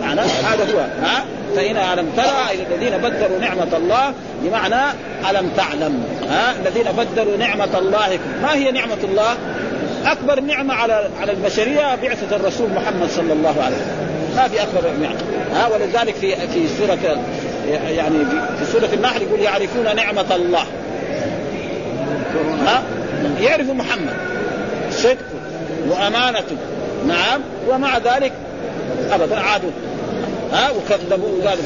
معنى 0.01 0.21
هذا 0.21 0.75
هو 0.75 0.79
ها؟ 0.79 1.25
فإن 1.57 1.77
ألم 1.77 2.09
ترى 2.17 2.65
الذين 2.71 2.99
بدلوا 2.99 3.39
نعمة 3.39 3.77
الله 3.77 4.13
بمعنى 4.43 4.91
ألم 5.31 5.51
تعلم 5.57 6.05
ها؟ 6.31 6.55
الذين 6.63 6.93
بدلوا 6.93 7.37
نعمة 7.37 7.79
الله 7.79 8.19
ما 8.43 8.55
هي 8.55 8.71
نعمة 8.71 8.99
الله؟ 9.05 9.37
أكبر 10.07 10.41
نعمة 10.41 10.75
على 10.75 11.09
على 11.21 11.33
البشرية 11.33 11.95
بعثة 11.95 12.37
الرسول 12.37 12.71
محمد 12.71 13.09
صلى 13.11 13.33
الله 13.33 13.63
عليه 13.63 13.77
وسلم. 13.77 14.37
ما 14.37 14.49
في 14.49 14.63
أكبر 14.63 14.91
نعمة. 15.01 15.17
ها 15.55 15.67
ولذلك 15.67 16.15
في 16.15 16.37
في 16.37 16.69
سورة 16.79 17.19
يعني 17.89 18.19
في 18.59 18.73
سورة 18.73 18.89
النحل 18.93 19.23
يقول 19.23 19.41
يعرفون 19.41 19.97
نعمة 19.97 20.35
الله. 20.35 20.65
ها؟ 22.67 22.83
يعرفوا 23.41 23.75
محمد. 23.75 24.15
صدقه 24.91 25.17
وامانته 25.91 26.57
نعم. 27.07 27.41
ومع 27.69 27.99
ذلك 27.99 28.33
أبدا 29.13 29.41
عادوا. 29.41 29.71
ها 30.53 30.71
وكذبوا 30.71 31.29
وقالوا 31.29 31.65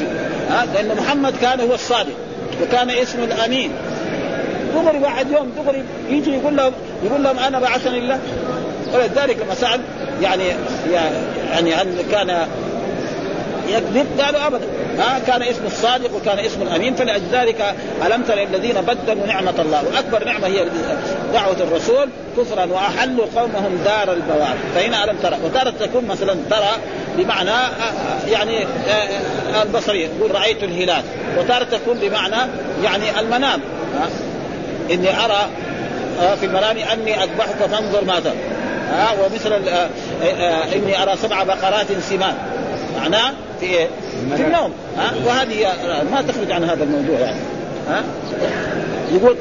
ها 0.51 0.67
لأن 0.75 0.97
محمد 0.97 1.35
كان 1.41 1.61
هو 1.61 1.75
الصادق 1.75 2.17
وكان 2.63 2.91
اسمه 2.91 3.25
الأمين. 3.25 3.71
دغري 4.83 4.99
واحد 4.99 5.31
يوم 5.31 5.53
دغري 5.65 5.83
يجي 6.11 6.31
يقول 6.31 6.57
لهم 6.57 6.73
يقول 7.05 7.25
لهم 7.25 7.39
أنا 7.39 7.61
بعثني 7.61 7.99
الله. 7.99 8.19
ولذلك 8.95 9.37
لما 9.45 9.55
سال 9.55 9.81
يعني 10.23 10.45
يعني 11.53 11.75
هل 11.75 12.03
كان 12.13 12.47
يكذب؟ 13.69 14.07
قالوا 14.21 14.47
أبدا. 14.47 14.67
ها؟ 14.99 15.19
كان 15.27 15.43
اسم 15.43 15.67
الصادق 15.67 16.15
وكان 16.15 16.39
اسم 16.39 16.63
الأمين. 16.63 16.95
فلذلك 16.95 17.75
ألم 18.07 18.23
تر 18.23 18.43
الذين 18.43 18.75
بدلوا 18.75 19.27
نعمة 19.27 19.55
الله. 19.59 19.85
وأكبر 19.87 20.25
نعمة 20.25 20.47
هي 20.47 20.67
دعوة 21.33 21.57
الرسول 21.61 22.09
كفرا 22.39 22.65
وأحلوا 22.65 23.27
قومهم 23.37 23.79
دار 23.85 24.13
البوار. 24.13 24.57
فهنا 24.75 25.05
ألم 25.05 25.17
ترى؟ 25.23 25.37
وتارة 25.45 25.73
تكون 25.81 26.05
مثلا 26.07 26.37
ترى 26.51 26.73
بمعنى 27.19 27.51
يعني 28.31 28.67
البصرية. 29.63 30.09
يقول 30.19 30.35
رأيت 30.35 30.63
الهلال. 30.63 31.03
وتارة 31.39 31.65
تكون 31.65 31.99
بمعنى 31.99 32.51
يعني 32.85 33.21
المنام. 33.21 33.61
إني 34.91 35.25
أرى 35.25 35.49
في 36.41 36.47
المنام 36.47 36.77
أني 36.77 37.25
أذبحك 37.25 37.67
فانظر 37.71 38.05
ماذا. 38.05 38.35
ها 38.91 39.09
ومثل 39.13 39.53
إني 40.75 41.03
أرى 41.03 41.17
سبع 41.23 41.43
بقرات 41.43 41.87
سمان. 42.11 42.35
معناه 43.01 43.33
في 43.61 43.67
إيه؟ 43.67 43.89
في 44.37 44.43
النوم. 44.43 44.73
ها 44.99 45.11
وهذه 45.27 45.67
ما 46.13 46.23
تخرج 46.23 46.53
عن 46.53 46.65
هذا 46.65 46.85
الموضوع 46.85 47.19
يعني. 47.19 47.41
ها 47.91 48.03
يقول 49.13 49.37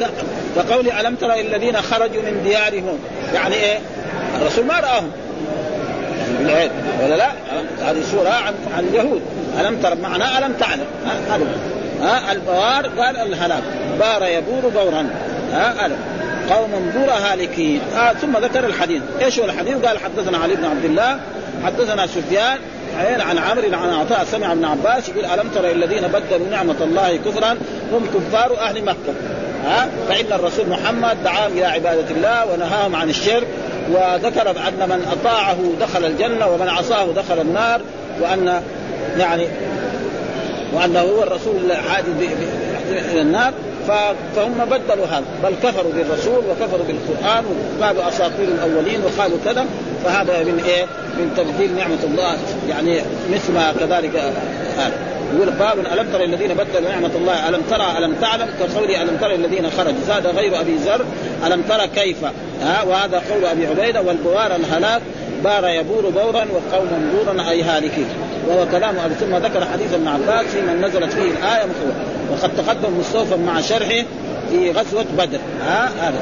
كقول 0.55 0.89
ألم 0.89 1.15
تر 1.15 1.33
الذين 1.33 1.81
خرجوا 1.81 2.21
من 2.21 2.43
ديارهم؟ 2.43 2.99
يعني 3.33 3.55
إيه؟ 3.55 3.77
الرسول 4.41 4.65
ما 4.65 4.79
رآهم. 4.79 5.11
ولا 7.03 7.15
لا؟ 7.15 7.31
هذه 7.81 8.01
سورة 8.11 8.29
عن 8.29 8.53
عن 8.77 8.83
اليهود. 8.83 9.21
ألم 9.59 9.81
تر 9.81 9.95
معناه 9.95 10.37
ألم 10.37 10.53
تعلم. 10.53 10.85
هذا. 11.29 11.45
ها 12.01 12.31
البوار 12.31 12.87
قال 12.87 13.17
الهلاك. 13.17 13.63
بار 13.99 14.23
يبور 14.27 14.71
بورا. 14.73 15.09
ها؟ 15.53 15.85
ألم 15.85 15.97
قوم 16.49 16.91
بور 16.95 17.09
هالكين 17.09 17.81
آه 17.97 18.13
ثم 18.13 18.37
ذكر 18.37 18.65
الحديث. 18.65 19.01
إيش 19.21 19.39
هو 19.39 19.45
الحديث؟ 19.45 19.85
قال 19.85 19.99
حدثنا 19.99 20.37
علي 20.37 20.55
بن 20.55 20.65
عبد 20.65 20.85
الله 20.85 21.19
حدثنا 21.65 22.07
سفيان 22.07 22.57
عن 23.19 23.37
عمرو 23.37 23.73
عن 23.73 23.93
عطاء 23.93 24.23
سمع 24.31 24.51
ابن 24.51 24.65
عباس 24.65 25.09
يقول 25.09 25.25
ألم 25.25 25.49
تر 25.55 25.71
الذين 25.71 26.01
بدلوا 26.07 26.47
نعمة 26.51 26.75
الله 26.81 27.17
كفرا؟ 27.17 27.57
هم 27.91 28.05
كفار 28.13 28.59
أهل 28.59 28.83
مكة. 28.83 29.13
ها؟ 29.65 29.89
فإن 30.09 30.33
الرسول 30.33 30.69
محمد 30.69 31.23
دعاهم 31.23 31.51
إلى 31.51 31.65
عبادة 31.65 32.15
الله 32.15 32.45
ونهاهم 32.45 32.95
عن 32.95 33.09
الشرك 33.09 33.47
وذكر 33.91 34.49
ان 34.49 34.89
من 34.89 35.07
أطاعه 35.11 35.57
دخل 35.79 36.05
الجنة 36.05 36.47
ومن 36.47 36.69
عصاه 36.69 37.05
دخل 37.05 37.41
النار 37.41 37.81
وأن 38.21 38.61
يعني 39.17 39.47
وأنه 40.73 40.99
هو 40.99 41.23
الرسول 41.23 41.55
العادي 41.65 42.11
إلى 42.89 43.21
النار. 43.21 43.53
فهم 44.36 44.65
بدلوا 44.65 45.05
هذا. 45.05 45.25
بل 45.43 45.55
كفروا 45.63 45.91
بالرسول 45.91 46.43
وكفروا 46.49 46.86
بالقرآن 46.88 47.45
وقالوا 47.79 48.09
أساطير 48.09 48.47
الأولين 48.47 49.01
وقالوا 49.03 49.38
كذا. 49.45 49.65
فهذا 50.03 50.43
من 50.43 50.63
إيه؟ 50.67 50.83
من 51.17 51.33
تبديل 51.38 51.75
نعمة 51.75 52.03
الله. 52.03 52.38
يعني 52.69 53.01
مثل 53.33 53.53
ما 53.53 53.73
كذلك 53.79 54.15
هذا. 54.77 54.93
يقول 55.36 55.49
باب 55.49 55.79
ألم 55.79 56.11
تر 56.13 56.23
الذين 56.23 56.53
بدلوا 56.53 56.89
نعمة 56.89 57.11
الله؟ 57.15 57.49
ألم 57.49 57.61
ترى 57.69 57.97
ألم 57.97 58.15
تعلم؟ 58.21 58.47
كقول 58.59 58.89
ألم 58.89 59.17
تر 59.21 59.31
الذين 59.31 59.69
خرجوا. 59.77 60.01
زاد 60.07 60.27
غير 60.27 60.61
أبي 60.61 60.75
ذر. 60.75 61.05
ألم 61.45 61.61
ترى 61.61 61.88
كيف؟ 61.88 62.17
ها؟ 62.63 62.83
وهذا 62.83 63.21
قول 63.31 63.45
أبي 63.45 63.67
عبيدة 63.67 64.01
والبوار 64.01 64.55
الهلاك 64.55 65.01
بار 65.43 65.69
يبور 65.69 66.09
بورا 66.09 66.45
وقوم 66.53 67.11
بورا 67.13 67.49
أي 67.49 67.61
هالكين. 67.61 68.07
وهو 68.47 68.65
كلام 68.71 68.95
ثم 69.19 69.35
ذكر 69.35 69.65
حديث 69.73 69.93
ابن 69.93 70.07
عباس 70.07 70.45
في 70.45 70.61
من 70.61 70.81
نزلت 70.81 71.13
فيه 71.13 71.21
الآية 71.31 71.65
مخوة 71.65 71.93
وقد 72.31 72.51
تقدم 72.57 72.99
مستوفا 72.99 73.35
مع 73.35 73.61
شرحه 73.61 74.05
في 74.49 74.71
غزوة 74.71 75.05
بدر. 75.17 75.39
ها؟ 75.65 75.89
هذا 76.01 76.19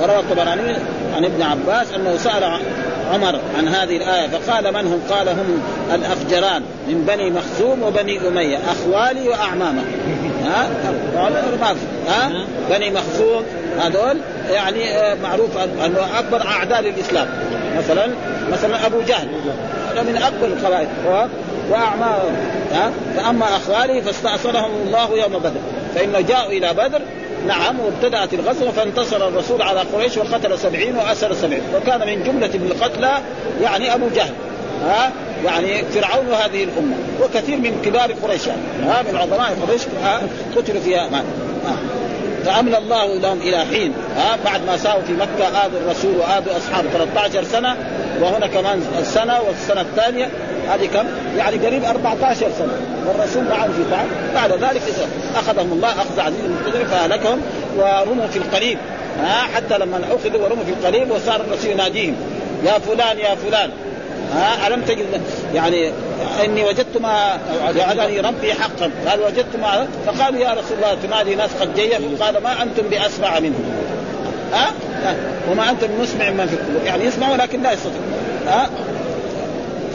وروى 0.00 0.18
الطبراني 0.18 0.76
عن 1.16 1.24
ابن 1.24 1.42
عباس 1.42 1.86
أنه 1.92 2.16
سأل 2.16 2.44
عمر 3.12 3.40
عن 3.58 3.68
هذه 3.68 3.96
الآية 3.96 4.28
فقال 4.28 4.74
من 4.74 4.86
هم؟ 4.86 5.00
قال 5.10 5.28
هم 5.28 5.62
الأفجران 5.94 6.62
من 6.88 7.04
بني 7.08 7.30
مخزوم 7.30 7.82
وبني 7.82 8.28
أمية 8.28 8.58
أخوالي 8.58 9.28
وأعمامك 9.28 9.82
ها؟ 10.44 10.68
ها؟ 12.08 12.30
بني 12.70 12.90
مخزوم 12.90 13.44
هذول 13.80 14.18
يعني 14.50 14.90
آه، 14.90 15.14
معروف 15.22 15.50
أنه 15.84 16.18
أكبر 16.18 16.46
أعداء 16.46 16.80
للإسلام. 16.80 17.26
مثلا 17.78 18.08
مثلا 18.52 18.86
أبو 18.86 19.00
جهل. 19.00 19.28
من 19.94 20.16
أكبر 20.16 20.46
القبائل 20.46 20.88
وأعمامه 21.70 22.30
ها؟ 22.72 22.92
فأما 23.16 23.44
أخوالي 23.44 24.02
فاستأصلهم 24.02 24.70
الله 24.86 25.18
يوم 25.18 25.38
بدر. 25.38 25.60
فإن 25.94 26.24
جاءوا 26.28 26.52
إلى 26.52 26.72
بدر 26.72 27.00
نعم 27.46 27.80
وابتدأت 27.80 28.34
الغزوة 28.34 28.70
فانتصر 28.70 29.28
الرسول 29.28 29.62
على 29.62 29.80
قريش 29.80 30.16
وقتل 30.16 30.58
سبعين 30.58 30.96
وأسر 30.96 31.34
سبعين. 31.34 31.62
وكان 31.76 32.00
من 32.00 32.22
جملة 32.24 32.50
القتلى 32.54 33.18
يعني 33.62 33.94
أبو 33.94 34.08
جهل 34.08 34.34
ها؟ 34.84 35.12
يعني 35.44 35.84
فرعون 35.84 36.26
هذه 36.26 36.64
الأمة. 36.64 36.96
وكثير 37.22 37.56
من 37.56 37.82
كبار 37.84 38.12
قريش 38.22 38.46
يعني 38.46 38.60
ها؟ 38.82 39.02
من 39.02 39.16
عظماء 39.16 39.56
قريش 39.66 39.82
قتلوا 40.56 40.80
فيها 40.80 41.08
ما. 41.08 41.24
فأمن 42.44 42.74
الله 42.74 43.14
لهم 43.14 43.40
إلى 43.40 43.58
حين. 43.58 43.92
ها 44.16 44.36
بعد 44.44 44.60
ما 44.66 44.76
ساووا 44.76 45.02
في 45.02 45.12
مكة 45.12 45.48
آذوا 45.48 45.80
الرسول 45.80 46.16
وآذوا 46.16 46.56
أصحابه. 46.56 46.88
13 46.90 47.44
سنة 47.44 47.76
وهنا 48.20 48.46
كمان 48.46 48.82
السنة 49.00 49.40
والسنة 49.40 49.80
الثانية 49.80 50.28
هذه 50.68 50.86
كم؟ 50.86 51.06
يعني 51.38 51.66
قريب 51.66 51.84
14 51.84 52.46
سنة. 52.58 52.72
والرسول 53.06 53.44
معهم 53.44 53.72
في 53.72 53.84
تعب 53.90 54.06
بعد 54.34 54.52
ذلك 54.52 54.82
أخذهم 55.36 55.72
الله 55.72 55.88
أخذ 55.88 56.20
عزيز 56.20 56.40
المقتدر 56.44 56.84
فاهلكهم 56.84 57.40
ورموا 57.76 58.26
في 58.26 58.36
القليب 58.36 58.78
ها 59.22 59.42
حتى 59.54 59.78
لما 59.78 60.00
أخذوا 60.10 60.44
ورموا 60.44 60.64
في 60.64 60.70
القليب 60.70 61.10
وصار 61.10 61.40
الرسول 61.40 61.70
يناديهم 61.70 62.16
يا 62.64 62.78
فلان 62.78 63.18
يا 63.18 63.34
فلان. 63.34 63.70
ها؟ 64.34 64.66
ألم 64.66 64.82
تجد 64.82 65.06
يعني 65.54 65.92
إني 66.44 66.64
وجدت 66.64 66.96
ما 67.00 67.38
وعدني 67.78 68.20
ربي 68.20 68.54
حقا. 68.54 68.90
قال 69.08 69.20
وجدت 69.20 69.56
ما 69.62 69.88
فقالوا 70.06 70.40
يا 70.40 70.50
رسول 70.50 70.76
الله 70.76 70.96
تنادي 71.02 71.34
ناس 71.34 71.50
قد 71.60 71.74
جيفوا 71.74 72.26
قال 72.26 72.42
ما 72.42 72.62
أنتم 72.62 72.82
بأسمع 72.82 73.40
منهم. 73.40 73.64
ها؟ 74.52 74.66
وما 75.50 75.70
أنتم 75.70 75.88
مسمع 76.02 76.30
من 76.30 76.46
في 76.46 76.54
القلوب. 76.54 76.86
يعني 76.86 77.04
يسمعوا 77.04 77.36
لكن 77.36 77.62
لا 77.62 77.72
يستطيعون. 77.72 78.12
ها؟ 78.46 78.70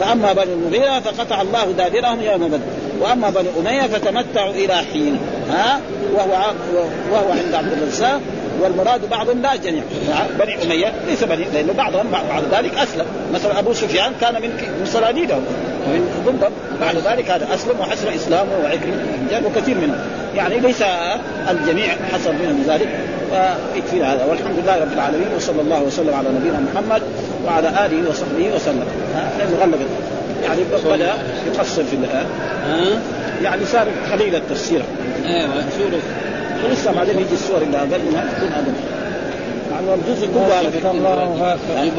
فأما 0.00 0.32
بنو 0.32 0.52
المغيرة 0.52 1.00
فقطع 1.00 1.42
الله 1.42 1.64
دابرهم 1.64 2.22
يوم 2.22 2.48
بدر. 2.48 2.58
وأما 3.00 3.30
بنو 3.30 3.50
أمية 3.60 3.82
فتمتعوا 3.82 4.52
إلى 4.52 4.76
حين. 4.92 5.18
ها؟ 5.50 5.80
وهو 6.14 6.52
وهو 7.12 7.30
عند 7.30 7.54
عبد 7.54 7.72
الرزاق. 7.72 8.20
والمراد 8.60 9.10
بعضهم 9.10 9.42
لا 9.42 9.56
جميع. 9.56 9.82
بني 10.38 10.62
أمية 10.62 10.92
ليس 11.08 11.24
بني 11.24 11.44
لأنه 11.54 11.72
بعضهم 11.72 12.06
بعد 12.10 12.42
ذلك 12.52 12.74
أسلم. 12.74 13.06
مثلا 13.34 13.58
أبو 13.58 13.72
سفيان 13.72 14.12
كان 14.20 14.34
من 14.34 14.50
من 14.80 14.86
صناديدهم 14.86 15.44
ومن 15.86 16.22
ضمن 16.26 16.50
بعد 16.80 16.96
ذلك 16.96 17.30
هذا 17.30 17.54
أسلم 17.54 17.80
وحسن 17.80 18.08
إسلامه 18.08 18.50
وعكرمه. 18.64 19.46
وكثير 19.46 19.76
منهم. 19.76 19.98
يعني 20.36 20.58
ليس 20.58 20.82
الجميع 21.50 21.96
حصل 22.12 22.32
منهم 22.32 22.64
ذلك. 22.68 22.88
فيكفي 23.30 24.02
هذا. 24.04 24.24
والحمد 24.24 24.58
لله 24.62 24.80
رب 24.80 24.92
العالمين 24.92 25.28
وصلى 25.36 25.60
الله 25.60 25.82
وسلم 25.82 26.14
على 26.14 26.28
نبينا 26.28 26.60
محمد 26.74 27.02
وعلى 27.46 27.68
آله 27.68 28.10
وصحبه 28.10 28.54
وسلم. 28.54 28.84
لأنه 29.38 29.56
غلب. 29.60 29.86
يعني 30.44 30.60
بدا 30.84 31.14
يقصر 31.46 31.84
في 31.84 31.96
ها؟ 32.12 32.24
يعني 33.42 33.64
صار 33.64 33.86
قليل 34.12 34.34
التفسير. 34.34 34.82
أيوه 35.26 35.50
سوره 35.78 36.00
ولسه 36.64 36.92
بعدين 36.92 37.18
يجي 37.18 37.34
السور 37.34 37.62
اللي 37.62 37.76
أقل 37.78 38.00
منها 38.10 38.24
تكون 38.36 38.52
أقل 38.52 38.72
يعني 39.70 39.94
الجزء 39.94 40.26
كله 40.26 40.60
الله 40.90 41.58
يعني 41.74 41.90